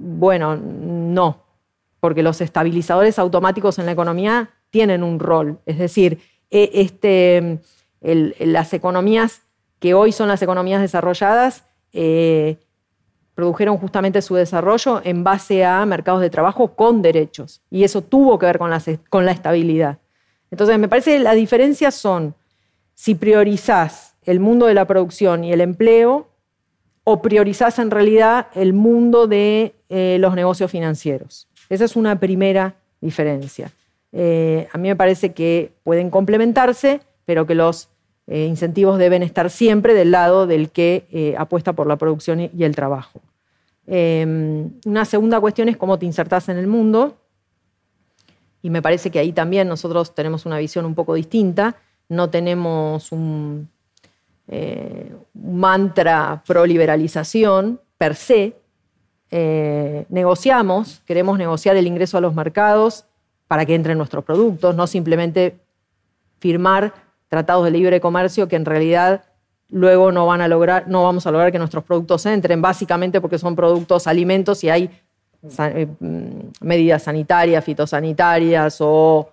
Bueno, 0.01 0.55
no, 0.55 1.43
porque 1.99 2.23
los 2.23 2.39
estabilizadores 2.39 3.19
automáticos 3.19 3.79
en 3.79 3.85
la 3.85 3.91
economía 3.91 4.49
tienen 4.69 5.03
un 5.03 5.19
rol. 5.19 5.59
Es 5.65 5.77
decir, 5.77 6.21
e, 6.49 6.71
este 6.73 7.59
las 8.01 8.73
economías 8.73 9.41
que 9.79 9.93
hoy 9.93 10.13
son 10.13 10.29
las 10.29 10.41
economías 10.41 10.79
desarrolladas 10.79 11.65
eh, 11.91 12.59
produjeron 13.35 13.77
justamente 13.77 14.21
su 14.21 14.35
desarrollo 14.35 15.01
en 15.03 15.25
base 15.25 15.65
a 15.65 15.85
mercados 15.85 16.21
de 16.21 16.29
trabajo 16.29 16.75
con 16.75 17.01
derechos. 17.01 17.61
Y 17.69 17.83
eso 17.83 18.01
tuvo 18.01 18.39
que 18.39 18.45
ver 18.45 18.57
con 18.57 18.71
con 19.09 19.25
la 19.25 19.31
estabilidad. 19.33 19.99
Entonces, 20.49 20.79
me 20.79 20.87
parece 20.87 21.17
que 21.17 21.19
las 21.19 21.35
diferencias 21.35 21.93
son 21.93 22.35
si 22.93 23.15
priorizás 23.15 24.15
el 24.23 24.39
mundo 24.39 24.65
de 24.65 24.75
la 24.75 24.85
producción 24.85 25.43
y 25.43 25.51
el 25.51 25.59
empleo 25.59 26.29
o 27.03 27.21
priorizás 27.21 27.79
en 27.79 27.91
realidad 27.91 28.47
el 28.53 28.71
mundo 28.71 29.27
de 29.27 29.75
eh, 29.91 30.17
los 30.19 30.35
negocios 30.35 30.69
financieros. 30.69 31.47
Esa 31.67 31.85
es 31.85 31.95
una 31.95 32.19
primera 32.19 32.75
diferencia. 33.01 33.71
Eh, 34.11 34.67
a 34.71 34.77
mí 34.77 34.87
me 34.87 34.95
parece 34.95 35.33
que 35.33 35.73
pueden 35.83 36.11
complementarse 36.11 37.01
pero 37.25 37.45
que 37.45 37.53
los 37.53 37.89
eh, 38.25 38.45
incentivos 38.45 38.97
deben 38.97 39.21
estar 39.21 39.51
siempre 39.51 39.93
del 39.93 40.09
lado 40.11 40.47
del 40.47 40.69
que 40.71 41.35
apuesta 41.37 41.73
por 41.73 41.85
la 41.85 41.95
producción 41.95 42.39
y, 42.39 42.63
el 42.63 42.75
trabajo. 42.75 43.21
Em, 43.85 44.71
una 44.85 45.05
segunda 45.05 45.39
cuestión 45.39 45.69
es 45.69 45.77
cómo 45.77 45.99
te 45.99 46.07
insertas 46.07 46.49
en 46.49 46.57
el 46.57 46.65
mundo, 46.65 47.17
y 48.63 48.71
me 48.71 48.81
parece 48.81 49.11
que 49.11 49.19
ahí 49.19 49.31
también 49.31 49.67
nosotros 49.67 50.15
tenemos 50.15 50.47
una 50.47 50.57
visión 50.57 50.85
un 50.85 50.95
poco 50.95 51.13
distinta, 51.13 51.75
no 52.07 52.31
tenemos 52.31 53.11
un, 53.11 53.69
mantra 55.35 56.41
pro 56.47 56.65
liberalización 56.65 57.79
per 57.99 58.15
se, 58.15 58.58
negociamos, 59.31 61.01
queremos 61.05 61.37
negociar 61.37 61.75
el 61.75 61.85
ingreso 61.85 62.17
a 62.17 62.21
los 62.21 62.33
mercados 62.33 63.05
para 63.47 63.65
que 63.65 63.75
entren 63.75 63.97
nuestros 63.97 64.23
productos, 64.23 64.75
no 64.75 64.87
simplemente 64.87 65.59
firmar 66.39 66.93
tratados 67.27 67.65
de 67.65 67.71
libre 67.71 68.01
comercio 68.01 68.47
que 68.47 68.55
en 68.55 68.65
realidad 68.65 69.23
luego 69.69 70.11
no 70.11 70.25
van 70.25 70.41
a 70.41 70.47
lograr, 70.47 70.87
no 70.87 71.03
vamos 71.03 71.27
a 71.27 71.31
lograr 71.31 71.51
que 71.51 71.59
nuestros 71.59 71.83
productos 71.83 72.25
entren, 72.25 72.61
básicamente 72.61 73.21
porque 73.21 73.37
son 73.37 73.55
productos 73.55 74.07
alimentos 74.07 74.63
y 74.63 74.69
hay 74.69 74.89
eh, 75.41 75.87
mm, 75.99 76.49
medidas 76.61 77.03
sanitarias, 77.03 77.63
fitosanitarias 77.63 78.77
o 78.81 79.29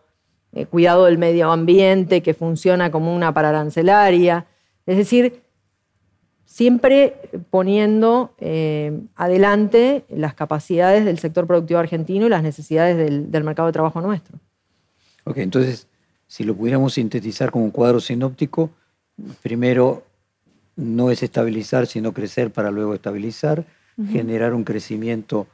eh, 0.52 0.66
cuidado 0.66 1.06
del 1.06 1.18
medio 1.18 1.50
ambiente 1.50 2.22
que 2.22 2.34
funciona 2.34 2.90
como 2.90 3.14
una 3.14 3.32
pararancelaria. 3.32 4.46
Es 4.84 4.98
decir, 4.98 5.42
siempre 6.46 7.16
poniendo 7.50 8.34
eh, 8.38 8.98
adelante 9.14 10.04
las 10.08 10.34
capacidades 10.34 11.04
del 11.04 11.18
sector 11.18 11.46
productivo 11.46 11.78
argentino 11.78 12.26
y 12.26 12.30
las 12.30 12.42
necesidades 12.42 12.96
del, 12.96 13.30
del 13.30 13.44
mercado 13.44 13.66
de 13.66 13.72
trabajo 13.72 14.00
nuestro. 14.00 14.38
Ok, 15.24 15.38
entonces 15.38 15.86
si 16.26 16.44
lo 16.44 16.54
pudiéramos 16.54 16.94
sintetizar 16.94 17.50
como 17.50 17.64
un 17.64 17.70
cuadro 17.70 18.00
sinóptico, 18.00 18.70
primero 19.42 20.04
no 20.76 21.10
es 21.10 21.22
estabilizar, 21.22 21.86
sino 21.86 22.12
crecer 22.12 22.50
para 22.50 22.70
luego 22.70 22.94
estabilizar, 22.94 23.64
generar 24.10 24.52
un 24.52 24.62
crecimiento 24.62 25.46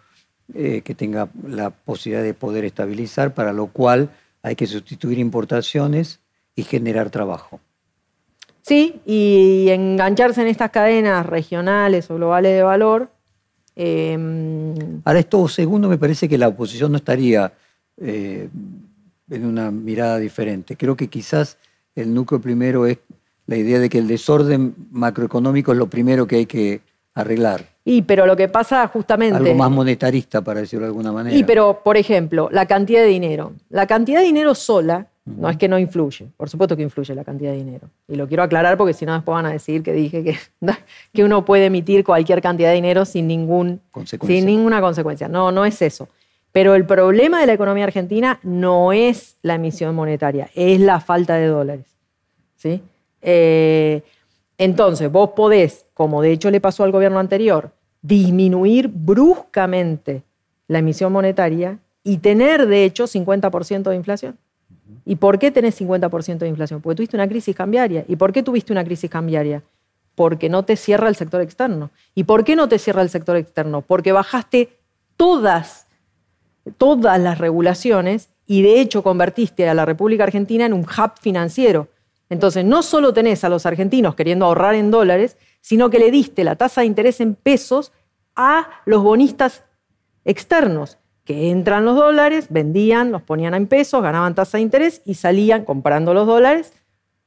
eh, 0.53 0.83
que 0.83 0.97
tenga 0.97 1.29
la 1.47 1.71
posibilidad 1.71 2.25
de 2.25 2.35
poder 2.35 2.65
estabilizar, 2.65 3.35
para 3.35 3.53
lo 3.53 3.69
cual 3.69 4.11
hay 4.43 4.57
que 4.57 4.67
sustituir 4.67 5.19
importaciones 5.19 6.19
y 6.57 6.65
generar 6.65 7.11
trabajo. 7.11 7.61
Sí, 8.73 9.03
y 9.05 9.67
engancharse 9.69 10.41
en 10.41 10.49
estas 10.49 10.71
cadenas 10.71 11.27
regionales 11.27 12.11
o 12.11 12.15
globales 12.15 12.57
de 12.57 12.63
valor. 12.63 13.11
Em, 13.77 15.03
Ahora, 15.05 15.19
esto 15.19 15.47
segundo 15.47 15.91
me 15.91 15.99
parece 15.99 16.27
que 16.27 16.39
la 16.39 16.49
oposición 16.49 16.91
no 16.91 16.97
estaría 16.97 17.53
eh, 17.99 18.49
en 19.29 19.45
una 19.45 19.71
mirada 19.71 20.17
diferente. 20.17 20.79
Creo 20.79 20.97
que 20.97 21.09
quizás 21.09 21.59
el 21.95 22.15
núcleo 22.15 22.41
primero 22.41 22.87
es 22.87 22.97
la 23.47 23.57
idea 23.57 23.79
de 23.79 23.91
que 23.91 23.99
el 23.99 24.09
desorden 24.09 24.75
macroeconómico 24.91 25.73
es 25.73 25.79
lo 25.79 25.89
primero 25.89 26.27
que 26.27 26.37
hay 26.37 26.47
que 26.47 26.81
arreglar. 27.13 27.67
Y 27.85 28.01
pero 28.01 28.25
lo 28.25 28.37
que 28.37 28.49
pasa 28.49 28.89
justamente... 28.89 29.37
Algo 29.37 29.55
más 29.55 29.71
monetarista, 29.71 30.41
para 30.41 30.61
decirlo 30.61 30.87
de 30.87 30.93
alguna 30.93 31.13
manera. 31.13 31.37
Y 31.37 31.45
pero, 31.45 31.83
por 31.85 31.99
ejemplo, 31.99 32.49
la 32.51 32.65
cantidad 32.65 33.03
de 33.03 33.09
dinero. 33.09 33.53
La 33.69 33.87
cantidad 33.87 34.21
de 34.21 34.25
dinero 34.25 34.55
sola 34.55 35.09
no 35.25 35.49
es 35.49 35.57
que 35.57 35.69
no 35.69 35.79
influye. 35.79 36.29
Por 36.37 36.49
supuesto 36.49 36.77
que 36.77 36.83
influye 36.83 37.15
la 37.15 37.25
cantidad 37.25 37.53
de 37.53 37.59
dinero. 37.59 37.89
Y 38.09 38.17
lo 38.17 38.27
quiero 38.27 38.43
aclarar 38.43 38.77
porque 38.77 38.93
si 38.93 39.07
no 39.07 39.15
después 39.15 39.35
van 39.35 39.47
a 39.47 39.53
decir 39.53 39.83
que 39.83 39.93
dije 39.93 40.25
que, 40.25 40.37
que 41.13 41.25
uno 41.25 41.45
puede 41.45 41.67
emitir 41.67 42.05
cualquier 42.05 42.43
cantidad 42.43 42.71
de 42.71 42.75
dinero 42.75 43.05
sin, 43.05 43.27
ningún, 43.29 43.81
sin 44.27 44.47
ninguna 44.47 44.81
consecuencia. 44.81 45.29
No, 45.29 45.53
no 45.53 45.65
es 45.65 45.81
eso. 45.83 46.09
Pero 46.51 46.75
el 46.75 46.85
problema 46.85 47.41
de 47.41 47.47
la 47.47 47.55
economía 47.55 47.85
argentina 47.85 48.39
no 48.43 48.93
es 48.93 49.39
la 49.43 49.55
emisión 49.55 49.95
monetaria, 49.95 50.51
es 50.55 50.81
la 50.81 51.01
falta 51.01 51.37
de 51.37 51.47
dólares. 51.47 51.87
¿sí? 52.57 52.83
Eh, 53.23 54.03
entonces, 54.59 55.11
vos 55.11 55.31
podés, 55.31 55.87
como 55.95 56.21
de 56.21 56.33
hecho 56.33 56.51
le 56.51 56.61
pasó 56.61 56.85
al 56.85 56.93
gobierno 56.93 57.19
anterior, 57.19 57.73
disminuir 58.03 58.89
bruscamente 58.89 60.23
la 60.69 60.81
emisión 60.81 61.13
monetaria 61.13 61.79
y 62.05 62.19
tener, 62.19 62.67
de 62.67 62.85
hecho, 62.85 63.05
50% 63.05 63.89
de 63.89 63.97
inflación. 63.97 64.39
¿Y 65.05 65.17
por 65.17 65.39
qué 65.39 65.51
tenés 65.51 65.81
50% 65.81 66.39
de 66.39 66.49
inflación? 66.49 66.81
Porque 66.81 66.97
tuviste 66.97 67.17
una 67.17 67.29
crisis 67.29 67.55
cambiaria. 67.57 68.05
¿Y 68.09 68.17
por 68.17 68.33
qué 68.33 68.43
tuviste 68.43 68.73
una 68.73 68.85
crisis 68.85 69.11
cambiaria? 69.11 69.63
Porque 70.15 70.49
no 70.49 70.65
te 70.65 70.77
cierra 70.77 71.09
el 71.09 71.17
sector 71.17 71.41
externo. 71.41 71.91
¿Y 72.15 72.25
por 72.25 72.45
qué 72.45 72.57
no 72.57 72.69
te 72.69 72.79
cierra 72.79 73.03
el 73.03 73.09
sector 73.09 73.37
externo? 73.37 73.83
Porque 73.83 74.13
bajaste 74.13 74.77
todas 75.17 75.87
todas 76.77 77.21
las 77.21 77.39
regulaciones 77.39 78.31
y 78.47 78.63
de 78.63 78.81
hecho 78.81 79.03
convertiste 79.03 79.69
a 79.69 79.75
la 79.75 79.85
República 79.85 80.25
Argentina 80.25 80.67
en 80.67 80.73
un 80.73 80.83
hub 80.83 81.13
financiero. 81.21 81.89
Entonces, 82.29 82.65
no 82.65 82.83
solo 82.83 83.13
tenés 83.13 83.45
a 83.45 83.49
los 83.49 83.67
argentinos 83.67 84.15
queriendo 84.15 84.47
ahorrar 84.47 84.75
en 84.75 84.91
dólares, 84.91 85.37
sino 85.61 85.91
que 85.91 85.99
le 85.99 86.11
diste 86.11 86.45
la 86.45 86.57
tasa 86.57 86.81
de 86.81 86.87
interés 86.87 87.21
en 87.21 87.35
pesos 87.35 87.93
a 88.35 88.69
los 88.87 89.03
bonistas 89.03 89.65
externos, 90.25 90.99
que 91.25 91.51
entran 91.51 91.85
los 91.85 91.97
dólares, 91.97 92.47
vendían, 92.51 93.13
los 93.13 93.23
ponían 93.23 93.55
en 93.55 93.67
pesos, 93.67 94.03
ganaban 94.03 94.35
tasa 94.35 94.59
de 94.59 94.63
interés 94.63 95.03
y 95.05 95.15
salían 95.15 95.65
comprando 95.65 96.15
los 96.15 96.27
dólares. 96.27 96.73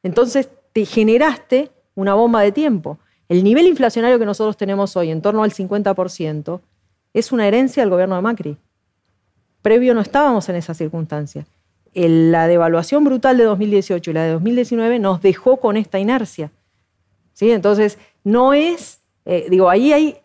Entonces, 0.04 0.50
te 0.74 0.86
generaste 0.86 1.72
una 1.96 2.14
bomba 2.14 2.42
de 2.42 2.52
tiempo. 2.52 3.00
El 3.30 3.44
nivel 3.44 3.68
inflacionario 3.68 4.20
que 4.20 4.26
nosotros 4.26 4.58
tenemos 4.58 4.96
hoy, 4.98 5.12
en 5.12 5.22
torno 5.22 5.44
al 5.44 5.52
50%, 5.52 6.60
es 7.14 7.32
una 7.32 7.48
herencia 7.48 7.82
del 7.82 7.90
gobierno 7.90 8.16
de 8.16 8.22
Macri 8.22 8.58
previo 9.66 9.96
no 9.96 10.02
estábamos 10.02 10.48
en 10.50 10.58
esa 10.58 10.76
circunstancia. 10.76 11.48
la 11.96 12.46
devaluación 12.46 13.04
brutal 13.04 13.36
de 13.36 13.46
2018 13.46 14.12
y 14.12 14.14
la 14.14 14.24
de 14.26 14.34
2019 14.34 15.00
nos 15.00 15.24
dejó 15.24 15.58
con 15.58 15.76
esta 15.76 15.98
inercia. 15.98 16.52
¿Sí? 17.34 17.50
Entonces, 17.50 17.98
no 18.24 18.54
es, 18.54 19.00
eh, 19.26 19.48
digo, 19.50 19.68
ahí 19.68 19.92
hay 19.92 20.18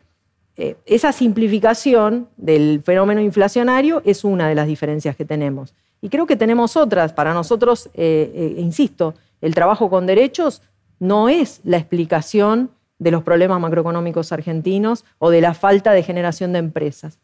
eh, 0.63 0.77
esa 0.85 1.11
simplificación 1.13 2.29
del 2.37 2.83
fenómeno 2.85 3.23
inflacionario 3.23 4.03
es 4.05 4.25
una 4.25 4.47
de 4.47 4.55
las 4.55 4.67
diferencias 4.67 5.17
que 5.17 5.25
tenemos. 5.25 5.75
Y 6.03 6.11
creo 6.11 6.27
que 6.27 6.37
tenemos 6.37 6.77
otras. 6.77 7.15
Para 7.15 7.33
nosotros, 7.33 7.89
eh, 7.95 8.55
insisto, 8.59 9.15
el 9.41 9.55
trabajo 9.55 9.89
con 9.89 10.07
derechos 10.07 10.61
no 10.99 11.31
es 11.31 11.63
la 11.65 11.79
explicación 11.79 12.71
de 12.99 13.11
los 13.11 13.23
problemas 13.23 13.59
macroeconómicos 13.59 14.33
argentinos 14.33 15.07
o 15.19 15.31
de 15.31 15.41
la 15.41 15.55
falta 15.55 15.93
de 15.93 16.03
generación 16.03 16.53
de 16.53 16.59
empresas. 16.59 17.19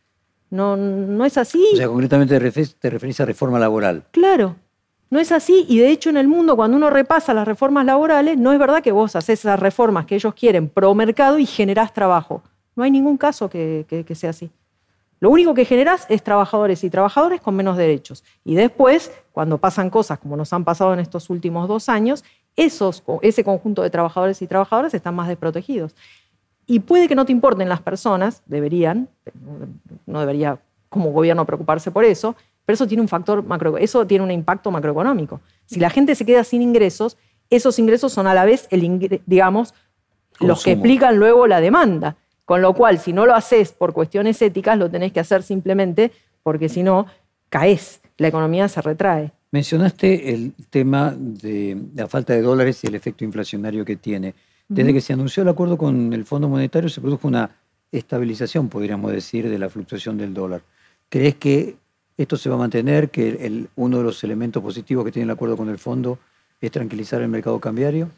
No, 0.49 0.76
no 0.78 1.26
es 1.26 1.37
así. 1.37 1.62
O 1.74 1.76
sea, 1.76 1.89
concretamente 1.89 2.41
te 2.80 2.89
referís 2.91 3.20
a 3.20 3.26
reforma 3.26 3.59
laboral. 3.59 4.05
Claro. 4.12 4.57
No 5.11 5.20
es 5.20 5.30
así 5.30 5.66
y 5.68 5.78
de 5.78 5.91
hecho 5.91 6.09
en 6.09 6.16
el 6.16 6.26
mundo 6.26 6.57
cuando 6.57 6.78
uno 6.78 6.89
repasa 6.89 7.34
las 7.34 7.47
reformas 7.47 7.84
laborales, 7.84 8.39
no 8.39 8.53
es 8.53 8.59
verdad 8.59 8.82
que 8.82 8.93
vos 8.93 9.14
haces 9.14 9.41
esas 9.41 9.61
reformas 9.61 10.07
que 10.07 10.14
ellos 10.14 10.32
quieren 10.34 10.70
pro 10.70 10.95
mercado 10.95 11.39
y 11.39 11.45
generás 11.45 11.93
trabajo. 11.93 12.43
No 12.77 12.85
hay 12.85 12.91
ningún 12.91 13.16
caso 13.16 13.51
que, 13.51 14.07
sea 14.14 14.31
así. 14.31 14.51
Lo 15.18 15.31
único 15.31 15.55
que 15.55 15.64
generás 15.64 16.07
es 16.11 16.22
trabajadores 16.22 16.85
y 16.85 16.91
trabajadores 16.91 17.41
con 17.41 17.57
menos 17.57 17.77
derechos. 17.79 18.22
Y 18.45 18.55
después, 18.55 19.11
cuando 19.33 19.59
pasan 19.59 19.89
cosas 19.89 20.18
como 20.18 20.37
nos 20.37 20.53
han 20.53 20.64
pasado 20.64 20.93
en 20.93 21.01
estos 21.01 21.31
últimos 21.31 21.68
dos 21.68 21.89
años, 21.89 22.22
esos, 22.55 23.03
ese 23.22 23.43
conjunto 23.43 23.83
de 23.83 23.91
trabajadores 23.91 24.41
y 24.43 24.47
trabajadoras 24.47 24.93
están 24.93 25.14
más 25.14 25.29
desprotegidos. 25.29 25.95
Y 26.66 26.81
puede 26.81 27.09
que 27.09 27.14
no 27.14 27.24
te 27.24 27.33
importen 27.33 27.68
las 27.68 27.81
personas, 27.81 28.43
deberían, 28.47 29.09
no 30.05 30.20
debería 30.20 30.59
como 30.89 31.12
gobierno 31.12 31.47
preocuparse 31.47 31.91
por 31.91 32.05
eso, 32.05 32.37
pero 32.66 32.74
eso 32.74 32.87
tiene 32.87 33.01
un 33.01 33.09
factor 33.09 33.43
macro, 33.45 33.79
eso 33.79 34.07
tiene 34.07 34.24
un 34.24 34.31
impacto 34.31 34.70
macroeconómico. 34.70 35.41
Si 35.66 35.79
la 35.79 35.89
gente 35.89 36.14
se 36.14 36.27
queda 36.27 36.45
sin 36.45 36.62
ingresos, 36.62 37.16
esos 37.49 37.79
ingresos 37.79 38.12
son 38.12 38.27
a 38.27 38.35
la 38.35 38.45
vez, 38.45 38.66
el, 38.70 39.20
digamos, 39.24 39.72
los 40.41 40.64
que 40.64 40.72
explican 40.72 41.16
luego 41.16 41.47
la 41.47 41.61
demanda. 41.61 42.16
Con 42.47 42.62
lo 42.62 42.72
cual, 42.74 42.99
si 43.01 43.12
no 43.12 43.26
lo 43.26 43.34
haces 43.34 43.72
por 43.72 43.92
cuestiones 43.92 44.40
éticas, 44.40 44.78
lo 44.78 44.88
tenés 44.88 45.12
que 45.12 45.20
hacer 45.20 45.42
simplemente 45.42 46.12
porque 46.44 46.68
si 46.68 46.84
no, 46.84 47.07
caes, 47.49 48.01
la 48.18 48.28
economía 48.28 48.68
se 48.68 48.80
retrae. 48.80 49.32
Mencionaste 49.51 50.32
el 50.32 50.55
tema 50.70 51.12
de 51.16 51.76
la 51.94 52.07
falta 52.07 52.34
de 52.34 52.42
dólares 52.42 52.82
y 52.84 52.86
el 52.86 52.94
efecto 52.94 53.24
inflacionario 53.24 53.84
que 53.84 53.97
tiene. 53.97 54.34
Desde 54.68 54.92
que 54.92 55.01
se 55.01 55.12
anunció 55.12 55.42
el 55.42 55.49
acuerdo 55.49 55.76
con 55.76 56.12
el 56.12 56.24
Fondo 56.24 56.49
Monetario 56.49 56.88
se 56.88 57.01
produjo 57.01 57.26
una 57.26 57.51
estabilización, 57.90 58.68
podríamos 58.68 59.11
decir, 59.11 59.49
de 59.49 59.59
la 59.59 59.68
fluctuación 59.68 60.16
del 60.16 60.32
dólar. 60.32 60.62
¿Crees 61.09 61.34
que 61.34 61.76
esto 62.16 62.36
se 62.36 62.49
va 62.49 62.55
a 62.55 62.59
mantener, 62.59 63.11
que 63.11 63.66
uno 63.74 63.99
de 63.99 64.05
los 64.05 64.22
elementos 64.22 64.62
positivos 64.62 65.05
que 65.05 65.11
tiene 65.11 65.24
el 65.24 65.30
acuerdo 65.30 65.57
con 65.57 65.68
el 65.68 65.78
fondo 65.78 66.18
es 66.61 66.70
tranquilizar 66.70 67.20
el 67.22 67.28
mercado 67.28 67.59
cambiario? 67.59 68.09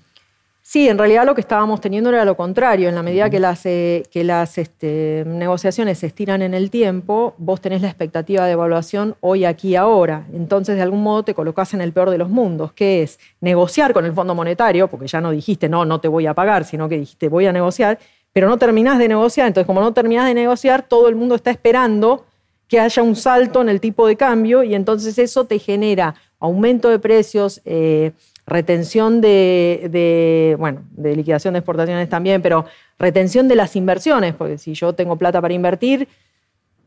Sí, 0.71 0.87
en 0.87 0.99
realidad 0.99 1.25
lo 1.25 1.35
que 1.35 1.41
estábamos 1.41 1.81
teniendo 1.81 2.11
era 2.11 2.27
lo 2.27 2.37
contrario. 2.37 2.91
En 2.91 2.95
la 2.95 3.03
medida 3.03 3.31
que 3.31 3.41
las, 3.41 3.65
eh, 3.65 4.03
que 4.11 4.23
las 4.23 4.59
este, 4.59 5.25
negociaciones 5.27 6.01
se 6.01 6.09
estiran 6.09 6.43
en 6.43 6.53
el 6.53 6.71
tiempo, 6.71 7.35
vos 7.39 7.63
tenés 7.63 7.81
la 7.81 7.89
expectativa 7.89 8.45
de 8.45 8.53
evaluación 8.53 9.17
hoy, 9.21 9.47
aquí, 9.47 9.77
ahora. 9.77 10.27
Entonces, 10.31 10.77
de 10.77 10.83
algún 10.83 11.03
modo 11.03 11.23
te 11.23 11.33
colocás 11.33 11.73
en 11.73 11.81
el 11.81 11.95
peor 11.95 12.11
de 12.11 12.19
los 12.19 12.29
mundos, 12.29 12.75
que 12.75 13.03
es 13.03 13.19
negociar 13.41 13.95
con 13.95 14.05
el 14.05 14.13
Fondo 14.13 14.35
Monetario, 14.35 14.89
porque 14.89 15.07
ya 15.07 15.23
no 15.23 15.31
dijiste, 15.31 15.71
no, 15.71 15.87
no 15.87 16.03
te 16.03 16.09
voy 16.09 16.27
a 16.27 16.35
pagar, 16.35 16.67
sino 16.67 16.87
que 16.87 16.99
dijiste, 16.99 17.31
voy 17.31 17.47
a 17.47 17.53
negociar, 17.55 17.99
pero 18.35 18.47
no 18.47 18.59
terminás 18.59 18.99
de 18.99 19.09
negociar. 19.09 19.47
Entonces, 19.47 19.67
como 19.67 19.81
no 19.81 19.95
terminás 19.95 20.27
de 20.27 20.35
negociar, 20.35 20.83
todo 20.87 21.09
el 21.09 21.17
mundo 21.17 21.35
está 21.35 21.51
esperando 21.51 22.27
que 22.69 22.79
haya 22.79 23.03
un 23.03 23.17
salto 23.17 23.63
en 23.63 23.71
el 23.71 23.81
tipo 23.81 24.07
de 24.07 24.17
cambio 24.17 24.63
y 24.63 24.75
entonces 24.75 25.19
eso 25.19 25.47
te 25.47 25.59
genera 25.59 26.15
aumento 26.39 26.91
de 26.91 26.99
precios, 26.99 27.63
eh, 27.65 28.13
retención 28.49 29.21
de, 29.21 30.57
bueno, 30.59 30.83
de 30.91 31.15
liquidación 31.15 31.55
de 31.55 31.59
exportaciones 31.59 32.09
también, 32.09 32.43
pero 32.43 32.65
retención 32.99 33.49
de 33.49 33.57
las 33.57 33.77
inversiones, 33.77 34.35
porque 34.35 34.59
si 34.59 34.75
yo 34.75 34.95
tengo 34.95 35.17
plata 35.17 35.41
para 35.41 35.55
invertir 35.55 36.09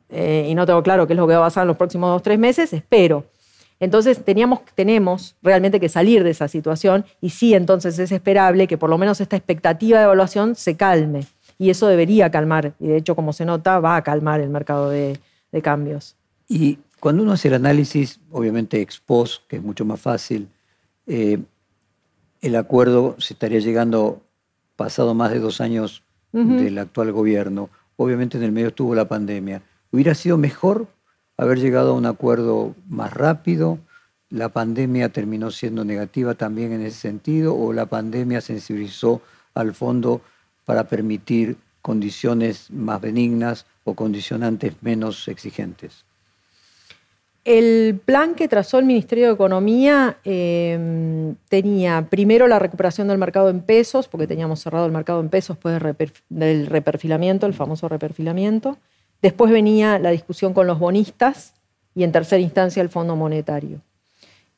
eh, 0.09 0.47
y 0.49 0.55
no 0.55 0.65
tengo 0.65 0.83
claro 0.83 1.07
qué 1.07 1.13
es 1.13 1.17
lo 1.17 1.27
que 1.27 1.33
va 1.33 1.39
a 1.39 1.47
pasar 1.47 1.63
en 1.63 1.69
los 1.69 1.77
próximos 1.77 2.09
dos, 2.09 2.23
tres 2.23 2.39
meses, 2.39 2.73
espero. 2.73 3.25
Entonces 3.79 4.23
teníamos, 4.23 4.59
tenemos 4.75 5.35
realmente 5.41 5.79
que 5.79 5.89
salir 5.89 6.23
de 6.23 6.31
esa 6.31 6.47
situación 6.47 7.05
y 7.19 7.29
sí, 7.29 7.53
entonces 7.53 7.97
es 7.97 8.11
esperable 8.11 8.67
que 8.67 8.77
por 8.77 8.89
lo 8.89 8.97
menos 8.97 9.21
esta 9.21 9.35
expectativa 9.35 9.97
de 9.97 10.03
evaluación 10.05 10.55
se 10.55 10.75
calme. 10.75 11.25
Y 11.57 11.69
eso 11.69 11.87
debería 11.87 12.31
calmar, 12.31 12.73
y 12.79 12.87
de 12.87 12.97
hecho, 12.97 13.15
como 13.15 13.33
se 13.33 13.45
nota, 13.45 13.79
va 13.79 13.95
a 13.95 14.01
calmar 14.01 14.41
el 14.41 14.49
mercado 14.49 14.89
de, 14.89 15.19
de 15.51 15.61
cambios. 15.61 16.15
Y 16.47 16.79
cuando 16.99 17.21
uno 17.21 17.33
hace 17.33 17.49
el 17.49 17.53
análisis, 17.53 18.19
obviamente 18.31 18.81
ex 18.81 18.99
post, 18.99 19.43
que 19.47 19.57
es 19.57 19.61
mucho 19.61 19.85
más 19.85 20.01
fácil, 20.01 20.47
eh, 21.07 21.39
el 22.41 22.55
acuerdo 22.55 23.15
se 23.19 23.33
estaría 23.33 23.59
llegando 23.59 24.21
pasado 24.75 25.13
más 25.13 25.31
de 25.31 25.39
dos 25.39 25.61
años 25.61 26.03
del 26.31 26.77
actual 26.77 27.11
gobierno. 27.11 27.69
Obviamente 27.97 28.37
en 28.37 28.43
el 28.43 28.51
medio 28.51 28.69
estuvo 28.69 28.95
la 28.95 29.07
pandemia. 29.07 29.61
¿Hubiera 29.91 30.15
sido 30.15 30.37
mejor 30.37 30.87
haber 31.37 31.59
llegado 31.59 31.91
a 31.91 31.97
un 31.97 32.05
acuerdo 32.05 32.73
más 32.87 33.13
rápido? 33.13 33.79
¿La 34.29 34.49
pandemia 34.49 35.09
terminó 35.09 35.51
siendo 35.51 35.83
negativa 35.83 36.35
también 36.35 36.71
en 36.71 36.81
ese 36.81 36.97
sentido? 36.97 37.55
¿O 37.55 37.73
la 37.73 37.85
pandemia 37.87 38.39
sensibilizó 38.39 39.21
al 39.53 39.73
fondo 39.73 40.21
para 40.65 40.87
permitir 40.87 41.57
condiciones 41.81 42.71
más 42.71 43.01
benignas 43.01 43.65
o 43.83 43.93
condicionantes 43.93 44.75
menos 44.81 45.27
exigentes? 45.27 46.05
El 47.43 47.99
plan 48.05 48.35
que 48.35 48.47
trazó 48.47 48.77
el 48.77 48.85
Ministerio 48.85 49.25
de 49.27 49.33
Economía 49.33 50.17
em, 50.23 51.35
tenía 51.49 52.07
primero 52.07 52.47
la 52.47 52.59
recuperación 52.59 53.07
del 53.07 53.17
mercado 53.17 53.49
en 53.49 53.61
pesos, 53.61 54.07
porque 54.07 54.27
teníamos 54.27 54.59
cerrado 54.59 54.85
el 54.85 54.91
mercado 54.91 55.19
en 55.21 55.29
pesos 55.29 55.57
después 55.57 55.81
del 56.29 56.67
reperfilamiento, 56.67 57.47
el 57.47 57.55
famoso 57.55 57.89
reperfilamiento. 57.89 58.77
Después 59.23 59.51
venía 59.51 59.97
la 59.97 60.11
discusión 60.11 60.53
con 60.53 60.67
los 60.67 60.77
bonistas 60.77 61.53
y 61.95 62.03
en 62.03 62.11
tercera 62.11 62.41
instancia 62.41 62.81
el 62.81 62.89
Fondo 62.89 63.15
Monetario. 63.15 63.81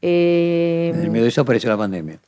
en 0.02 1.00
el 1.00 1.10
medio 1.10 1.24
de 1.24 1.30
eso 1.30 1.42
apareció 1.42 1.70
la 1.70 1.78
pandemia. 1.78 2.20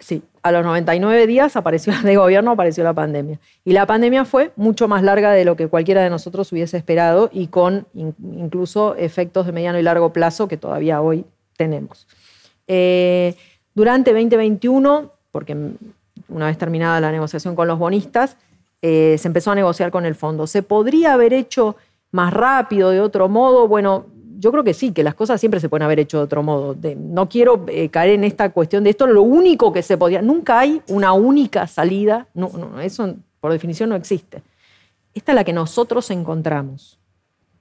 Sí, 0.00 0.22
a 0.42 0.50
los 0.50 0.64
99 0.64 1.26
días 1.26 1.54
apareció 1.56 1.92
de 2.02 2.16
gobierno 2.16 2.52
apareció 2.52 2.82
la 2.82 2.94
pandemia. 2.94 3.38
Y 3.64 3.72
la 3.72 3.86
pandemia 3.86 4.24
fue 4.24 4.52
mucho 4.56 4.88
más 4.88 5.02
larga 5.02 5.30
de 5.32 5.44
lo 5.44 5.56
que 5.56 5.68
cualquiera 5.68 6.02
de 6.02 6.10
nosotros 6.10 6.50
hubiese 6.52 6.76
esperado 6.76 7.30
y 7.32 7.46
con 7.46 7.86
incluso 7.94 8.96
efectos 8.96 9.46
de 9.46 9.52
mediano 9.52 9.78
y 9.78 9.82
largo 9.82 10.12
plazo 10.12 10.48
que 10.48 10.56
todavía 10.56 11.00
hoy 11.00 11.24
tenemos. 11.56 12.08
Eh, 12.66 13.36
durante 13.74 14.12
2021, 14.12 15.12
porque 15.30 15.56
una 16.28 16.46
vez 16.46 16.58
terminada 16.58 17.00
la 17.00 17.12
negociación 17.12 17.54
con 17.54 17.68
los 17.68 17.78
bonistas, 17.78 18.36
eh, 18.82 19.16
se 19.18 19.28
empezó 19.28 19.50
a 19.50 19.54
negociar 19.54 19.90
con 19.90 20.06
el 20.06 20.14
fondo. 20.14 20.46
¿Se 20.46 20.62
podría 20.62 21.12
haber 21.12 21.34
hecho 21.34 21.76
más 22.10 22.32
rápido, 22.32 22.90
de 22.90 23.00
otro 23.00 23.28
modo? 23.28 23.68
Bueno, 23.68 24.06
yo 24.40 24.50
creo 24.50 24.64
que 24.64 24.72
sí, 24.72 24.92
que 24.92 25.04
las 25.04 25.14
cosas 25.14 25.38
siempre 25.38 25.60
se 25.60 25.68
pueden 25.68 25.82
haber 25.82 26.00
hecho 26.00 26.16
de 26.16 26.24
otro 26.24 26.42
modo. 26.42 26.74
no 26.96 27.28
quiero 27.28 27.64
eh, 27.68 27.90
caer 27.90 28.14
en 28.14 28.24
esta 28.24 28.50
cuestión 28.50 28.82
de 28.82 28.90
esto, 28.90 29.06
lo 29.06 29.22
único 29.22 29.70
que 29.70 29.82
se 29.82 29.98
podía, 29.98 30.22
nunca 30.22 30.58
hay 30.58 30.80
una 30.88 31.12
única 31.12 31.66
salida, 31.66 32.26
no, 32.32 32.80
eso 32.80 33.16
por 33.40 33.52
definición 33.52 33.90
no 33.90 33.96
existe. 33.96 34.42
Esta 35.12 35.32
es 35.32 35.36
la 35.36 35.44
que 35.44 35.52
nosotros 35.52 36.10
encontramos 36.10 36.98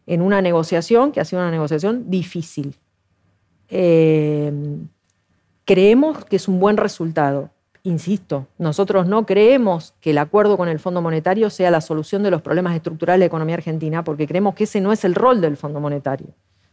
en 0.08 0.22
una 0.22 0.42
negociación 0.42 1.12
que 1.12 1.20
ha 1.20 1.26
sido 1.26 1.42
una 1.42 1.52
negociación 1.52 2.10
difícil. 2.10 2.74
Eh, 3.68 4.52
creemos 5.66 6.24
que 6.26 6.38
es 6.38 6.48
un 6.48 6.60
buen 6.60 6.78
resultado. 6.78 7.50
Insisto, 7.84 8.48
nosotros 8.58 9.08
no 9.08 9.26
creemos 9.26 9.94
que 10.00 10.12
el 10.12 10.18
acuerdo 10.18 10.58
con 10.58 10.70
el 10.70 10.80
Fondo 10.80 11.02
Monetario 11.02 11.50
sea 11.50 11.72
la 11.72 11.82
solución 11.82 12.24
de 12.24 12.32
los 12.32 12.42
problemas 12.42 12.76
estructurales 12.76 13.20
de 13.20 13.24
la 13.24 13.28
economía 13.28 13.56
argentina, 13.56 14.04
porque 14.04 14.28
creemos 14.28 14.56
que 14.56 14.64
ese 14.64 14.80
no 14.80 14.94
es 14.94 15.04
el 15.04 15.16
rol 15.16 15.42
del 15.42 15.58
Fondo 15.58 15.80
Monetario. 15.80 16.28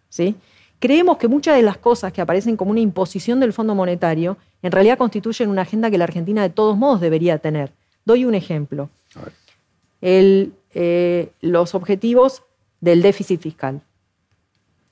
¿Sí? 0.09 0.37
Creemos 0.79 1.17
que 1.17 1.29
muchas 1.29 1.57
de 1.57 1.63
las 1.63 1.79
cosas 1.79 2.13
que 2.13 2.21
aparecen 2.21 2.57
como 2.57 2.71
una 2.71 2.81
imposición 2.81 3.41
del 3.41 3.53
Fondo 3.53 3.75
Monetario 3.75 4.37
en 4.63 4.73
realidad 4.73 4.99
constituyen 4.99 5.49
una 5.49 5.63
agenda 5.63 5.91
que 5.91 5.99
la 5.99 6.05
Argentina 6.05 6.43
de 6.43 6.51
todos 6.51 6.77
modos 6.77 7.01
debería 7.01 7.39
tener. 7.39 7.73
Doy 8.05 8.25
un 8.25 8.35
ejemplo. 8.35 8.91
Eh, 10.01 11.33
los 11.41 11.75
objetivos 11.75 12.43
del 12.81 13.01
déficit 13.01 13.41
fiscal. 13.41 13.81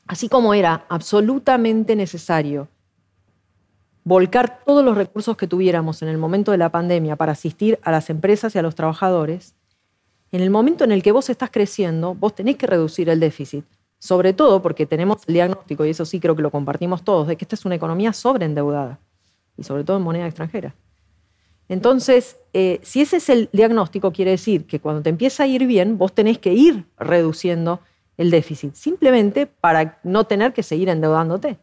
Así 0.06 0.28
como 0.28 0.54
era 0.54 0.86
absolutamente 0.88 1.96
necesario 1.96 2.68
volcar 4.04 4.60
todos 4.64 4.84
los 4.84 4.96
recursos 4.96 5.36
que 5.36 5.46
tuviéramos 5.46 6.02
en 6.02 6.08
el 6.08 6.18
momento 6.18 6.52
de 6.52 6.58
la 6.58 6.70
pandemia 6.70 7.16
para 7.16 7.32
asistir 7.32 7.78
a 7.82 7.90
las 7.90 8.10
empresas 8.10 8.54
y 8.54 8.58
a 8.58 8.62
los 8.62 8.74
trabajadores, 8.74 9.54
en 10.30 10.40
el 10.42 10.50
momento 10.50 10.84
en 10.84 10.92
el 10.92 11.02
que 11.02 11.12
vos 11.12 11.30
estás 11.30 11.50
creciendo, 11.50 12.14
vos 12.14 12.34
tenés 12.34 12.56
que 12.56 12.66
reducir 12.66 13.08
el 13.08 13.20
déficit 13.20 13.64
sobre 14.04 14.34
todo 14.34 14.60
porque 14.60 14.84
tenemos 14.84 15.22
el 15.26 15.32
diagnóstico, 15.32 15.86
y 15.86 15.88
eso 15.88 16.04
sí 16.04 16.20
creo 16.20 16.36
que 16.36 16.42
lo 16.42 16.50
compartimos 16.50 17.04
todos, 17.04 17.26
de 17.26 17.36
que 17.36 17.46
esta 17.46 17.54
es 17.54 17.64
una 17.64 17.76
economía 17.76 18.12
sobreendeudada, 18.12 18.98
y 19.56 19.62
sobre 19.62 19.82
todo 19.82 19.96
en 19.96 20.02
moneda 20.02 20.26
extranjera. 20.26 20.74
Entonces, 21.70 22.36
eh, 22.52 22.80
si 22.82 23.00
ese 23.00 23.16
es 23.16 23.30
el 23.30 23.48
diagnóstico, 23.54 24.12
quiere 24.12 24.32
decir 24.32 24.66
que 24.66 24.78
cuando 24.78 25.00
te 25.00 25.08
empieza 25.08 25.44
a 25.44 25.46
ir 25.46 25.66
bien, 25.66 25.96
vos 25.96 26.12
tenés 26.12 26.38
que 26.38 26.52
ir 26.52 26.84
reduciendo 26.98 27.80
el 28.18 28.30
déficit, 28.30 28.74
simplemente 28.74 29.46
para 29.46 29.98
no 30.04 30.24
tener 30.24 30.52
que 30.52 30.62
seguir 30.62 30.90
endeudándote. 30.90 31.56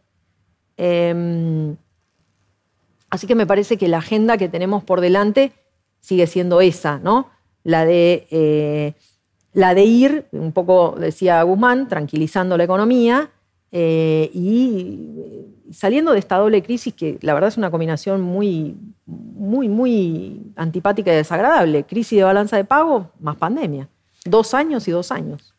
Em, 0.76 1.76
así 3.08 3.28
que 3.28 3.36
me 3.36 3.46
parece 3.46 3.76
que 3.76 3.86
la 3.86 3.98
agenda 3.98 4.36
que 4.36 4.48
tenemos 4.48 4.82
por 4.82 5.00
delante 5.00 5.52
sigue 6.00 6.26
siendo 6.26 6.60
esa, 6.60 6.98
¿no? 6.98 7.30
La 7.62 7.84
de 7.84 8.26
eh, 8.32 8.94
la 9.52 9.74
de 9.74 9.84
ir, 9.84 10.26
un 10.32 10.52
poco 10.52 10.96
decía 10.98 11.42
Guzmán, 11.42 11.88
tranquilizando 11.88 12.56
la 12.56 12.64
economía 12.64 13.30
eh, 13.70 14.30
y 14.32 15.46
saliendo 15.72 16.12
de 16.12 16.18
esta 16.18 16.36
doble 16.36 16.62
crisis 16.62 16.94
que 16.94 17.18
la 17.22 17.34
verdad 17.34 17.48
es 17.48 17.56
una 17.56 17.70
combinación 17.70 18.20
muy, 18.20 18.76
muy, 19.06 19.68
muy 19.68 20.52
antipática 20.56 21.12
y 21.12 21.16
desagradable. 21.16 21.84
Crisis 21.84 22.18
de 22.18 22.24
balanza 22.24 22.56
de 22.56 22.64
pago 22.64 23.10
más 23.20 23.36
pandemia. 23.36 23.88
Dos 24.24 24.54
años 24.54 24.86
y 24.88 24.90
dos 24.90 25.10
años. 25.10 25.54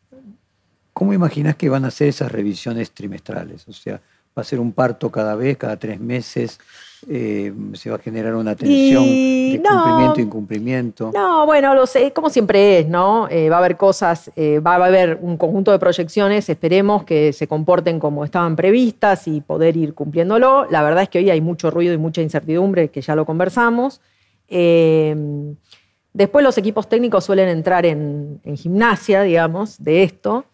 ¿Cómo 0.92 1.12
imaginas 1.12 1.56
que 1.56 1.68
van 1.68 1.84
a 1.84 1.90
ser 1.90 2.08
esas 2.08 2.30
revisiones 2.30 2.92
trimestrales? 2.92 3.66
O 3.68 3.72
sea, 3.72 4.00
va 4.36 4.42
a 4.42 4.44
ser 4.44 4.60
un 4.60 4.72
parto 4.72 5.10
cada 5.10 5.34
vez, 5.34 5.56
cada 5.56 5.76
tres 5.76 6.00
meses, 6.00 6.60
eh, 7.08 7.52
se 7.74 7.90
va 7.90 7.96
a 7.96 7.98
generar 7.98 8.34
una 8.34 8.54
tensión 8.54 9.04
de 9.04 9.62
cumplimiento 9.62 10.18
e 10.18 10.22
incumplimiento. 10.22 11.10
No, 11.14 11.46
bueno, 11.46 11.74
lo 11.74 11.86
sé, 11.86 12.12
como 12.12 12.30
siempre 12.30 12.80
es, 12.80 12.88
¿no? 12.88 13.28
Eh, 13.28 13.48
va 13.48 13.56
a 13.56 13.58
haber 13.58 13.76
cosas, 13.76 14.30
eh, 14.36 14.60
va 14.60 14.76
a 14.76 14.86
haber 14.86 15.18
un 15.20 15.36
conjunto 15.36 15.72
de 15.72 15.78
proyecciones, 15.78 16.48
esperemos 16.48 17.04
que 17.04 17.32
se 17.32 17.46
comporten 17.46 17.98
como 18.00 18.24
estaban 18.24 18.56
previstas 18.56 19.28
y 19.28 19.40
poder 19.40 19.76
ir 19.76 19.94
cumpliéndolo. 19.94 20.66
La 20.70 20.82
verdad 20.82 21.02
es 21.02 21.08
que 21.08 21.18
hoy 21.18 21.30
hay 21.30 21.40
mucho 21.40 21.70
ruido 21.70 21.92
y 21.92 21.98
mucha 21.98 22.22
incertidumbre, 22.22 22.88
que 22.88 23.00
ya 23.00 23.14
lo 23.14 23.24
conversamos. 23.24 24.00
después 24.48 26.44
los 26.44 26.58
equipos 26.58 26.88
técnicos 26.88 27.24
suelen 27.24 27.48
entrar 27.48 27.86
en 27.86 28.40
gimnasia, 28.56 29.22
digamos, 29.22 29.82
de 29.82 30.02
esto. 30.04 30.44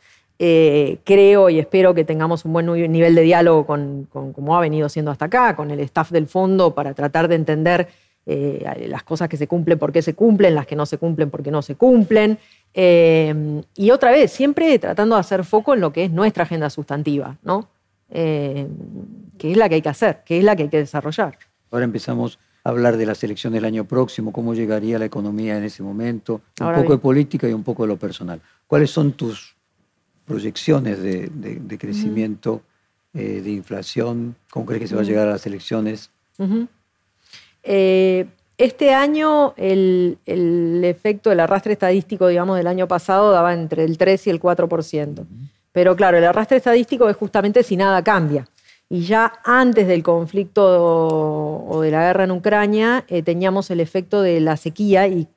Eh, 0.43 1.01
creo 1.05 1.51
y 1.51 1.59
espero 1.59 1.93
que 1.93 2.03
tengamos 2.03 2.47
un 2.47 2.55
buen 2.55 2.65
nivel 2.91 3.15
de 3.15 3.21
diálogo 3.21 3.67
con, 3.67 4.09
como 4.11 4.57
ha 4.57 4.61
venido 4.63 4.89
siendo 4.89 5.11
hasta 5.11 5.27
acá, 5.27 5.55
con 5.55 5.71
el 5.71 5.81
staff 5.81 6.11
del 6.11 6.27
fondo 6.27 6.75
para 6.75 6.95
tratar 6.95 7.29
de 7.29 7.35
entender 7.35 7.89
eh, 8.25 8.87
las 8.89 9.03
cosas 9.03 9.29
que 9.29 9.37
se 9.37 9.47
cumplen, 9.47 9.79
por 9.79 9.93
qué 9.93 10.01
se 10.01 10.15
cumplen, 10.15 10.55
las 10.55 10.67
que 10.67 10.77
no 10.77 10.87
se 10.87 10.97
cumplen, 10.97 11.29
por 11.29 11.43
qué 11.43 11.51
no 11.51 11.61
se 11.61 11.75
cumplen. 11.75 12.39
Eh, 12.73 13.63
y 13.75 13.91
otra 13.91 14.13
vez, 14.13 14.33
siempre 14.33 14.79
tratando 14.79 15.17
de 15.17 15.21
hacer 15.21 15.45
foco 15.45 15.75
en 15.75 15.83
lo 15.83 15.93
que 15.93 16.05
es 16.05 16.11
nuestra 16.11 16.45
agenda 16.45 16.71
sustantiva, 16.71 17.37
¿no? 17.43 17.69
que 18.09 18.67
es 19.43 19.57
la 19.59 19.69
que 19.69 19.75
hay 19.75 19.83
que 19.83 19.89
hacer, 19.91 20.23
que 20.25 20.39
es 20.39 20.43
la 20.43 20.57
que 20.57 20.63
hay 20.63 20.69
que 20.71 20.79
desarrollar. 20.79 21.39
Ahora 21.71 21.85
empezamos 21.85 22.39
a 22.65 22.71
hablar 22.71 22.97
de 22.97 23.05
las 23.05 23.23
elecciones 23.23 23.59
del 23.59 23.67
año 23.67 23.85
próximo, 23.85 24.33
cómo 24.33 24.55
llegaría 24.55 24.99
la 24.99 25.05
economía 25.05 25.59
en 25.59 25.65
ese 25.65 25.83
momento, 25.83 26.41
un 26.61 26.75
poco 26.77 26.93
de 26.93 26.99
política 26.99 27.47
y 27.47 27.53
un 27.53 27.63
poco 27.63 27.83
de 27.83 27.89
lo 27.89 27.99
personal. 27.99 28.41
¿Cuáles 28.67 28.91
son 28.91 29.13
tus 29.13 29.60
proyecciones 30.31 31.03
de, 31.03 31.79
crecimiento, 31.79 32.63
eh, 33.15 33.41
de 33.43 33.51
inflación? 33.51 34.37
¿Cómo 34.51 34.65
crees 34.65 34.83
que 34.83 34.89
se 34.89 34.95
va 34.95 35.01
a 35.01 35.05
llegar 35.05 35.27
a 35.27 35.33
las 35.33 35.45
elecciones? 35.45 36.11
Eh, 37.65 38.27
este 38.57 38.95
año 38.95 39.55
el, 39.57 40.19
efecto 40.85 41.31
del 41.31 41.41
arrastre 41.41 41.73
estadístico, 41.73 42.29
digamos, 42.29 42.57
del 42.57 42.69
año 42.69 42.87
pasado 42.87 43.33
daba 43.33 43.53
entre 43.55 43.85
el 43.85 43.99
3 43.99 44.29
y 44.29 44.31
el 44.31 44.41
4%. 44.41 45.27
Pero 45.73 45.97
claro, 45.97 46.19
el 46.19 46.25
arrastre 46.25 46.59
estadístico 46.59 47.09
es 47.09 47.17
justamente 47.17 47.63
si 47.65 47.77
nada 47.77 48.03
cambia. 48.05 48.47
Y 48.89 49.03
ya 49.03 49.33
antes 49.45 49.89
del 49.89 50.03
conflicto 50.03 51.65
o 51.69 51.81
de 51.81 51.91
la 51.91 52.03
guerra 52.03 52.25
en 52.25 52.33
Ucrania 52.33 53.05
eh, 53.09 53.23
teníamos 53.23 53.71
el 53.71 53.81
efecto 53.81 54.23
de 54.23 54.41
la 54.41 54.57
sequía 54.57 55.09
y, 55.09 55.29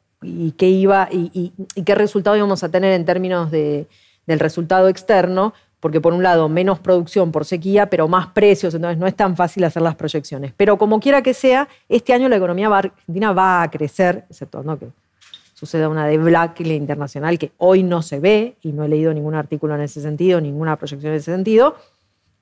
qué 0.57 0.69
iba 0.69 1.07
y, 1.11 1.51
qué 1.83 1.95
resultado 1.95 2.37
íbamos 2.37 2.63
a 2.63 2.69
tener 2.69 2.93
en 2.93 3.05
términos 3.05 3.51
de, 3.51 3.87
del 4.25 4.39
resultado 4.39 4.87
externo, 4.87 5.53
porque 5.79 5.99
por 5.99 6.13
un 6.13 6.23
lado 6.23 6.47
menos 6.47 6.79
producción 6.79 7.33
por 7.33 7.43
sequía, 7.43 7.89
pero 7.89 8.07
más 8.07 8.27
precios, 8.27 8.73
entonces 8.73 8.97
no 8.97 9.05
es 9.05 9.15
tan 9.15 9.35
fácil 9.35 9.65
hacer 9.65 9.81
las 9.81 9.95
proyecciones. 9.95 10.53
Pero 10.55 10.77
como 10.77 10.99
quiera 11.01 11.21
que 11.21 11.33
sea, 11.33 11.67
este 11.89 12.13
año 12.13 12.29
la 12.29 12.37
economía 12.37 12.67
argentina 12.67 13.33
va 13.33 13.61
a 13.61 13.69
crecer, 13.69 14.23
excepto 14.29 14.63
que 14.79 14.87
suceda 15.53 15.89
una 15.89 16.07
de 16.07 16.17
Black 16.17 16.61
internacional 16.61 17.37
que 17.37 17.51
hoy 17.57 17.83
no 17.83 18.01
se 18.01 18.21
ve, 18.21 18.55
y 18.61 18.71
no 18.71 18.85
he 18.85 18.87
leído 18.87 19.13
ningún 19.13 19.35
artículo 19.35 19.75
en 19.75 19.81
ese 19.81 20.01
sentido, 20.01 20.39
ninguna 20.39 20.77
proyección 20.77 21.11
en 21.11 21.17
ese 21.17 21.31
sentido, 21.31 21.75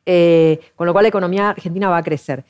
eh, 0.05 0.59
con 0.75 0.86
lo 0.86 0.93
cual 0.93 1.03
la 1.03 1.09
economía 1.09 1.49
argentina 1.49 1.89
va 1.89 1.97
a 1.97 2.03
crecer. 2.03 2.43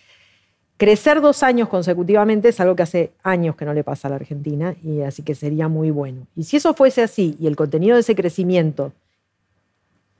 Crecer 0.76 1.22
dos 1.22 1.42
años 1.44 1.70
consecutivamente 1.70 2.50
es 2.50 2.60
algo 2.60 2.76
que 2.76 2.84
hace 2.84 3.12
años 3.24 3.56
que 3.56 3.66
no 3.66 3.74
le 3.74 3.84
pasa 3.84 4.08
a 4.08 4.10
la 4.10 4.16
Argentina, 4.18 4.76
y 4.84 5.02
así 5.02 5.24
que 5.24 5.36
sería 5.36 5.70
muy 5.70 5.90
bueno. 5.90 6.28
Y 6.36 6.44
si 6.44 6.58
eso 6.58 6.74
fuese 6.74 7.02
así, 7.02 7.38
y 7.40 7.48
el 7.48 7.56
contenido 7.56 7.96
de 7.96 8.02
ese 8.02 8.16
crecimiento 8.16 8.92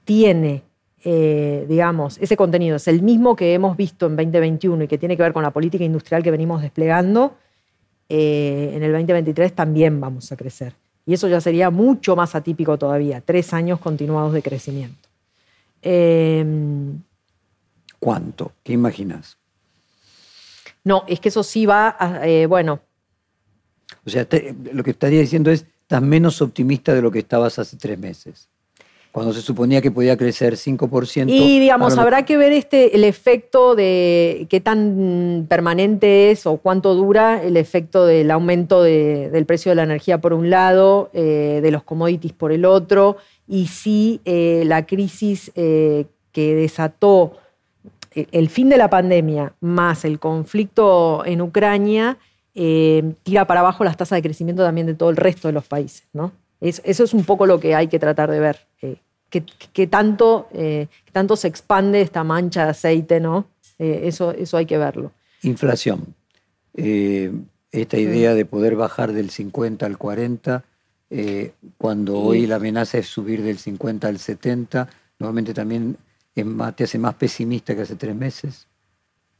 tiene, 0.04 0.62
eh, 1.04 1.66
digamos, 1.68 2.18
ese 2.18 2.36
contenido 2.36 2.76
es 2.76 2.88
el 2.88 3.02
mismo 3.02 3.36
que 3.36 3.54
hemos 3.54 3.76
visto 3.76 4.06
en 4.06 4.16
2021 4.16 4.84
y 4.84 4.88
que 4.88 4.98
tiene 4.98 5.16
que 5.16 5.22
ver 5.22 5.32
con 5.32 5.42
la 5.42 5.50
política 5.50 5.84
industrial 5.84 6.22
que 6.22 6.30
venimos 6.30 6.62
desplegando, 6.62 7.36
eh, 8.08 8.72
en 8.74 8.82
el 8.82 8.92
2023 8.92 9.52
también 9.54 10.00
vamos 10.00 10.30
a 10.32 10.36
crecer. 10.36 10.74
Y 11.04 11.14
eso 11.14 11.28
ya 11.28 11.40
sería 11.40 11.70
mucho 11.70 12.14
más 12.14 12.34
atípico 12.34 12.78
todavía, 12.78 13.20
tres 13.20 13.52
años 13.52 13.80
continuados 13.80 14.32
de 14.32 14.42
crecimiento. 14.42 15.08
Em, 15.80 17.02
¿Cuánto? 17.98 18.52
¿Qué 18.62 18.72
imaginas? 18.72 19.38
No, 20.84 21.04
es 21.08 21.20
que 21.20 21.28
eso 21.28 21.42
sí 21.42 21.66
va 21.66 21.96
a, 21.98 22.26
eh, 22.26 22.46
bueno. 22.46 22.80
O 24.04 24.10
sea, 24.10 24.26
lo 24.72 24.82
que 24.82 24.90
estaría 24.90 25.20
diciendo 25.20 25.50
es, 25.50 25.66
estás 25.80 26.02
menos 26.02 26.40
optimista 26.40 26.94
de 26.94 27.02
lo 27.02 27.10
que 27.10 27.20
estabas 27.20 27.58
hace 27.58 27.76
tres 27.76 27.98
meses 27.98 28.48
cuando 29.12 29.34
se 29.34 29.42
suponía 29.42 29.82
que 29.82 29.90
podía 29.90 30.16
crecer 30.16 30.54
5%. 30.54 31.26
Y 31.28 31.60
digamos, 31.60 31.98
habrá 31.98 32.24
que 32.24 32.38
ver 32.38 32.52
este, 32.52 32.96
el 32.96 33.04
efecto 33.04 33.74
de 33.74 34.46
qué 34.48 34.60
tan 34.60 35.44
permanente 35.50 36.30
es 36.30 36.46
o 36.46 36.56
cuánto 36.56 36.94
dura 36.94 37.42
el 37.42 37.58
efecto 37.58 38.06
del 38.06 38.30
aumento 38.30 38.82
del 38.82 39.44
precio 39.44 39.70
de 39.70 39.76
la 39.76 39.82
energía 39.82 40.18
por 40.18 40.32
un 40.32 40.48
lado, 40.48 41.10
eh, 41.12 41.60
de 41.62 41.70
los 41.70 41.82
commodities 41.82 42.32
por 42.32 42.52
el 42.52 42.64
otro, 42.64 43.18
y 43.46 43.66
si 43.66 44.22
eh, 44.24 44.64
la 44.66 44.86
crisis 44.86 45.52
eh, 45.56 46.06
que 46.32 46.54
desató 46.54 47.34
el 48.14 48.48
fin 48.48 48.70
de 48.70 48.78
la 48.78 48.88
pandemia 48.88 49.54
más 49.60 50.06
el 50.06 50.18
conflicto 50.18 51.24
en 51.24 51.40
Ucrania 51.40 52.18
tira 52.54 53.46
para 53.46 53.60
abajo 53.60 53.84
las 53.84 53.96
tasas 53.96 54.18
de 54.18 54.22
crecimiento 54.22 54.62
también 54.62 54.86
de 54.86 54.94
todo 54.94 55.08
el 55.08 55.16
resto 55.16 55.48
de 55.48 55.52
los 55.52 55.66
países, 55.66 56.06
¿no? 56.12 56.32
Eso 56.62 57.04
es 57.04 57.12
un 57.12 57.24
poco 57.24 57.46
lo 57.46 57.58
que 57.58 57.74
hay 57.74 57.88
que 57.88 57.98
tratar 57.98 58.30
de 58.30 58.40
ver. 58.40 58.60
Eh, 58.80 58.96
que, 59.72 59.86
tanto, 59.86 60.48
eh, 60.52 60.88
tanto 61.10 61.36
se 61.36 61.48
expande 61.48 62.02
esta 62.02 62.22
mancha 62.22 62.64
de 62.64 62.70
aceite, 62.70 63.18
¿no? 63.18 63.46
Eh, 63.78 64.02
eso, 64.04 64.32
eso 64.32 64.56
hay 64.56 64.66
que 64.66 64.78
verlo. 64.78 65.12
Inflación. 65.42 66.14
esta 66.74 67.98
idea 67.98 68.34
de 68.34 68.44
poder 68.44 68.76
bajar 68.76 69.12
del 69.12 69.30
50 69.30 69.86
al 69.86 69.98
40, 69.98 70.64
cuando 71.78 72.18
hoy 72.18 72.46
la 72.46 72.56
amenaza 72.56 72.98
es 72.98 73.06
subir 73.06 73.42
del 73.42 73.58
50 73.58 74.08
al 74.08 74.18
70, 74.18 74.88
nuevamente 75.18 75.52
también 75.52 75.96
te 76.34 76.84
hace 76.84 76.98
más 76.98 77.14
pesimista 77.14 77.74
que 77.74 77.82
hace 77.82 77.96
tres 77.96 78.14
meses. 78.14 78.66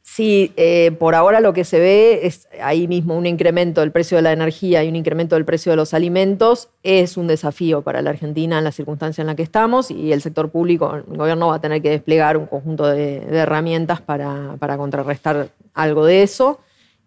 Sí, 0.05 0.51
eh, 0.57 0.91
por 0.99 1.15
ahora 1.15 1.39
lo 1.39 1.53
que 1.53 1.63
se 1.63 1.79
ve 1.79 2.27
es 2.27 2.49
ahí 2.61 2.89
mismo 2.89 3.17
un 3.17 3.25
incremento 3.25 3.79
del 3.79 3.93
precio 3.93 4.17
de 4.17 4.21
la 4.21 4.33
energía 4.33 4.83
y 4.83 4.89
un 4.89 4.97
incremento 4.97 5.35
del 5.35 5.45
precio 5.45 5.71
de 5.71 5.77
los 5.77 5.93
alimentos. 5.93 6.67
Es 6.83 7.15
un 7.15 7.25
desafío 7.25 7.81
para 7.83 8.01
la 8.01 8.09
Argentina 8.09 8.57
en 8.57 8.65
la 8.65 8.73
circunstancia 8.73 9.21
en 9.21 9.27
la 9.27 9.35
que 9.35 9.43
estamos 9.43 9.89
y 9.89 10.11
el 10.11 10.21
sector 10.21 10.51
público, 10.51 10.93
el 10.93 11.17
gobierno 11.17 11.47
va 11.47 11.55
a 11.55 11.61
tener 11.61 11.81
que 11.81 11.89
desplegar 11.89 12.35
un 12.35 12.47
conjunto 12.47 12.85
de, 12.85 13.19
herramientas 13.31 14.01
para, 14.01 14.57
contrarrestar 14.77 15.49
algo 15.73 16.05
de 16.05 16.23
eso. 16.23 16.59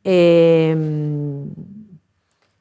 Em, 0.02 1.50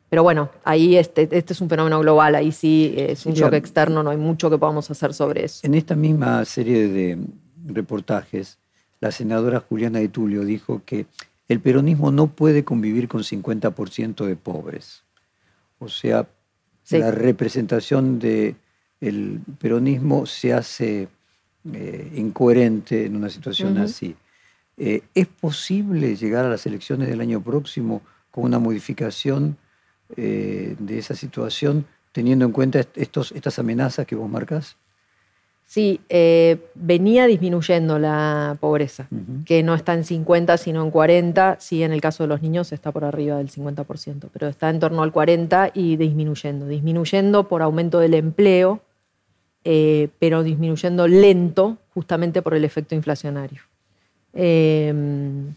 pero 0.09 0.21
bueno, 0.21 0.49
ahí 0.65 0.97
este, 0.97 1.29
este, 1.31 1.53
es 1.53 1.61
un 1.61 1.69
fenómeno 1.69 2.01
global, 2.01 2.35
ahí 2.35 2.51
sí 2.51 2.93
es 2.97 3.25
un 3.25 3.33
shock 3.33 3.53
externo, 3.53 4.03
no 4.03 4.09
hay 4.09 4.17
mucho 4.17 4.49
que 4.49 4.57
podamos 4.57 4.91
hacer 4.91 5.13
sobre 5.13 5.45
eso. 5.45 5.65
En 5.65 5.75
esta 5.75 5.95
misma 5.95 6.43
serie 6.43 6.89
de 6.89 7.19
reportajes, 7.65 8.59
la 9.05 9.11
senadora 9.11 9.59
Juliana 9.59 9.99
de 9.99 10.09
Tulio 10.09 10.43
dijo 10.43 10.81
que 10.83 11.05
el 11.47 11.59
peronismo 11.59 12.11
no 12.11 12.25
puede 12.25 12.63
convivir 12.63 13.07
con 13.07 13.21
50% 13.21 14.25
de 14.25 14.35
pobres. 14.35 15.03
O 15.77 15.89
sea, 15.89 16.27
la 16.89 17.11
representación 17.11 18.17
del 18.17 19.41
peronismo 19.59 20.25
se 20.25 20.53
hace 20.53 21.07
eh, 21.71 22.11
incoherente 22.15 23.05
en 23.05 23.15
una 23.15 23.29
situación 23.29 23.77
así. 23.77 24.15
Eh, 24.75 25.03
¿Es 25.13 25.27
posible 25.27 26.15
llegar 26.15 26.43
a 26.43 26.49
las 26.49 26.65
elecciones 26.65 27.07
del 27.07 27.21
año 27.21 27.43
próximo 27.43 28.01
con 28.31 28.45
una 28.45 28.57
modificación 28.57 29.55
eh, 30.17 30.75
de 30.79 30.97
esa 30.97 31.13
situación, 31.13 31.85
teniendo 32.11 32.43
en 32.45 32.51
cuenta 32.51 32.83
estos, 32.95 33.31
estas 33.33 33.59
amenazas 33.59 34.07
que 34.07 34.15
vos 34.15 34.27
marcas? 34.27 34.77
Sí, 35.67 35.99
eh, 36.09 36.57
venía 36.75 37.25
disminuyendo 37.25 37.97
la 37.97 38.55
pobreza, 38.59 39.07
que 39.45 39.63
no 39.63 39.73
está 39.73 39.93
en 39.93 40.03
50, 40.03 40.57
sino 40.57 40.83
en 40.83 40.91
40. 40.91 41.57
Sí, 41.59 41.83
en 41.83 41.91
el 41.91 42.01
caso 42.01 42.23
de 42.23 42.27
los 42.27 42.41
niños 42.41 42.71
está 42.71 42.91
por 42.91 43.03
arriba 43.03 43.37
del 43.37 43.49
50%, 43.49 44.29
pero 44.31 44.47
está 44.47 44.69
en 44.69 44.79
torno 44.79 45.01
al 45.01 45.11
40 45.11 45.71
y 45.73 45.97
disminuyendo. 45.97 46.67
Disminuyendo 46.67 47.47
por 47.47 47.63
aumento 47.63 47.99
del 47.99 48.13
empleo, 48.13 48.81
eh, 49.63 50.09
pero 50.19 50.43
disminuyendo 50.43 51.07
lento 51.07 51.77
justamente 51.95 52.43
por 52.43 52.53
el 52.53 52.63
efecto 52.63 52.93
inflacionario. 52.93 53.61
Em, 54.33 55.55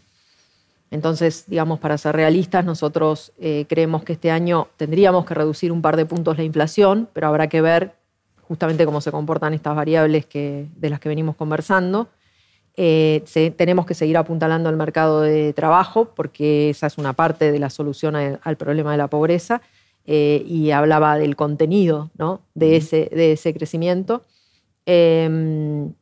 entonces, 0.89 1.43
digamos, 1.45 1.79
para 1.79 1.97
ser 1.99 2.15
realistas, 2.15 2.65
nosotros 2.65 3.31
eh, 3.39 3.65
creemos 3.69 4.03
que 4.03 4.13
este 4.13 4.31
año 4.31 4.69
tendríamos 4.75 5.25
que 5.25 5.35
reducir 5.35 5.71
un 5.71 5.83
par 5.83 5.97
de 5.97 6.07
puntos 6.07 6.37
la 6.37 6.43
inflación, 6.43 7.07
pero 7.13 7.27
habrá 7.27 7.47
que 7.47 7.61
ver 7.61 7.98
justamente 8.49 8.83
cómo 8.83 8.99
se 8.99 9.11
comportan 9.11 9.53
estas 9.53 9.75
variables 9.75 10.25
que, 10.25 10.67
de 10.75 10.89
las 10.89 10.99
que 10.99 11.07
venimos 11.07 11.35
conversando. 11.35 12.09
Eh, 12.75 13.23
tenemos 13.55 13.85
que 13.85 13.93
seguir 13.93 14.17
apuntalando 14.17 14.69
al 14.69 14.75
mercado 14.75 15.21
de 15.21 15.53
trabajo 15.53 16.13
porque 16.15 16.71
esa 16.71 16.87
es 16.87 16.97
una 16.97 17.13
parte 17.13 17.51
de 17.51 17.59
la 17.59 17.69
solución 17.69 18.15
al 18.15 18.57
problema 18.57 18.91
de 18.91 18.97
la 18.97 19.07
pobreza 19.07 19.61
eh, 20.05 20.43
y 20.47 20.71
hablaba 20.71 21.17
del 21.17 21.35
contenido 21.35 22.09
¿no? 22.17 22.41
de, 22.55 22.77
ese, 22.77 23.09
de 23.13 23.33
ese 23.33 23.53
crecimiento. 23.53 24.23
Em, 24.87 25.93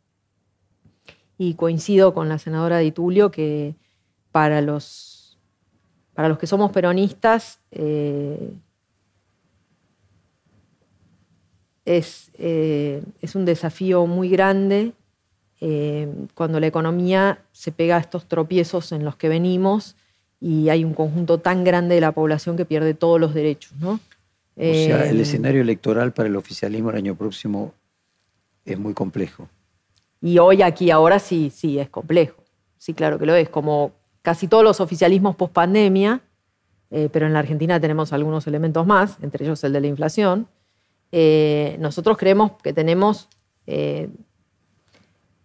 y 1.38 1.56
coincido 1.56 2.14
con 2.14 2.30
la 2.30 2.38
senadora 2.38 2.78
Di 2.78 2.92
Tulio 2.92 3.30
que 3.30 3.76
para 4.32 4.62
los, 4.62 5.38
para 6.14 6.30
los 6.30 6.38
que 6.38 6.48
somos 6.48 6.72
peronistas 6.72 7.60
eh, 7.72 8.54
es, 11.88 12.32
eh, 12.38 13.02
es, 13.22 13.36
un 13.36 13.46
desafío 13.46 14.06
muy 14.06 14.30
grande 14.30 14.92
eh, 15.62 16.08
cuando 16.36 16.60
la 16.60 16.68
economía 16.68 17.40
se 17.54 17.72
pega 17.72 17.96
a 17.96 18.00
estos 18.00 18.26
tropiezos 18.26 18.92
en 18.92 19.06
los 19.06 19.16
que 19.16 19.30
venimos 19.30 19.96
y 20.42 20.70
hay 20.70 20.84
un 20.84 20.94
conjunto 20.94 21.40
tan 21.40 21.64
grande 21.64 21.96
de 21.96 22.02
la 22.02 22.12
población 22.12 22.58
que 22.58 22.66
pierde 22.66 22.94
todos 22.94 23.20
los 23.20 23.34
derechos. 23.34 23.72
¿no? 23.80 23.94
O 23.94 24.00
sea, 24.56 25.10
el 25.10 25.20
escenario 25.22 25.62
electoral 25.62 26.12
para 26.12 26.28
el 26.28 26.36
oficialismo 26.36 26.90
el 26.90 26.98
año 26.98 27.16
próximo 27.16 27.74
es 28.66 28.78
muy 28.78 28.94
complejo. 28.94 29.48
Y 30.22 30.40
hoy, 30.40 30.62
aquí, 30.62 30.92
ahora 30.92 31.20
sí, 31.20 31.52
sí, 31.56 31.80
es 31.80 31.90
complejo. 31.90 32.44
Sí, 32.78 32.94
claro 32.94 33.18
que 33.18 33.26
lo 33.26 33.34
es. 33.36 33.50
Como 33.50 33.92
casi 34.22 34.48
todos 34.48 34.64
los 34.64 34.82
oficialismos 34.82 35.36
post 35.36 35.54
pandemia, 35.54 36.22
eh, 36.92 37.08
pero 37.12 37.28
en 37.28 37.34
la 37.34 37.40
Argentina 37.40 37.80
tenemos 37.80 38.14
algunos 38.14 38.46
elementos 38.48 38.86
más, 38.86 39.18
entre 39.22 39.46
ellos 39.46 39.64
el 39.64 39.74
de 39.74 39.82
la 39.82 39.88
inflación. 39.88 40.48
Eh, 41.12 41.78
nosotros 41.80 42.18
creemos 42.18 42.52
que 42.64 42.74
tenemos 42.74 43.30
eh, 43.66 44.10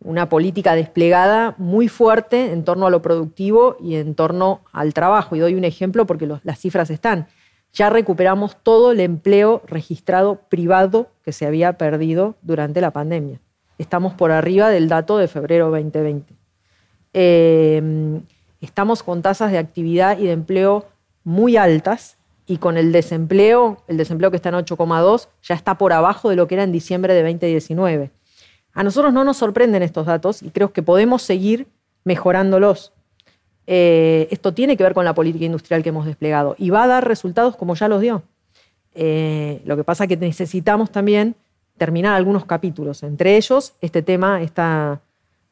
una 0.01 0.29
política 0.29 0.75
desplegada 0.75 1.55
muy 1.59 1.89
fuerte 1.89 2.53
en 2.53 2.65
torno 2.65 2.87
a 2.87 2.91
lo 2.91 3.03
productivo 3.03 3.77
y 3.81 3.97
en 3.97 4.15
torno 4.15 4.61
al 4.73 4.95
trabajo. 4.95 5.37
Y 5.37 5.41
doy 5.41 5.55
un 5.55 5.65
ejemplo 5.65 6.07
porque 6.07 6.29
las 6.43 6.59
cifras 6.59 6.91
están. 6.91 7.29
Ya 7.73 7.89
recuperamos 7.89 8.57
todo 8.63 8.93
el 8.93 9.01
empleo 9.01 9.63
registrado 9.67 10.41
privado 10.49 11.09
que 11.25 11.33
se 11.33 11.47
había 11.47 11.79
perdido 11.79 12.35
durante 12.43 12.81
la 12.81 12.91
pandemia 12.91 13.41
estamos 13.83 14.15
por 14.15 14.31
arriba 14.31 14.71
del 14.71 14.89
dato 14.89 15.19
de 15.19 15.29
febrero 15.29 15.71
2020. 15.71 16.35
Em, 17.13 18.23
estamos 18.61 19.03
con 19.03 19.21
tasas 19.21 19.53
de 19.53 19.59
actividad 19.59 20.19
y 20.19 20.27
de 20.27 20.33
empleo 20.33 20.87
muy 21.25 21.57
altas 21.57 22.17
y 22.47 22.59
con 22.59 22.77
el 22.77 22.93
desempleo, 22.93 23.83
el 23.89 23.97
desempleo 23.97 24.31
que 24.31 24.37
está 24.37 24.49
en 24.49 24.57
8,2, 24.57 25.29
ya 25.43 25.55
está 25.55 25.79
por 25.79 25.93
abajo 25.93 26.29
de 26.29 26.37
lo 26.37 26.49
que 26.49 26.57
era 26.57 26.65
en 26.65 26.73
diciembre 26.73 27.15
de 27.15 27.23
2019. 27.23 28.11
A 28.75 28.83
nosotros 28.83 29.13
no 29.13 29.25
nos 29.25 29.37
sorprenden 29.37 29.83
estos 29.83 30.07
datos 30.07 30.43
y 30.43 30.51
creo 30.51 30.73
que 30.73 30.83
podemos 30.83 31.23
seguir 31.23 31.67
mejorándolos. 32.05 32.93
Eh, 33.67 34.29
esto 34.31 34.53
tiene 34.55 34.77
que 34.77 34.83
ver 34.83 34.95
con 34.95 35.05
la 35.05 35.15
política 35.15 35.45
industrial 35.45 35.83
que 35.83 35.91
hemos 35.91 36.07
desplegado 36.07 36.57
y 36.59 36.71
va 36.71 36.85
a 36.85 36.87
dar 36.89 37.07
resultados 37.07 37.57
como 37.57 37.75
ya 37.75 37.89
los 37.89 38.01
dio. 38.01 38.23
Eh, 38.95 39.63
lo 39.65 39.77
que 39.77 39.85
pasa 39.85 40.05
es 40.05 40.09
que 40.09 40.17
necesitamos 40.17 40.91
también 40.91 41.37
terminar 41.79 42.15
algunos 42.15 42.45
capítulos, 42.45 43.03
entre 43.03 43.37
ellos 43.37 43.75
este 43.81 44.03
tema, 44.03 44.41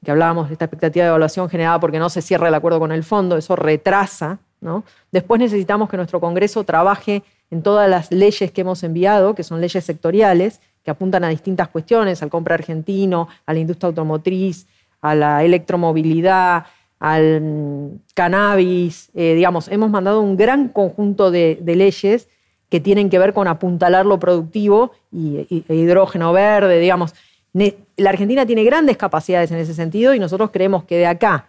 que 0.04 0.10
hablábamos 0.10 0.48
de 0.48 0.54
esta 0.54 0.66
expectativa 0.66 1.04
de 1.04 1.08
evaluación 1.08 1.48
generada 1.48 1.80
porque 1.80 1.98
no 1.98 2.10
se 2.10 2.22
cierra 2.22 2.48
el 2.48 2.54
acuerdo 2.54 2.78
con 2.78 2.92
el 2.92 3.04
fondo, 3.04 3.36
eso 3.36 3.56
retrasa. 3.56 4.38
¿No? 4.60 4.84
Después 5.12 5.40
necesitamos 5.40 5.88
que 5.88 5.96
nuestro 5.96 6.20
Congreso 6.20 6.64
trabaje 6.64 7.22
en 7.50 7.62
todas 7.62 7.88
las 7.88 8.12
leyes 8.12 8.52
que 8.52 8.60
hemos 8.60 8.82
enviado, 8.82 9.34
que 9.34 9.42
son 9.42 9.60
leyes 9.60 9.84
sectoriales, 9.84 10.60
que 10.84 10.90
apuntan 10.90 11.24
a 11.24 11.28
distintas 11.28 11.68
cuestiones, 11.68 12.22
al 12.22 12.30
compra 12.30 12.54
argentino, 12.54 13.28
a 13.46 13.52
la 13.52 13.58
industria 13.58 13.88
automotriz, 13.88 14.66
a 15.00 15.14
la 15.14 15.44
electromovilidad, 15.44 16.66
al 16.98 17.40
mm, 17.40 18.00
cannabis, 18.14 19.10
eh, 19.14 19.34
digamos, 19.34 19.68
hemos 19.68 19.90
mandado 19.90 20.20
un 20.20 20.36
gran 20.36 20.68
conjunto 20.68 21.30
de, 21.30 21.58
leyes 21.64 22.28
que 22.68 22.78
tienen 22.78 23.10
que 23.10 23.18
ver 23.18 23.32
con 23.32 23.48
apuntalar 23.48 24.06
lo 24.06 24.20
productivo 24.20 24.92
y, 25.10 25.64
e 25.68 25.74
hidrógeno 25.74 26.32
verde, 26.32 26.78
digamos. 26.78 27.14
La 27.52 28.10
Argentina 28.10 28.46
tiene 28.46 28.62
grandes 28.62 28.96
capacidades 28.96 29.50
en 29.50 29.58
ese 29.58 29.74
sentido 29.74 30.14
y 30.14 30.20
nosotros 30.20 30.50
creemos 30.52 30.84
que 30.84 30.98
de 30.98 31.06
acá 31.06 31.46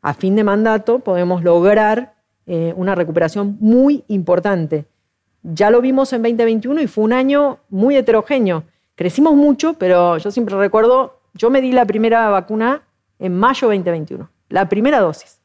a 0.00 0.14
fin 0.14 0.36
de 0.36 0.44
mandato 0.44 1.00
podemos 1.00 1.42
lograr 1.42 2.13
eh, 2.46 2.74
una 2.76 2.94
recuperación 2.94 3.56
muy 3.60 4.04
importante. 4.08 4.84
Ya 5.42 5.70
lo 5.70 5.80
vimos 5.80 6.12
en 6.12 6.22
2021 6.22 6.82
y 6.82 6.86
fue 6.86 7.04
un 7.04 7.12
año 7.12 7.58
muy 7.68 7.96
heterogéneo. 7.96 8.64
Crecimos 8.94 9.34
mucho, 9.34 9.74
pero 9.74 10.18
yo 10.18 10.30
siempre 10.30 10.56
recuerdo, 10.56 11.20
yo 11.34 11.50
me 11.50 11.60
di 11.60 11.72
la 11.72 11.84
primera 11.84 12.28
vacuna 12.28 12.82
en 13.18 13.36
mayo 13.36 13.68
2021, 13.68 14.28
la 14.48 14.68
primera 14.68 15.00
dosis. 15.00 15.40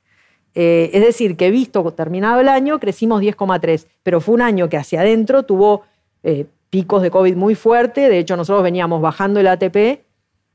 Eh, 0.55 0.89
es 0.93 1.03
decir, 1.03 1.37
que 1.37 1.51
visto 1.51 1.83
terminado 1.93 2.41
el 2.41 2.49
año, 2.49 2.79
crecimos 2.79 3.21
10,3, 3.21 3.87
pero 4.03 4.19
fue 4.19 4.35
un 4.35 4.41
año 4.41 4.67
que 4.67 4.77
hacia 4.77 5.01
adentro 5.01 5.43
tuvo 5.43 5.83
eh, 6.23 6.45
picos 6.69 7.01
de 7.01 7.11
COVID 7.11 7.35
muy 7.35 7.55
fuerte. 7.55 8.09
De 8.09 8.19
hecho, 8.19 8.35
nosotros 8.35 8.63
veníamos 8.63 9.01
bajando 9.01 9.39
el 9.39 9.47
ATP 9.47 10.01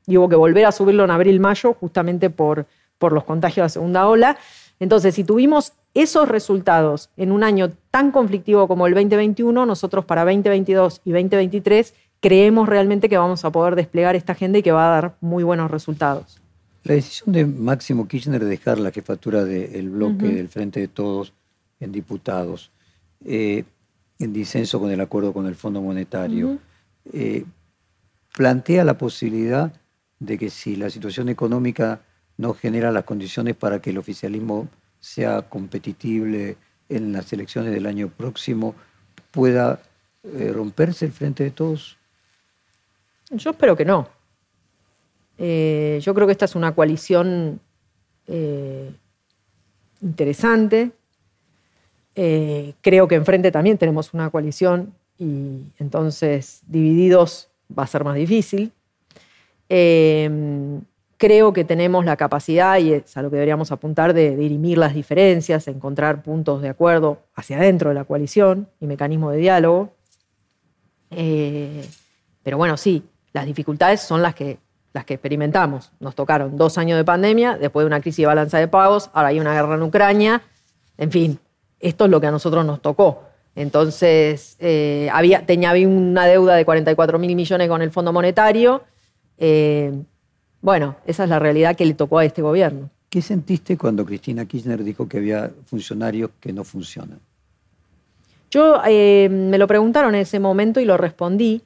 y 0.07 0.17
hubo 0.17 0.29
que 0.29 0.35
volver 0.35 0.65
a 0.65 0.71
subirlo 0.71 1.03
en 1.03 1.11
abril-mayo 1.11 1.73
justamente 1.73 2.29
por, 2.29 2.65
por 2.97 3.13
los 3.13 3.23
contagios 3.23 3.55
de 3.57 3.61
la 3.63 3.69
segunda 3.69 4.07
ola. 4.07 4.37
Entonces, 4.79 5.15
si 5.15 5.23
tuvimos 5.23 5.73
esos 5.95 6.27
resultados 6.27 7.09
en 7.17 7.31
un 7.31 7.43
año 7.43 7.71
tan 7.89 8.11
conflictivo 8.11 8.67
como 8.67 8.85
el 8.85 8.93
2021, 8.93 9.65
nosotros 9.65 10.05
para 10.05 10.23
2022 10.25 11.01
y 11.05 11.11
2023 11.11 11.93
creemos 12.19 12.67
realmente 12.67 13.09
que 13.09 13.17
vamos 13.17 13.45
a 13.45 13.51
poder 13.51 13.75
desplegar 13.75 14.15
esta 14.15 14.33
agenda 14.33 14.59
y 14.59 14.61
que 14.63 14.73
va 14.73 14.87
a 14.87 15.01
dar 15.01 15.15
muy 15.21 15.43
buenos 15.43 15.71
resultados. 15.71 16.41
La 16.83 16.95
decisión 16.95 17.33
de 17.33 17.45
Máximo 17.45 18.07
Kirchner 18.07 18.43
de 18.43 18.49
dejar 18.49 18.77
la 18.77 18.91
jefatura 18.91 19.43
del 19.45 19.89
bloque 19.89 20.27
del 20.27 20.49
Frente 20.49 20.81
de 20.81 20.87
Todos 20.87 21.33
en 21.79 21.91
diputados, 21.91 22.71
eh, 23.25 23.63
en 24.19 24.33
disenso 24.33 24.79
con 24.79 24.91
el 24.91 25.01
acuerdo 25.01 25.33
con 25.33 25.47
el 25.47 25.55
Fondo 25.55 25.81
Monetario, 25.81 26.59
eh, 27.11 27.45
plantea 28.35 28.83
la 28.83 28.97
posibilidad 28.97 29.71
de 30.19 30.37
que 30.37 30.49
si 30.49 30.75
la 30.75 30.89
situación 30.89 31.29
económica 31.29 32.01
no 32.37 32.53
genera 32.53 32.91
las 32.91 33.05
condiciones 33.05 33.55
para 33.55 33.81
que 33.81 33.91
el 33.91 33.97
oficialismo 33.97 34.67
sea 35.05 35.43
competitible 35.43 36.57
en 36.89 37.13
las 37.13 37.31
elecciones 37.31 37.71
del 37.71 37.85
año 37.85 38.09
próximo, 38.09 38.73
pueda 39.29 39.79
eh, 40.23 40.51
romperse 40.51 41.05
el 41.05 41.11
Frente 41.11 41.43
de 41.43 41.51
Todos? 41.51 41.95
Yo 43.29 43.51
espero 43.51 43.75
que 43.75 43.85
no. 43.85 44.09
Eh, 45.37 45.99
yo 46.01 46.15
creo 46.15 46.25
que 46.25 46.31
esta 46.31 46.45
es 46.45 46.55
una 46.55 46.73
coalición 46.73 47.59
eh, 48.25 48.91
interesante. 50.01 50.91
Creo 52.15 53.07
que 53.07 53.15
enfrente 53.15 53.51
también 53.51 53.77
tenemos 53.77 54.11
una 54.13 54.31
coalición 54.31 54.91
y 55.19 55.65
entonces 55.77 56.61
divididos 56.65 57.49
va 57.77 57.83
a 57.83 57.87
ser 57.87 58.03
más 58.03 58.15
difícil. 58.15 58.71
Creo 61.17 61.53
que 61.53 61.63
tenemos 61.63 62.05
la 62.05 62.17
capacidad, 62.17 62.77
y 62.79 62.93
es 62.93 63.15
a 63.17 63.21
lo 63.21 63.29
que 63.29 63.35
deberíamos 63.35 63.71
apuntar, 63.71 64.13
de 64.13 64.35
dirimir 64.35 64.77
las 64.77 64.93
diferencias, 64.93 65.67
encontrar 65.67 66.23
puntos 66.23 66.61
de 66.61 66.69
acuerdo 66.69 67.19
hacia 67.35 67.57
adentro 67.57 67.89
de 67.89 67.95
la 67.95 68.03
coalición 68.03 68.67
y 68.79 68.87
mecanismos 68.87 69.33
de 69.33 69.39
diálogo. 69.39 69.93
pero 71.09 72.57
bueno, 72.57 72.77
sí, 72.77 73.03
las 73.33 73.45
dificultades 73.45 74.01
son 74.01 74.21
las 74.21 74.35
que 74.35 74.59
las 74.95 75.03
que 75.03 75.15
experimentamos. 75.15 75.91
Nos 75.99 76.15
tocaron 76.15 76.55
dos 76.55 76.77
años 76.77 76.97
de 76.97 77.03
pandemia, 77.03 77.57
después 77.57 77.83
de 77.83 77.87
una 77.87 77.99
crisis 77.99 78.23
de 78.23 78.27
balanza 78.27 78.57
de 78.59 78.69
pagos, 78.69 79.09
ahora 79.13 79.27
hay 79.27 79.41
una 79.41 79.53
guerra 79.53 79.75
en 79.75 79.83
Ucrania. 79.83 80.41
En 80.97 81.11
fin, 81.11 81.37
esto 81.81 82.05
es 82.05 82.11
lo 82.11 82.21
que 82.21 82.27
a 82.27 82.31
nosotros 82.31 82.65
nos 82.65 82.81
tocó. 82.81 83.23
Entonces, 83.55 84.55
eh, 84.59 85.11
tenía 85.45 85.73
una 85.85 86.25
deuda 86.25 86.55
de 86.55 86.63
44 86.63 87.19
mil 87.19 87.35
millones 87.35 87.67
con 87.67 87.81
el 87.81 87.91
Fondo 87.91 88.13
Monetario. 88.13 88.83
Eh, 89.37 89.93
bueno, 90.61 90.95
esa 91.05 91.23
es 91.23 91.29
la 91.29 91.39
realidad 91.39 91.75
que 91.75 91.85
le 91.85 91.93
tocó 91.93 92.19
a 92.19 92.25
este 92.25 92.41
gobierno. 92.41 92.89
¿Qué 93.09 93.21
sentiste 93.21 93.77
cuando 93.77 94.05
Cristina 94.05 94.45
Kirchner 94.45 94.83
dijo 94.83 95.07
que 95.07 95.17
había 95.17 95.51
funcionarios 95.65 96.31
que 96.39 96.51
no 96.51 96.63
funcionan? 96.63 97.19
Yo 98.51 98.81
eh, 98.87 99.29
me 99.29 99.57
lo 99.57 99.67
preguntaron 99.67 100.15
en 100.15 100.21
ese 100.21 100.39
momento 100.39 100.79
y 100.79 100.85
lo 100.85 100.97
respondí. 100.97 101.61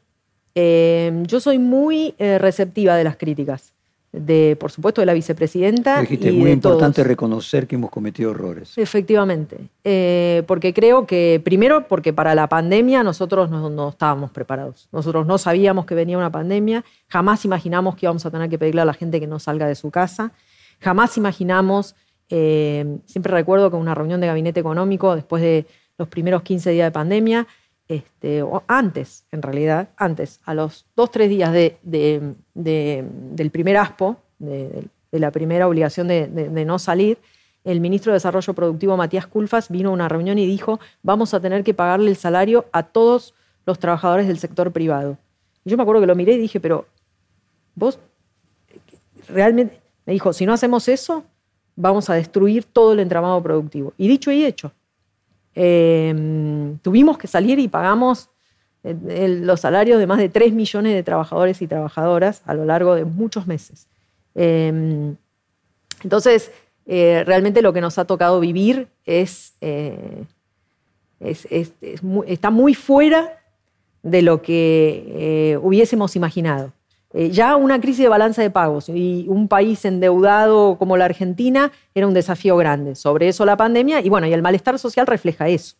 Em, 0.56 1.26
yo 1.26 1.40
soy 1.40 1.60
muy 1.60 2.16
eh, 2.18 2.38
receptiva 2.38 2.96
de 2.96 3.04
las 3.04 3.16
críticas, 3.16 3.74
de, 4.12 4.58
por 4.60 4.72
supuesto, 4.72 5.02
de 5.02 5.06
la 5.06 5.14
vicepresidenta. 5.14 6.02
es 6.02 6.34
muy 6.34 6.52
importante 6.52 7.04
reconocer 7.04 7.68
que 7.68 7.76
hemos 7.76 7.92
cometido 7.92 8.32
errores. 8.32 8.78
Efectivamente, 8.78 9.58
eh, 9.84 10.44
porque 10.48 10.74
creo 10.74 11.06
que, 11.06 11.42
primero, 11.44 11.88
porque 11.88 12.12
para 12.12 12.34
la 12.34 12.50
pandemia 12.50 13.04
nosotros 13.04 13.50
no, 13.50 13.90
estábamos 13.90 14.32
preparados. 14.32 14.88
Nosotros 14.92 15.28
no 15.28 15.38
sabíamos 15.38 15.86
que 15.86 15.96
venía 15.96 16.18
una 16.18 16.32
pandemia, 16.32 16.84
jamás 17.08 17.46
imaginamos 17.46 17.96
que 17.96 18.08
íbamos 18.08 18.26
a 18.26 18.32
tener 18.32 18.50
que 18.50 18.58
pedirle 18.58 18.82
a 18.82 18.86
la 18.86 18.94
gente 18.94 19.20
que 19.20 19.28
no 19.28 19.38
salga 19.40 19.68
de 19.68 19.76
su 19.76 19.92
casa, 19.92 20.32
jamás 20.80 21.18
imaginamos, 21.18 21.96
eh, 22.30 22.98
siempre 23.06 23.34
recuerdo 23.34 23.70
que 23.70 23.78
una 23.78 23.94
reunión 23.94 24.22
de 24.22 24.28
gabinete 24.28 24.60
económico 24.60 25.16
después 25.16 25.42
de 25.44 25.68
los 26.00 26.08
primeros 26.08 26.42
15 26.42 26.72
días 26.72 26.88
de 26.88 26.92
pandemia, 26.92 27.48
este, 27.90 28.44
o 28.44 28.64
antes, 28.68 29.26
en 29.32 29.42
realidad, 29.42 29.90
antes, 29.98 30.40
a 30.46 30.54
los 30.54 30.86
dos, 30.96 31.10
tres 31.10 31.28
días 31.28 31.52
del 31.52 33.52
primer 33.52 33.78
ASPO, 33.78 34.18
de, 34.38 34.86
la 35.12 35.32
primera 35.32 35.68
obligación 35.68 36.08
de, 36.08 36.66
no 36.66 36.78
salir, 36.78 37.18
el 37.66 37.82
ministro 37.82 38.12
de 38.12 38.18
Desarrollo 38.18 38.54
Productivo, 38.54 38.96
Matías 38.96 39.26
Culfas, 39.26 39.70
vino 39.70 39.90
a 39.90 39.94
una 39.94 40.08
reunión 40.08 40.38
y 40.38 40.46
dijo, 40.46 40.80
vamos 41.02 41.34
a 41.34 41.40
tener 41.40 41.64
que 41.64 41.74
pagarle 41.74 42.12
el 42.12 42.16
salario 42.16 42.68
a 42.72 42.84
todos 42.84 43.34
los 43.66 43.80
trabajadores 43.80 44.28
del 44.28 44.38
sector 44.38 44.72
privado. 44.72 45.18
Y 45.66 45.72
yo 45.72 45.76
me 45.76 45.84
acuerdo 45.84 46.02
que 46.02 46.08
lo 46.08 46.16
miré 46.16 46.34
y 46.34 46.38
dije, 46.38 46.60
pero 46.60 46.86
vos 47.74 48.00
realmente, 49.28 49.82
Me 50.06 50.14
dijo, 50.14 50.32
si 50.32 50.46
no 50.46 50.54
hacemos 50.54 50.88
eso, 50.88 51.24
vamos 51.76 52.10
a 52.10 52.14
destruir 52.14 52.66
todo 52.66 52.94
el 52.94 53.00
entramado 53.00 53.42
productivo. 53.42 53.94
Y 53.98 54.08
dicho 54.08 54.32
y 54.32 54.46
hecho, 54.46 54.72
em, 55.56 56.78
tuvimos 56.80 57.18
que 57.18 57.28
salir 57.28 57.60
y 57.60 57.68
pagamos 57.68 58.30
eh, 58.84 59.40
los 59.42 59.60
salarios 59.60 60.00
de 60.00 60.08
más 60.08 60.20
de 60.20 60.30
3 60.30 60.54
millones 60.54 60.94
de 60.94 61.04
trabajadores 61.04 61.62
y 61.62 61.68
trabajadoras 61.68 62.42
a 62.46 62.54
lo 62.54 62.66
largo 62.66 62.96
de 62.96 63.06
muchos 63.06 63.46
meses. 63.46 63.88
Em, 64.36 65.16
entonces, 66.04 66.52
eh, 66.86 67.24
realmente 67.26 67.62
lo 67.62 67.74
que 67.74 67.82
nos 67.82 67.98
ha 67.98 68.06
tocado 68.06 68.40
vivir 68.40 68.88
es, 69.06 69.54
eh, 69.62 70.24
está 71.20 72.50
muy 72.50 72.74
fuera 72.74 73.38
de 74.02 74.22
lo 74.22 74.42
que 74.42 75.60
hubiésemos 75.62 76.16
imaginado. 76.16 76.72
Ya 77.14 77.56
una 77.56 77.82
crisis 77.82 78.04
de 78.04 78.10
balanza 78.10 78.42
de 78.42 78.52
pagos 78.52 78.90
y 78.90 79.26
un 79.28 79.48
país 79.48 79.84
endeudado 79.86 80.78
como 80.78 80.96
la 80.96 81.06
Argentina 81.06 81.72
era 81.96 82.08
un 82.08 82.14
desafío 82.14 82.56
grande. 82.58 82.96
Sobre 82.96 83.28
eso 83.28 83.46
la 83.46 83.58
pandemia 83.58 84.02
y 84.02 84.10
bueno, 84.10 84.28
y 84.28 84.34
el 84.34 84.42
malestar 84.42 84.78
social 84.78 85.08
refleja 85.08 85.48
eso. 85.48 85.76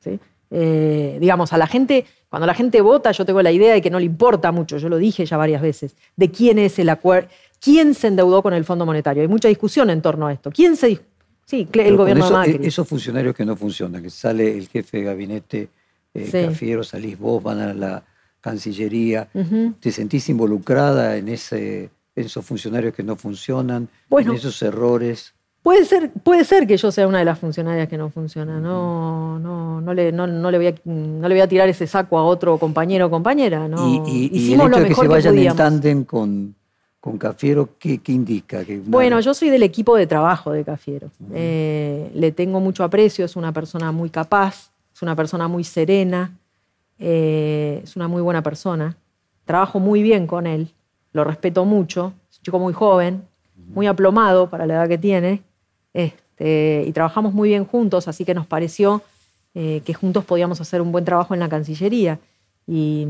¿sí? 0.00 0.18
Eh, 0.50 1.18
digamos, 1.20 1.52
a 1.52 1.58
la 1.58 1.66
gente, 1.66 2.06
cuando 2.28 2.46
la 2.46 2.54
gente 2.54 2.80
vota, 2.80 3.12
yo 3.12 3.24
tengo 3.24 3.42
la 3.42 3.52
idea 3.52 3.72
de 3.72 3.82
que 3.82 3.90
no 3.90 3.98
le 3.98 4.06
importa 4.06 4.50
mucho, 4.50 4.78
yo 4.78 4.88
lo 4.88 4.96
dije 4.96 5.24
ya 5.24 5.36
varias 5.36 5.62
veces, 5.62 5.94
de 6.16 6.30
quién 6.30 6.58
es 6.58 6.78
el 6.78 6.88
acuerdo, 6.88 7.28
quién 7.60 7.94
se 7.94 8.08
endeudó 8.08 8.42
con 8.42 8.54
el 8.54 8.64
Fondo 8.64 8.86
Monetario. 8.86 9.22
Hay 9.22 9.28
mucha 9.28 9.48
discusión 9.48 9.90
en 9.90 10.02
torno 10.02 10.26
a 10.26 10.32
esto. 10.32 10.50
¿Quién 10.50 10.76
se 10.76 11.00
Sí, 11.46 11.66
el 11.72 11.96
gobierno 11.96 12.26
de 12.26 12.32
Macri. 12.32 12.66
Esos 12.66 12.86
funcionarios 12.86 13.34
que 13.34 13.44
no 13.44 13.56
funcionan, 13.56 14.00
que 14.00 14.10
sale 14.10 14.56
el 14.56 14.68
jefe 14.68 14.98
de 14.98 15.02
gabinete 15.02 15.68
eh, 16.14 16.46
Cafiero, 16.46 16.84
salís 16.84 17.18
vos, 17.18 17.42
van 17.42 17.60
a 17.60 17.74
la 17.74 18.04
Cancillería, 18.40 19.28
¿te 19.80 19.92
sentís 19.92 20.28
involucrada 20.28 21.16
en, 21.16 21.28
ese, 21.28 21.90
en 22.16 22.26
esos 22.26 22.44
funcionarios 22.44 22.94
que 22.94 23.02
no 23.02 23.16
funcionan, 23.16 23.88
en 24.10 24.30
esos 24.32 24.62
errores? 24.62 25.34
Puede 25.62 25.84
ser, 25.84 26.10
puede 26.10 26.44
ser 26.44 26.66
que 26.66 26.78
yo 26.78 26.90
sea 26.90 27.06
una 27.06 27.18
de 27.18 27.26
las 27.26 27.38
funcionarias 27.38 27.86
que 27.86 27.98
no 27.98 28.08
funciona. 28.08 28.58
No, 28.58 29.38
no, 29.38 29.82
no, 29.82 29.92
le, 29.92 30.10
no, 30.10 30.26
le 30.26 30.56
voy 30.56 30.68
a, 30.68 30.74
no 30.84 31.28
le 31.28 31.34
voy 31.34 31.42
a 31.42 31.48
tirar 31.48 31.68
ese 31.68 31.86
saco 31.86 32.16
a 32.18 32.24
otro 32.24 32.56
compañero 32.56 33.06
o 33.06 33.10
compañera. 33.10 33.68
¿no? 33.68 34.06
Y, 34.08 34.54
el 34.54 34.60
hecho 34.60 34.68
de 34.68 34.88
que 34.88 34.94
se 34.94 35.08
vayan 35.08 35.38
en 35.38 35.56
tándem 35.56 36.04
con, 36.04 36.54
con 36.98 37.18
Cafiero, 37.18 37.76
¿qué, 37.78 38.00
indica? 38.06 38.62
bueno, 38.86 39.20
yo 39.20 39.34
soy 39.34 39.50
del 39.50 39.62
equipo 39.62 39.96
de 39.96 40.06
trabajo 40.06 40.50
de 40.50 40.64
Cafiero. 40.64 41.10
Eh, 41.34 42.10
le 42.14 42.32
tengo 42.32 42.60
mucho 42.60 42.82
aprecio, 42.82 43.26
es 43.26 43.36
una 43.36 43.52
persona 43.52 43.92
muy 43.92 44.08
capaz, 44.08 44.70
es 44.94 45.02
una 45.02 45.14
persona 45.14 45.46
muy 45.46 45.64
serena, 45.64 46.38
eh, 47.00 47.80
es 47.82 47.96
una 47.96 48.06
muy 48.06 48.22
buena 48.22 48.42
persona. 48.42 48.96
Trabajo 49.44 49.80
muy 49.80 50.02
bien 50.02 50.26
con 50.28 50.46
él, 50.46 50.68
lo 51.12 51.24
respeto 51.24 51.64
mucho, 51.64 52.12
es 52.30 52.38
un 52.38 52.44
chico 52.44 52.58
muy 52.60 52.72
joven, 52.72 53.24
muy 53.74 53.86
aplomado 53.86 54.48
para 54.48 54.66
la 54.66 54.74
edad 54.74 54.88
que 54.88 54.98
tiene 54.98 55.42
este, 55.92 56.84
y 56.86 56.92
trabajamos 56.92 57.34
muy 57.34 57.48
bien 57.48 57.64
juntos, 57.64 58.08
así 58.08 58.24
que 58.24 58.34
nos 58.34 58.46
pareció 58.46 59.02
eh, 59.54 59.82
que 59.84 59.94
juntos 59.94 60.24
podíamos 60.24 60.60
hacer 60.60 60.80
un 60.80 60.92
buen 60.92 61.04
trabajo 61.04 61.34
en 61.34 61.40
la 61.40 61.48
Cancillería. 61.48 62.18
Y, 62.66 63.06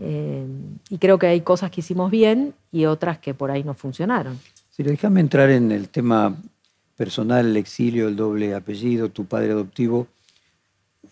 eh, 0.00 0.46
y, 0.90 0.98
creo 0.98 1.18
que 1.18 1.28
hay 1.28 1.40
cosas 1.42 1.70
que 1.70 1.80
hicimos 1.80 2.10
bien 2.10 2.52
y 2.72 2.86
otras 2.86 3.18
que 3.18 3.32
por 3.32 3.50
ahí 3.50 3.62
no 3.62 3.74
funcionaron. 3.74 4.40
Si 4.70 4.82
déjame 4.82 5.20
entrar 5.20 5.50
en 5.50 5.70
el 5.70 5.88
tema 5.88 6.36
personal, 6.96 7.46
el 7.46 7.56
exilio, 7.56 8.08
el 8.08 8.16
doble 8.16 8.54
apellido, 8.54 9.08
tu 9.08 9.24
padre 9.24 9.52
adoptivo. 9.52 10.08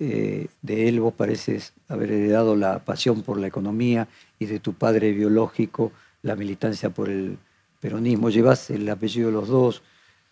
Eh, 0.05 0.49
de 0.63 0.89
él 0.89 0.99
vos 0.99 1.15
pareces 1.15 1.75
haber 1.87 2.11
heredado 2.11 2.57
la 2.57 2.81
pasión 2.81 3.23
por 3.23 3.39
la 3.39 3.47
economía 3.47 4.09
y 4.41 4.47
de 4.47 4.59
tu 4.59 4.75
padre 4.75 5.13
biológico 5.13 5.93
la 6.23 6.35
militancia 6.35 6.91
por 6.91 7.09
el 7.09 7.39
peronismo, 7.79 8.29
llevas 8.29 8.71
el 8.71 8.89
apellido 8.89 9.29
de 9.29 9.33
los 9.33 9.47
dos. 9.47 9.83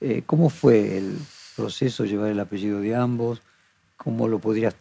Eh, 0.01 0.23
¿Cómo 0.27 0.51
fue 0.51 0.99
el 0.99 1.17
proceso 1.55 2.05
llevar 2.05 2.33
el 2.33 2.41
apellido 2.41 2.81
de 2.81 2.97
ambos? 2.97 3.43
¿Cómo 3.97 4.27
lo 4.27 4.41
podrías 4.41 4.75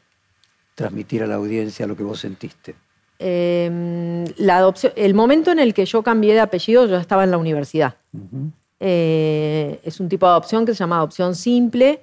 transmitir 0.74 1.22
a 1.22 1.28
la 1.28 1.36
audiencia 1.36 1.86
lo 1.86 1.96
que 1.96 2.02
vos 2.02 2.20
sentiste? 2.20 2.74
Em, 3.20 4.26
la 4.38 4.58
adopción, 4.58 4.92
el 4.96 5.14
momento 5.14 5.52
en 5.52 5.60
el 5.60 5.76
que 5.76 5.86
yo 5.86 6.02
cambié 6.02 6.34
de 6.34 6.40
apellido, 6.40 6.88
yo 6.88 6.98
estaba 6.98 7.24
en 7.24 7.30
la 7.30 7.38
universidad. 7.38 7.96
Eh, 8.80 9.80
es 9.84 10.00
un 10.00 10.10
tipo 10.10 10.26
de 10.26 10.32
adopción 10.32 10.66
que 10.66 10.74
se 10.74 10.80
llama 10.80 10.98
adopción 10.98 11.36
simple, 11.36 12.02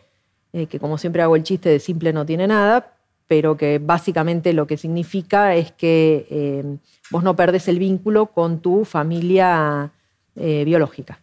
eh, 0.53 0.67
que 0.67 0.79
como 0.79 0.99
siempre 0.99 1.23
hago 1.23 1.37
el 1.37 1.43
chiste 1.43 1.69
de 1.69 1.81
simple 1.81 2.13
no 2.13 2.25
tiene 2.27 2.47
nada, 2.47 2.93
pero 3.29 3.57
que 3.57 3.79
básicamente 3.79 4.53
lo 4.53 4.67
que 4.67 4.77
significa 4.77 5.55
es 5.55 5.73
que 5.73 6.27
em, 6.31 6.79
vos 7.11 7.23
no 7.23 7.35
perdés 7.35 7.69
el 7.69 7.79
vínculo 7.79 8.27
con 8.27 8.61
tu 8.61 8.85
familia 8.85 9.91
eh, 10.37 10.65
biológica. 10.65 11.21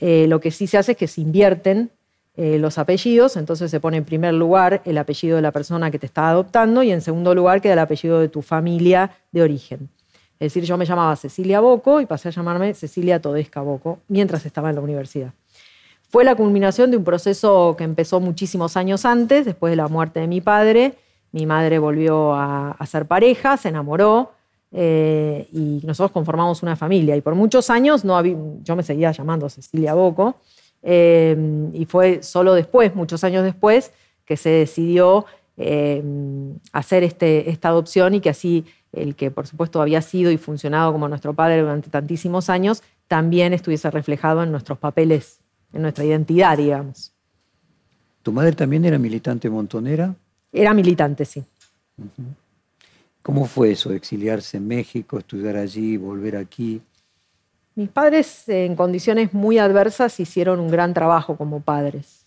Eh, 0.00 0.26
lo 0.28 0.40
que 0.40 0.50
sí 0.50 0.66
se 0.66 0.78
hace 0.78 0.92
es 0.92 0.98
que 0.98 1.06
se 1.06 1.20
invierten 1.20 1.90
eh, 2.36 2.58
los 2.58 2.78
apellidos, 2.78 3.36
entonces 3.36 3.70
se 3.70 3.78
pone 3.78 3.98
en 3.98 4.04
primer 4.04 4.32
lugar 4.34 4.82
el 4.86 4.96
apellido 4.96 5.36
de 5.36 5.42
la 5.42 5.52
persona 5.52 5.90
que 5.90 5.98
te 5.98 6.06
está 6.06 6.30
adoptando 6.30 6.82
y 6.82 6.90
en 6.90 7.02
segundo 7.02 7.34
lugar 7.34 7.60
queda 7.60 7.74
el 7.74 7.78
apellido 7.78 8.20
de 8.20 8.28
tu 8.28 8.40
familia 8.40 9.10
de 9.30 9.42
origen. 9.42 9.88
Es 10.40 10.54
decir, 10.54 10.64
yo 10.64 10.76
me 10.76 10.86
llamaba 10.86 11.14
Cecilia 11.14 11.60
Boco 11.60 12.00
y 12.00 12.06
pasé 12.06 12.28
a 12.28 12.32
llamarme 12.32 12.74
Cecilia 12.74 13.20
Todesca 13.20 13.60
Boco 13.60 14.00
mientras 14.08 14.44
estaba 14.46 14.70
en 14.70 14.76
la 14.76 14.80
universidad. 14.80 15.34
Fue 16.12 16.24
la 16.24 16.34
culminación 16.34 16.90
de 16.90 16.98
un 16.98 17.04
proceso 17.04 17.74
que 17.78 17.84
empezó 17.84 18.20
muchísimos 18.20 18.76
años 18.76 19.06
antes, 19.06 19.46
después 19.46 19.70
de 19.70 19.76
la 19.76 19.88
muerte 19.88 20.20
de 20.20 20.26
mi 20.26 20.42
padre. 20.42 20.92
Mi 21.32 21.46
madre 21.46 21.78
volvió 21.78 22.34
a, 22.34 22.76
ser 22.86 23.06
pareja, 23.06 23.56
se 23.56 23.70
enamoró, 23.70 24.32
eh, 24.72 25.48
y 25.52 25.80
nosotros 25.86 26.10
conformamos 26.10 26.62
una 26.62 26.76
familia. 26.76 27.16
Y 27.16 27.22
por 27.22 27.34
muchos 27.34 27.70
años 27.70 28.04
no 28.04 28.22
yo 28.62 28.76
me 28.76 28.82
seguía 28.82 29.10
llamando 29.10 29.48
Cecilia 29.48 29.94
Boco, 29.94 30.34
eh, 30.82 31.70
y 31.72 31.86
fue 31.86 32.22
solo 32.22 32.52
después, 32.52 32.94
muchos 32.94 33.24
años 33.24 33.42
después, 33.42 33.90
que 34.26 34.36
se 34.36 34.50
decidió 34.50 35.24
eh, 35.56 36.04
hacer 36.72 37.04
este, 37.04 37.48
esta 37.48 37.68
adopción 37.68 38.14
y 38.16 38.20
que 38.20 38.28
así 38.28 38.66
el 38.92 39.16
que 39.16 39.30
por 39.30 39.46
supuesto 39.46 39.80
había 39.80 40.02
sido 40.02 40.30
y 40.30 40.36
funcionado 40.36 40.92
como 40.92 41.08
nuestro 41.08 41.32
padre 41.32 41.62
durante 41.62 41.88
tantísimos 41.88 42.50
años, 42.50 42.82
también 43.08 43.54
estuviese 43.54 43.90
reflejado 43.90 44.42
en 44.42 44.52
nuestros 44.52 44.78
papeles, 44.78 45.41
en 45.72 45.82
nuestra 45.82 46.04
identidad, 46.04 46.56
digamos. 46.56 47.12
¿Tu 48.22 48.32
madre 48.32 48.52
también 48.52 48.84
era 48.84 48.98
militante 48.98 49.50
montonera? 49.50 50.14
Era 50.52 50.74
militante, 50.74 51.24
sí. 51.24 51.42
¿Cómo 53.22 53.46
fue 53.46 53.72
eso, 53.72 53.92
exiliarse 53.92 54.56
en 54.56 54.66
México, 54.66 55.18
estudiar 55.18 55.56
allí, 55.56 55.96
volver 55.96 56.36
aquí? 56.36 56.80
Mis 57.74 57.88
padres, 57.88 58.48
en 58.48 58.76
condiciones 58.76 59.32
muy 59.32 59.58
adversas, 59.58 60.20
hicieron 60.20 60.60
un 60.60 60.70
gran 60.70 60.92
trabajo 60.92 61.36
como 61.36 61.60
padres. 61.60 62.26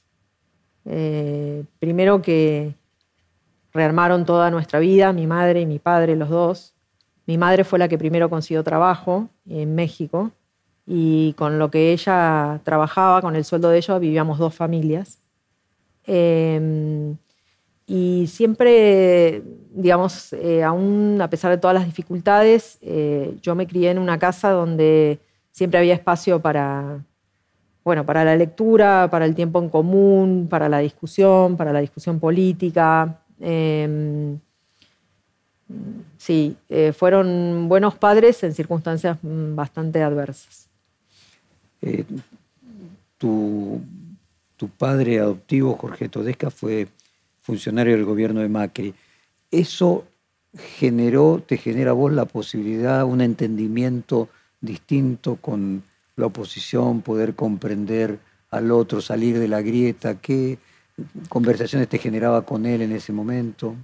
Eh, 0.85 1.63
primero 1.79 2.21
que 2.21 2.73
rearmaron 3.73 4.25
toda 4.25 4.49
nuestra 4.51 4.79
vida, 4.79 5.13
mi 5.13 5.27
madre 5.27 5.61
y 5.61 5.65
mi 5.65 5.79
padre, 5.79 6.15
los 6.15 6.29
dos. 6.29 6.73
Mi 7.27 7.37
madre 7.37 7.63
fue 7.63 7.79
la 7.79 7.87
que 7.87 7.97
primero 7.97 8.29
consiguió 8.29 8.63
trabajo 8.63 9.29
en 9.47 9.75
México 9.75 10.31
y 10.88 11.33
con 11.33 11.59
lo 11.59 11.71
que 11.71 11.91
ella 11.93 12.61
trabajaba, 12.63 13.21
con 13.21 13.36
el 13.36 13.45
sueldo 13.45 13.69
de 13.69 13.77
ella, 13.77 13.97
vivíamos 13.99 14.38
dos 14.38 14.53
familias. 14.53 15.19
Eh, 16.05 17.15
y 17.88 18.25
siempre, 18.27 19.43
digamos, 19.71 20.33
eh, 20.33 20.63
aún 20.63 21.19
a 21.21 21.29
pesar 21.29 21.51
de 21.51 21.57
todas 21.59 21.75
las 21.75 21.86
dificultades, 21.86 22.79
eh, 22.81 23.38
yo 23.41 23.53
me 23.53 23.67
crié 23.67 23.91
en 23.91 23.99
una 23.99 24.17
casa 24.17 24.49
donde 24.49 25.19
siempre 25.51 25.79
había 25.79 25.93
espacio 25.93 26.39
para, 26.41 27.03
bueno, 27.83 28.03
para 28.05 28.25
la 28.25 28.36
lectura, 28.36 29.07
para 29.11 29.25
el 29.25 29.36
tiempo 29.36 29.59
en 29.59 29.69
común, 29.69 30.47
para 30.49 30.67
la 30.67 30.79
discusión, 30.79 31.57
para 31.57 31.71
la 31.71 31.79
discusión 31.79 32.19
política. 32.19 33.21
Em, 33.39 34.39
sí, 36.17 36.57
eh, 36.69 36.91
fueron 36.91 37.67
buenos 37.69 37.95
padres 37.95 38.43
en 38.43 38.53
circunstancias 38.53 39.17
mm, 39.21 39.55
bastante 39.55 40.01
adversas. 40.01 40.64
Tu, 43.17 43.82
tu 44.57 44.69
padre 44.69 45.19
adoptivo, 45.19 45.76
Jorge 45.76 46.09
Todesca, 46.09 46.49
fue 46.49 46.88
funcionario 47.41 47.93
del 47.93 48.05
gobierno 48.05 48.41
de 48.41 48.49
Macri. 48.49 48.93
¿Eso 49.51 50.05
generó, 50.55 51.43
te 51.45 51.57
genera 51.57 51.91
a 51.91 51.93
vos 51.93 52.11
la 52.11 52.26
posibilidad, 52.26 53.05
un 53.05 53.21
entendimiento 53.21 54.30
distinto 54.61 55.36
con 55.38 55.84
la 56.15 56.28
oposición, 56.28 57.01
poder 57.01 57.36
comprender 57.36 58.19
al 58.49 58.71
otro, 58.71 59.01
salir 59.01 59.39
de 59.39 59.47
la 59.47 59.61
grieta? 59.61 60.19
¿Qué 60.19 60.57
conversaciones 61.30 61.89
te 61.89 61.99
generaba 61.99 62.43
con 62.43 62.65
él 62.65 62.82
en 62.82 62.93
ese 62.93 63.11
momento? 63.11 63.76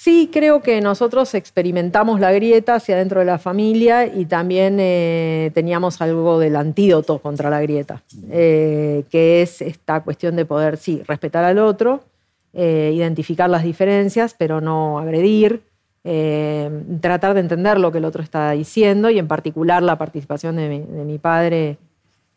Sí, 0.00 0.30
creo 0.32 0.62
que 0.62 0.80
nosotros 0.80 1.34
experimentamos 1.34 2.20
la 2.20 2.30
grieta 2.30 2.76
hacia 2.76 2.96
dentro 2.96 3.18
de 3.18 3.26
la 3.26 3.40
familia 3.40 4.06
y 4.06 4.26
también 4.26 4.76
eh, 4.78 5.50
teníamos 5.54 6.00
algo 6.00 6.38
del 6.38 6.54
antídoto 6.54 7.18
contra 7.18 7.50
la 7.50 7.60
grieta, 7.60 8.04
eh, 8.30 9.02
que 9.10 9.42
es 9.42 9.60
esta 9.60 10.04
cuestión 10.04 10.36
de 10.36 10.44
poder, 10.44 10.76
sí, 10.76 11.02
respetar 11.04 11.42
al 11.42 11.58
otro, 11.58 12.04
eh, 12.52 12.92
identificar 12.94 13.50
las 13.50 13.64
diferencias, 13.64 14.36
pero 14.38 14.60
no 14.60 15.00
agredir, 15.00 15.62
tratar 17.00 17.34
de 17.34 17.40
entender 17.40 17.80
lo 17.80 17.90
que 17.90 17.98
el 17.98 18.04
otro 18.04 18.22
está 18.22 18.52
diciendo 18.52 19.10
y 19.10 19.18
en 19.18 19.26
particular 19.26 19.82
la 19.82 19.98
participación 19.98 20.54
de 20.54 20.86
mi, 21.04 21.18
padre. 21.18 21.76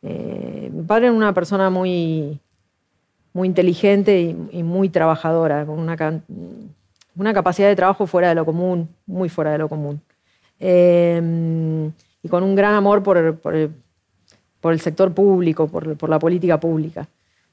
Mi 0.02 0.84
padre 0.88 1.08
era 1.08 1.16
una 1.16 1.34
persona 1.36 1.70
muy, 1.70 2.40
muy 3.34 3.48
inteligente 3.48 4.36
y, 4.52 4.64
muy 4.64 4.90
trabajadora, 4.90 5.64
con 5.66 5.80
una, 5.80 5.96
una, 7.16 7.34
capacidad 7.34 7.68
de 7.68 7.76
trabajo 7.76 8.08
fuera 8.08 8.30
de 8.30 8.36
lo 8.36 8.46
común, 8.46 8.90
muy 9.06 9.30
fuera 9.30 9.52
de 9.52 9.58
lo 9.58 9.70
común. 9.70 10.02
Eh, 10.60 11.92
y 12.24 12.30
con 12.30 12.44
un 12.44 12.56
gran 12.56 12.76
amor 12.76 13.02
por, 13.04 13.18
el, 13.18 14.80
sector 14.80 15.14
público, 15.14 15.68
por 15.68 16.10
la 16.10 16.20
política 16.20 16.60
pública. 16.60 17.08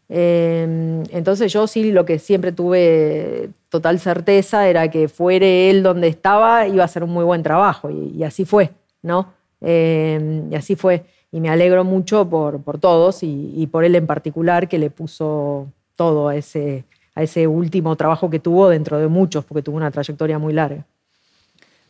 Em, 0.08 1.02
entonces 1.10 1.52
yo 1.52 1.66
sí 1.66 1.92
lo 1.92 2.06
que 2.06 2.18
siempre 2.18 2.52
tuve 2.52 3.50
total 3.68 3.98
certeza 4.00 4.66
era 4.66 4.90
que 4.90 5.06
fuere 5.08 5.68
él 5.68 5.82
donde 5.82 6.08
estaba 6.08 6.66
iba 6.66 6.82
a 6.82 6.88
ser 6.88 7.04
un 7.04 7.10
muy 7.10 7.24
buen 7.24 7.42
trabajo 7.42 7.90
y, 7.90 8.22
así 8.24 8.44
fue, 8.46 8.70
¿no? 9.02 9.34
Em, 9.60 10.50
y 10.50 10.56
así 10.56 10.76
fue. 10.76 11.04
Y 11.30 11.40
me 11.40 11.50
alegro 11.50 11.84
mucho 11.84 12.28
por, 12.28 12.62
por 12.62 12.78
todos 12.78 13.22
y, 13.22 13.68
por 13.70 13.84
él 13.84 13.94
en 13.96 14.06
particular 14.06 14.66
que 14.68 14.78
le 14.78 14.88
puso 14.90 15.66
todo 15.94 16.28
a 16.28 16.36
ese, 16.36 16.84
a 17.18 17.22
ese 17.24 17.48
último 17.48 17.96
trabajo 17.96 18.30
que 18.30 18.38
tuvo 18.38 18.68
dentro 18.68 18.96
de 18.96 19.08
muchos, 19.08 19.44
porque 19.44 19.62
tuvo 19.62 19.76
una 19.76 19.90
trayectoria 19.90 20.38
muy 20.38 20.52
larga. 20.52 20.84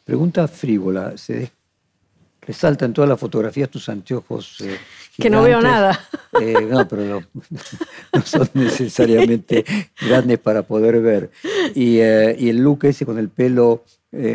Pregunta 0.07 0.49
frívola. 0.49 1.19
¿Se 1.19 1.51
resaltan 2.41 2.95
todas 2.95 3.11
las 3.11 3.21
fotografías 3.21 3.69
tus 3.69 3.91
anteojos 3.91 4.63
eh, 4.63 4.79
que 5.19 5.29
no 5.29 5.43
veo 5.43 5.61
nada. 5.61 6.01
Eh, 6.41 6.69
no, 6.71 6.87
pero 6.87 7.03
no, 7.05 8.23
son 8.25 8.49
necesariamente 8.53 9.65
grandes 10.01 10.39
para 10.39 10.63
poder 10.63 11.01
ver. 11.01 11.31
Eh, 11.75 12.37
y, 12.39 12.49
el 12.49 12.59
look 12.59 12.85
ese 12.85 13.07
con 13.07 13.19
el 13.19 13.29
pelo 13.31 13.83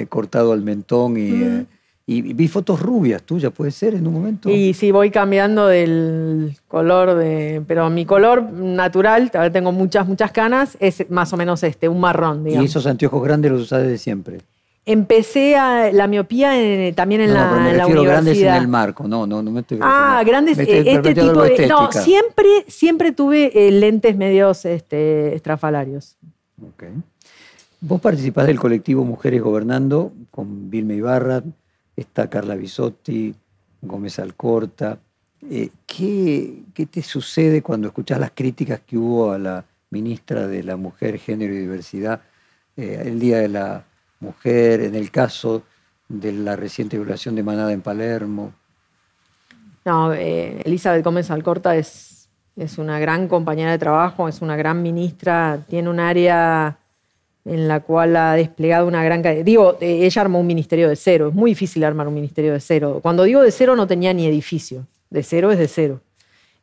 cortado 0.09 0.51
al 0.51 0.63
mentón 0.63 1.15
y, 1.17 1.65
y, 2.05 2.33
vi 2.33 2.47
fotos 2.49 2.81
rubias 2.81 3.23
tuyas, 3.23 3.53
¿puede 3.53 3.71
ser 3.71 3.95
en 3.95 4.05
un 4.05 4.13
momento? 4.13 4.49
Y 4.49 4.73
sí, 4.73 4.91
voy 4.91 5.09
cambiando 5.09 5.67
del 5.67 6.57
color 6.67 7.15
de... 7.15 7.63
Pero 7.65 7.89
mi 7.89 8.05
color 8.05 8.43
natural, 8.43 9.31
tengo 9.53 9.71
muchas, 9.71 10.05
muchas 10.05 10.31
canas, 10.33 10.75
es 10.81 11.09
más 11.09 11.31
o 11.31 11.37
menos 11.37 11.63
este, 11.63 11.87
un 11.87 12.01
marrón, 12.01 12.43
digamos. 12.43 12.65
¿Y 12.65 12.69
esos 12.69 12.87
anteojos 12.87 13.23
grandes 13.23 13.51
los 13.51 13.61
usas 13.61 13.83
desde 13.83 13.97
siempre? 13.97 14.39
Empecé 14.85 15.55
a, 15.55 15.93
la 15.93 16.07
miopía 16.07 16.51
también 16.93 17.21
en, 17.21 17.33
la, 17.33 17.49
me 17.51 17.71
en 17.71 17.77
la 17.77 17.87
universidad. 17.87 18.11
grandes 18.11 18.37
en 18.41 18.53
el 18.53 18.67
marco, 18.67 19.07
no, 19.07 19.25
no, 19.25 19.41
no 19.41 19.49
me 19.49 19.61
estoy 19.61 19.79
Ah, 19.81 20.21
grandes, 20.25 20.59
eh, 20.59 20.83
este 20.85 21.15
tipo 21.15 21.41
de... 21.41 21.67
No, 21.67 21.89
siempre, 21.89 22.65
siempre 22.67 23.13
tuve 23.13 23.67
eh, 23.67 23.71
lentes 23.71 24.17
medios 24.17 24.65
este, 24.65 25.33
estrafalarios. 25.35 26.17
Ok. 26.61 26.83
Vos 27.79 28.01
participás 28.01 28.45
del 28.45 28.59
colectivo 28.59 29.05
Mujeres 29.05 29.41
Gobernando 29.41 30.11
con 30.31 30.69
Vilma 30.69 30.95
Ibarra, 30.95 31.43
está 31.95 32.29
Carla 32.29 32.55
Bisotti, 32.55 33.33
Gómez 33.81 34.19
Alcorta. 34.19 34.99
Eh, 35.49 35.69
¿qué, 35.85 36.63
¿Qué 36.73 36.85
te 36.85 37.01
sucede 37.01 37.61
cuando 37.61 37.87
escuchás 37.87 38.19
las 38.19 38.31
críticas 38.31 38.81
que 38.85 38.97
hubo 38.97 39.31
a 39.31 39.37
la 39.37 39.65
ministra 39.89 40.47
de 40.47 40.63
la 40.63 40.77
Mujer, 40.77 41.19
Género 41.19 41.53
y 41.53 41.59
Diversidad 41.59 42.21
el 42.75 43.19
día 43.19 43.37
de 43.37 43.49
la 43.49 43.83
mujer, 44.19 44.81
en 44.81 44.95
el 44.95 45.11
caso 45.11 45.63
de 46.09 46.31
la 46.31 46.55
reciente 46.55 46.97
violación 46.97 47.35
de 47.35 47.43
Manada 47.43 47.71
en 47.71 47.81
Palermo. 47.81 48.53
No, 49.85 50.13
eh, 50.13 50.61
Elizabeth 50.63 51.03
Gómez 51.03 51.29
Alcorta 51.29 51.75
es, 51.75 52.29
es 52.55 52.77
una 52.77 52.99
gran 52.99 53.27
compañera 53.27 53.71
de 53.71 53.77
trabajo, 53.77 54.27
es 54.27 54.41
una 54.41 54.55
gran 54.55 54.81
ministra, 54.81 55.59
tiene 55.67 55.89
un 55.89 55.99
área 55.99 56.77
en 57.45 57.67
la 57.67 57.81
cual 57.81 58.15
ha 58.15 58.33
desplegado 58.33 58.87
una 58.87 59.03
gran... 59.03 59.21
Digo, 59.43 59.77
eh, 59.81 60.05
ella 60.05 60.21
armó 60.21 60.39
un 60.39 60.47
ministerio 60.47 60.87
de 60.87 60.95
cero, 60.95 61.27
es 61.29 61.33
muy 61.33 61.51
difícil 61.51 61.83
armar 61.83 62.07
un 62.07 62.13
ministerio 62.13 62.53
de 62.53 62.59
cero. 62.59 62.99
Cuando 63.01 63.23
digo 63.23 63.41
de 63.41 63.51
cero 63.51 63.75
no 63.75 63.85
tenía 63.85 64.13
ni 64.13 64.25
edificio, 64.25 64.87
de 65.09 65.23
cero 65.23 65.51
es 65.51 65.59
de 65.59 65.67
cero. 65.67 66.01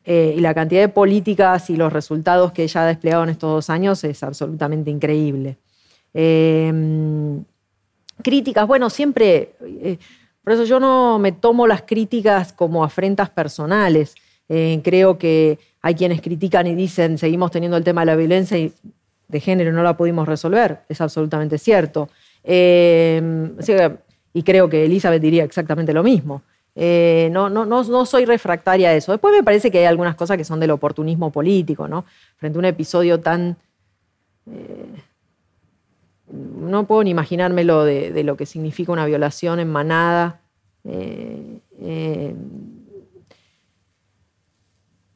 Eh, 0.03 0.33
y 0.35 0.41
la 0.41 0.55
cantidad 0.55 0.81
de 0.81 0.89
políticas 0.89 1.69
y 1.69 1.75
los 1.75 1.93
resultados 1.93 2.51
que 2.51 2.63
ella 2.63 2.83
ha 2.83 2.87
desplegado 2.87 3.23
en 3.23 3.29
estos 3.29 3.51
dos 3.51 3.69
años 3.69 4.03
es 4.03 4.23
absolutamente 4.23 4.89
increíble. 4.89 5.57
Críticas, 8.23 8.67
bueno, 8.67 8.89
siempre, 8.89 9.53
eh, 9.61 9.97
por 10.43 10.53
eso 10.53 10.65
yo 10.65 10.79
no 10.79 11.19
me 11.19 11.31
tomo 11.31 11.67
las 11.67 11.83
críticas 11.83 12.53
como 12.53 12.83
afrentas 12.83 13.29
personales. 13.29 14.15
Creo 14.83 15.17
que 15.17 15.59
hay 15.81 15.95
quienes 15.95 16.19
critican 16.19 16.67
y 16.67 16.75
dicen, 16.75 17.17
seguimos 17.17 17.51
teniendo 17.51 17.77
el 17.77 17.85
tema 17.85 18.01
de 18.01 18.07
la 18.07 18.15
violencia 18.17 18.57
y 18.57 18.73
de 19.31 19.39
género 19.39 19.71
no 19.71 19.83
la 19.83 19.95
pudimos 19.95 20.27
resolver. 20.27 20.81
Es 20.89 21.01
absolutamente 21.01 21.57
cierto. 21.57 22.09
Eh, 22.43 23.21
y 24.33 24.43
creo 24.43 24.69
que 24.69 24.85
Elizabeth 24.85 25.21
diría 25.21 25.43
exactamente 25.43 25.93
lo 25.93 26.03
mismo. 26.03 26.43
no, 26.75 27.49
no, 27.49 27.65
no, 27.65 27.83
no, 27.83 28.05
soy 28.05 28.25
refractaria 28.25 28.89
a 28.89 28.93
eso. 28.93 29.11
Después 29.11 29.33
me 29.33 29.43
parece 29.43 29.71
que 29.71 29.79
hay 29.79 29.85
algunas 29.85 30.15
cosas 30.15 30.37
que 30.37 30.43
son 30.43 30.59
del 30.59 30.71
oportunismo 30.71 31.31
político, 31.31 31.87
¿no? 31.87 32.05
Frente 32.37 32.57
a 32.57 32.59
un 32.59 32.65
episodio 32.65 33.19
tan 33.19 33.57
no 36.31 36.87
puedo 36.87 37.03
ni 37.03 37.11
imaginármelo 37.11 37.83
de, 37.83 38.23
lo 38.23 38.37
que 38.37 38.45
significa 38.45 38.91
una 38.91 39.05
violación 39.05 39.59
en 39.59 39.69
manada. 39.69 40.41
Eh, 40.83 41.59
eh, 41.79 42.35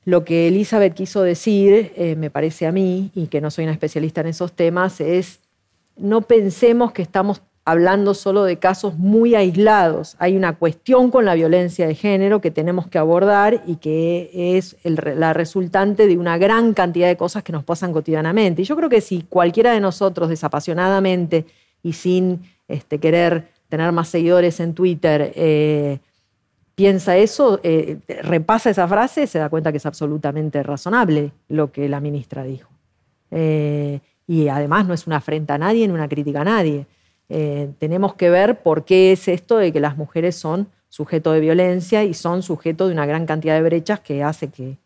lo 0.05 0.23
que 0.23 0.47
Elizabeth 0.47 0.93
quiso 0.93 1.23
decir, 1.23 1.91
eh, 1.95 2.15
me 2.15 2.29
parece 2.29 2.67
a 2.67 2.71
mí, 2.71 3.11
y 3.15 3.27
que 3.27 3.41
no 3.41 3.51
soy 3.51 3.65
una 3.65 3.73
especialista 3.73 4.21
en 4.21 4.27
esos 4.27 4.53
temas, 4.53 5.01
es 5.01 5.39
no 5.97 6.21
pensemos 6.21 6.91
que 6.91 7.01
estamos 7.01 7.41
hablando 7.65 8.13
solo 8.13 8.43
de 8.43 8.57
casos 8.57 8.95
muy 8.97 9.33
aislados. 9.33 10.15
Hay 10.19 10.37
una 10.37 10.55
cuestión 10.57 11.09
con 11.09 11.25
la 11.25 11.33
violencia 11.33 11.87
de 11.87 11.95
género 11.95 12.39
que 12.39 12.51
tenemos 12.51 12.87
que 12.87 12.99
abordar 12.99 13.63
y 13.65 13.77
que 13.77 14.29
es 14.55 14.77
la 14.83 15.33
resultante 15.33 16.05
de 16.05 16.17
una 16.17 16.37
gran 16.37 16.75
cantidad 16.75 17.07
de 17.07 17.17
cosas 17.17 17.41
que 17.41 17.51
nos 17.51 17.63
pasan 17.63 17.91
cotidianamente. 17.91 18.61
Y 18.61 18.65
yo 18.65 18.75
creo 18.75 18.89
que 18.89 19.01
si 19.01 19.23
cualquiera 19.23 19.73
de 19.73 19.79
nosotros 19.79 20.29
desapasionadamente 20.29 21.45
y 21.81 21.93
sin 21.93 22.41
este, 22.67 22.99
querer 22.99 23.47
tener 23.67 23.91
más 23.91 24.09
seguidores 24.09 24.59
en 24.59 24.75
Twitter 24.75 25.33
eh, 25.35 25.99
piensa 26.75 27.17
eso, 27.17 27.59
eh, 27.63 27.99
repasa 28.23 28.69
esa 28.69 28.87
frase, 28.87 29.27
se 29.27 29.39
da 29.39 29.49
cuenta 29.49 29.71
que 29.71 29.77
es 29.77 29.85
absolutamente 29.85 30.61
razonable 30.61 31.31
lo 31.47 31.71
que 31.71 31.89
la 31.89 32.01
ministra 32.01 32.43
dijo. 32.43 32.69
Eh, 33.31 34.01
y 34.27 34.47
además 34.49 34.85
no 34.85 34.93
es 34.93 35.07
una 35.07 35.17
afrenta 35.17 35.55
a 35.55 35.57
nadie 35.57 35.87
ni 35.87 35.93
una 35.93 36.09
crítica 36.09 36.41
a 36.41 36.45
nadie. 36.45 36.85
Eh, 37.29 37.71
tenemos 37.79 38.15
que 38.15 38.29
ver 38.29 38.61
por 38.61 38.85
qué 38.85 39.11
es 39.13 39.27
esto 39.27 39.57
de 39.57 39.71
que 39.71 39.79
las 39.79 39.97
mujeres 39.97 40.35
son 40.35 40.67
sujeto 40.89 41.31
de 41.31 41.39
violencia 41.39 42.03
y 42.03 42.13
son 42.13 42.43
sujeto 42.43 42.87
de 42.87 42.93
una 42.93 43.05
gran 43.05 43.25
cantidad 43.25 43.55
de 43.55 43.63
brechas 43.63 43.99
que 43.99 44.23
hace 44.23 44.49
que 44.49 44.77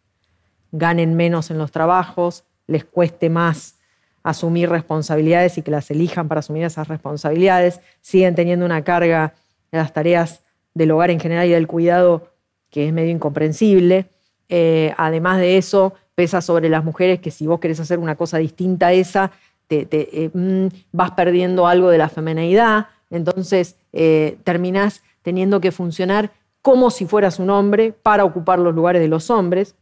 ganen 0.72 1.16
menos 1.16 1.52
en 1.52 1.58
los 1.58 1.72
trabajos, 1.72 2.44
les 2.68 2.86
cueste 2.86 3.30
más 3.30 3.76
asumir 4.24 4.70
responsabilidades 4.70 5.58
y 5.58 5.62
que 5.62 5.72
las 5.72 5.90
elijan 5.92 6.28
para 6.28 6.40
asumir 6.40 6.64
esas 6.64 6.88
responsabilidades, 6.88 7.80
siguen 8.02 8.36
teniendo 8.36 8.66
una 8.66 8.84
carga 8.84 9.34
de 9.72 9.78
las 9.78 9.94
tareas 9.94 10.42
del 10.80 10.92
hogar 10.92 11.12
en 11.12 11.20
general 11.20 11.46
y 11.46 11.52
del 11.52 11.68
cuidado 11.68 12.30
que 12.70 12.88
es 12.88 12.94
medio 12.94 13.12
incomprensible. 13.12 14.06
Eh, 14.48 14.94
además 14.98 15.40
de 15.40 15.58
eso, 15.58 15.94
pesa 16.16 16.42
sobre 16.42 16.70
las 16.70 16.86
mujeres 16.86 17.20
que 17.20 17.32
si 17.32 17.46
vos 17.46 17.60
querés 17.60 17.82
hacer 17.82 18.00
una 18.00 18.16
cosa 18.16 18.38
distinta 18.38 18.88
a 18.88 18.94
esa, 18.94 19.32
te, 19.68 19.88
eh, 19.92 20.32
mm, 20.34 20.68
vas 20.94 21.12
perdiendo 21.12 21.68
algo 21.68 21.90
de 21.90 21.98
la 21.98 22.08
femineidad, 22.08 22.88
entonces 23.10 23.76
eh, 23.92 24.38
terminás 24.46 25.04
teniendo 25.22 25.60
que 25.60 25.74
funcionar 25.74 26.32
como 26.62 26.92
si 26.92 27.06
fueras 27.06 27.40
un 27.40 27.50
hombre 27.50 27.92
para 27.92 28.24
ocupar 28.24 28.60
los 28.60 28.74
lugares 28.74 29.02
de 29.02 29.10
los 29.10 29.30
hombres, 29.30 29.76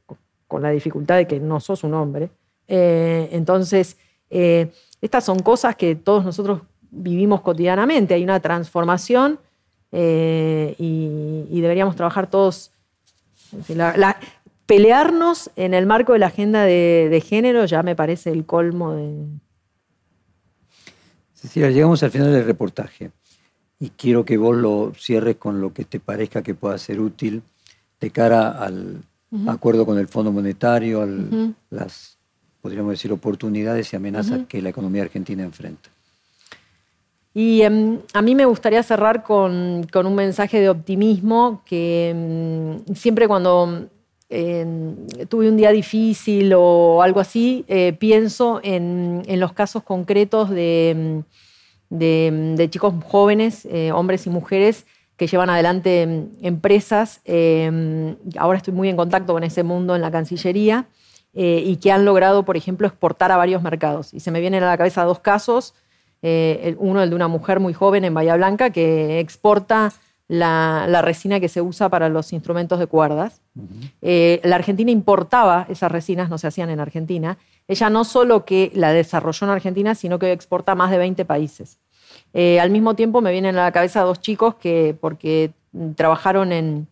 con 0.48 0.64
la 0.64 0.72
dificultad 0.72 1.18
de 1.18 1.28
que 1.28 1.40
no 1.40 1.60
sos 1.60 1.84
un 1.84 1.94
hombre. 1.94 2.30
Eh, 2.68 3.30
entonces, 3.32 3.98
estas 4.30 5.24
son 5.24 5.40
cosas 5.40 5.76
que 5.76 5.96
todos 5.96 6.26
nosotros 6.26 6.62
vivimos 6.90 7.42
cotidianamente, 7.42 8.14
hay 8.14 8.24
una 8.24 8.40
transformación 8.40 9.40
y, 9.92 11.62
deberíamos 11.62 11.96
trabajar 11.96 12.30
todos. 12.30 12.72
pelearnos 14.66 15.52
en 15.56 15.74
el 15.74 15.86
marco 15.86 16.14
de 16.14 16.20
la 16.20 16.28
agenda 16.28 16.64
de 16.64 17.24
género 17.26 17.66
ya 17.66 17.84
me 17.84 17.96
parece 17.96 18.32
el 18.32 18.46
colmo 18.46 18.94
de, 18.94 19.28
Cecilia, 21.38 21.70
llegamos 21.70 22.02
al 22.02 22.10
final 22.10 22.34
del 22.34 22.46
reportaje 22.46 23.12
y 23.80 23.90
quiero 23.92 24.26
que 24.26 24.38
vos 24.38 24.58
lo 24.58 24.92
cierres 24.98 25.36
con 25.36 25.62
lo 25.62 25.72
que 25.72 25.86
te 25.86 26.00
parezca 26.00 26.42
que 26.42 26.56
pueda 26.56 26.80
ser 26.80 27.00
útil 27.00 27.44
de 28.00 28.10
cara 28.10 28.50
al 28.50 29.04
acuerdo 29.48 29.86
con 29.86 30.00
el 30.00 30.08
Fondo 30.08 30.32
Monetario, 30.32 31.04
a 31.04 31.08
las, 31.70 32.18
podríamos 32.60 32.92
decir, 32.92 33.12
oportunidades 33.12 33.94
y 33.94 33.96
amenazas 33.96 34.48
que 34.48 34.64
la 34.64 34.70
economía 34.70 35.04
argentina 35.04 35.44
enfrenta. 35.44 35.90
Y 37.38 37.62
em, 37.62 38.00
a 38.16 38.24
mí 38.24 38.34
me 38.34 38.46
gustaría 38.46 38.82
cerrar 38.82 39.22
con, 39.22 39.86
un 39.94 40.16
mensaje 40.16 40.60
de 40.60 40.70
optimismo 40.70 41.62
que 41.66 42.10
em, 42.10 42.96
siempre 42.96 43.28
cuando 43.28 43.90
tuve 45.30 45.48
un 45.48 45.56
día 45.56 45.72
difícil 45.72 46.52
o 46.56 47.04
algo 47.04 47.20
así, 47.20 47.64
eh, 47.68 47.94
pienso 47.94 48.60
en, 48.64 49.22
los 49.40 49.54
casos 49.54 49.84
concretos 49.84 50.50
de, 50.50 51.24
chicos 52.72 52.96
jóvenes, 53.06 53.68
eh, 53.70 53.92
hombres 53.92 54.26
y 54.26 54.32
mujeres, 54.32 54.88
que 55.16 55.28
llevan 55.28 55.52
adelante 55.52 56.28
empresas. 56.42 57.22
Ahora 58.36 58.58
estoy 58.58 58.74
muy 58.74 58.90
en 58.90 58.98
contacto 58.98 59.34
con 59.34 59.44
ese 59.44 59.62
mundo 59.62 59.96
en 59.96 60.02
la 60.02 60.10
Cancillería 60.10 60.88
eh, 61.36 61.62
y 61.64 61.76
que 61.76 61.92
han 61.92 62.04
logrado, 62.04 62.46
por 62.46 62.58
ejemplo, 62.58 62.88
exportar 62.88 63.32
a 63.32 63.38
varios 63.38 63.62
mercados. 63.62 64.12
Y 64.12 64.22
se 64.22 64.32
me 64.32 64.40
vienen 64.40 64.64
a 64.64 64.68
la 64.68 64.76
cabeza 64.78 65.04
dos 65.04 65.20
casos. 65.20 65.76
Uno, 66.22 67.02
el 67.02 67.10
de 67.10 67.16
una 67.16 67.28
mujer 67.28 67.60
muy 67.60 67.74
joven 67.74 68.04
en 68.06 68.14
Bahía 68.14 68.36
Blanca 68.36 68.70
que 68.70 69.20
exporta 69.20 69.94
la, 70.28 71.02
resina 71.02 71.40
que 71.40 71.48
se 71.48 71.62
usa 71.62 71.90
para 71.90 72.10
los 72.10 72.34
instrumentos 72.34 72.80
de 72.80 72.88
cuerdas. 72.88 73.42
la 74.02 74.56
Argentina 74.56 74.92
importaba 74.92 75.66
esas 75.70 75.92
resinas, 75.92 76.30
no 76.30 76.38
se 76.38 76.48
hacían 76.48 76.70
en 76.70 76.80
Argentina, 76.80 77.38
ella 77.68 77.90
no 77.90 78.04
solo 78.04 78.46
que 78.46 78.72
la 78.74 78.94
desarrolló 78.94 79.46
en 79.46 79.52
Argentina, 79.52 79.94
sino 79.96 80.20
que 80.20 80.32
exporta 80.32 80.72
a 80.72 80.76
más 80.76 80.90
de 80.90 80.98
20 80.98 81.26
países. 81.26 81.80
Eh, 82.34 82.60
al 82.60 82.70
mismo 82.70 82.96
tiempo 82.96 83.22
me 83.22 83.32
vienen 83.32 83.58
a 83.58 83.64
la 83.64 83.72
cabeza 83.72 84.02
dos 84.02 84.22
chicos 84.22 84.56
que, 84.56 84.96
porque 85.00 85.52
trabajaron 85.96 86.52
en, 86.52 86.88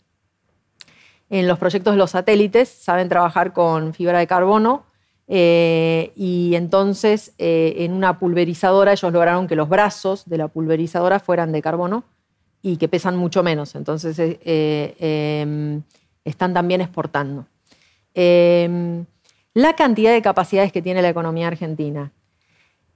en 1.29 1.47
los 1.47 1.57
proyectos 1.59 1.93
de 1.93 1.97
los 1.97 2.11
satélites, 2.11 2.69
saben 2.69 3.09
trabajar 3.09 3.53
con 3.53 3.93
fibra 3.93 4.19
de 4.19 4.27
carbono, 4.27 4.83
eh, 5.27 6.11
y 6.15 6.53
entonces 6.55 7.33
eh, 7.37 7.75
en 7.79 7.93
una 7.93 8.19
pulverizadora 8.19 8.91
ellos 8.91 9.11
lograron 9.11 9.47
que 9.47 9.55
los 9.55 9.69
brazos 9.69 10.27
de 10.27 10.37
la 10.37 10.47
pulverizadora 10.47 11.19
fueran 11.19 11.51
de 11.51 11.61
carbono 11.61 12.03
y 12.61 12.77
que 12.77 12.87
pesan 12.87 13.15
mucho 13.15 13.43
menos. 13.43 13.75
Entonces 13.75 14.17
em, 14.19 15.81
están 16.23 16.53
también 16.53 16.81
exportando. 16.81 17.45
Em, 18.13 19.05
la 19.53 19.73
cantidad 19.75 20.11
de 20.11 20.21
capacidades 20.21 20.71
que 20.71 20.81
tiene 20.81 21.01
la 21.01 21.09
economía 21.09 21.47
argentina 21.47 22.11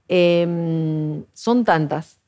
em, 0.08 1.24
son 1.32 1.64
tantas 1.64 2.18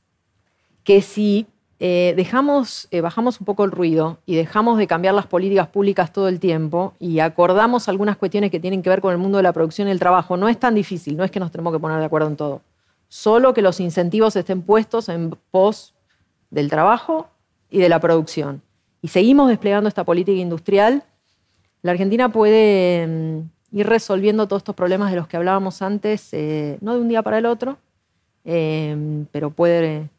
que 0.83 1.01
si 1.01 1.47
eh, 1.79 2.13
dejamos, 2.15 2.87
eh, 2.91 3.01
bajamos 3.01 3.39
un 3.39 3.45
poco 3.45 3.63
el 3.65 3.71
ruido 3.71 4.19
y 4.25 4.35
dejamos 4.35 4.77
de 4.77 4.87
cambiar 4.87 5.15
las 5.15 5.27
políticas 5.27 5.67
públicas 5.67 6.13
todo 6.13 6.27
el 6.27 6.39
tiempo 6.39 6.93
y 6.99 7.19
acordamos 7.19 7.89
algunas 7.89 8.15
cuestiones 8.17 8.51
que 8.51 8.59
tienen 8.59 8.81
que 8.81 8.89
ver 8.89 9.01
con 9.01 9.11
el 9.11 9.17
mundo 9.17 9.37
de 9.37 9.43
la 9.43 9.53
producción 9.53 9.87
y 9.87 9.91
el 9.91 9.99
trabajo, 9.99 10.37
no 10.37 10.47
es 10.47 10.59
tan 10.59 10.75
difícil, 10.75 11.17
no 11.17 11.23
es 11.23 11.31
que 11.31 11.39
nos 11.39 11.51
tenemos 11.51 11.73
que 11.73 11.79
poner 11.79 11.99
de 11.99 12.05
acuerdo 12.05 12.27
en 12.27 12.35
todo. 12.37 12.61
Solo 13.09 13.53
que 13.53 13.61
los 13.61 13.79
incentivos 13.79 14.35
estén 14.35 14.61
puestos 14.61 15.09
en 15.09 15.35
pos 15.51 15.93
del 16.51 16.69
trabajo 16.69 17.27
y 17.69 17.79
de 17.79 17.89
la 17.89 17.99
producción. 17.99 18.61
Y 19.01 19.09
seguimos 19.09 19.49
desplegando 19.49 19.89
esta 19.89 20.03
política 20.03 20.39
industrial, 20.39 21.03
la 21.81 21.91
Argentina 21.91 22.29
puede 22.29 23.03
em, 23.03 23.49
ir 23.73 23.87
resolviendo 23.87 24.47
todos 24.47 24.61
estos 24.61 24.75
problemas 24.75 25.11
de 25.11 25.17
los 25.17 25.27
que 25.27 25.35
hablábamos 25.35 25.81
antes, 25.81 26.29
eh, 26.31 26.77
no 26.79 26.93
de 26.93 27.01
un 27.01 27.09
día 27.09 27.21
para 27.21 27.39
el 27.39 27.45
otro, 27.45 27.77
eh, 28.45 29.25
pero 29.31 29.51
puede, 29.51 30.09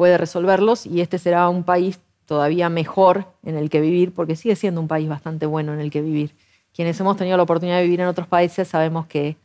puede 0.00 0.16
resolverlos 0.16 0.86
y 0.86 1.02
este 1.02 1.18
será 1.18 1.46
un 1.50 1.62
país 1.62 2.00
todavía 2.24 2.70
mejor 2.70 3.26
en 3.42 3.54
el 3.54 3.68
que 3.68 3.82
vivir, 3.82 4.14
porque 4.14 4.34
sigue 4.34 4.56
siendo 4.56 4.80
un 4.80 4.88
país 4.88 5.06
bastante 5.06 5.44
bueno 5.44 5.74
en 5.74 5.80
el 5.80 5.90
que 5.90 6.00
vivir. 6.00 6.34
Quienes 6.74 6.98
hemos 7.00 7.18
tenido 7.18 7.36
la 7.36 7.42
oportunidad 7.42 7.76
de 7.76 7.82
vivir 7.82 8.00
en 8.00 8.06
otros 8.06 8.26
países 8.26 8.66
sabemos 8.66 9.04
que 9.04 9.36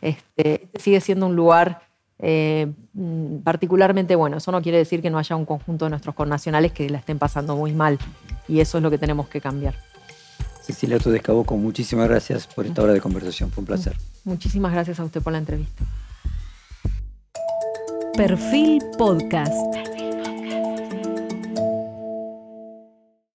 este, 0.00 0.66
sigue 0.78 1.02
siendo 1.02 1.26
un 1.26 1.36
lugar 1.36 1.82
eh, 2.20 2.72
particularmente 3.44 4.16
bueno. 4.16 4.38
Eso 4.38 4.50
no 4.50 4.62
quiere 4.62 4.78
decir 4.78 5.02
que 5.02 5.10
no 5.10 5.18
haya 5.18 5.36
un 5.36 5.44
conjunto 5.44 5.84
de 5.84 5.90
nuestros 5.90 6.14
connacionales 6.14 6.72
que 6.72 6.88
la 6.88 6.96
estén 6.96 7.18
pasando 7.18 7.54
muy 7.54 7.74
mal 7.74 7.98
y 8.48 8.60
eso 8.60 8.78
es 8.78 8.82
lo 8.82 8.90
que 8.90 8.96
tenemos 8.96 9.28
que 9.28 9.42
cambiar. 9.42 9.74
Cecilia 10.62 10.98
Todescaboco, 10.98 11.54
muchísimas 11.58 12.08
gracias 12.08 12.46
por 12.46 12.64
esta 12.64 12.80
hora 12.82 12.94
de 12.94 13.02
conversación. 13.02 13.50
Fue 13.50 13.60
un 13.60 13.66
placer. 13.66 13.94
Muchísimas 14.24 14.72
gracias 14.72 15.00
a 15.00 15.04
usted 15.04 15.20
por 15.20 15.34
la 15.34 15.40
entrevista. 15.40 15.84
Perfil 18.16 18.82
Podcast. 18.96 19.97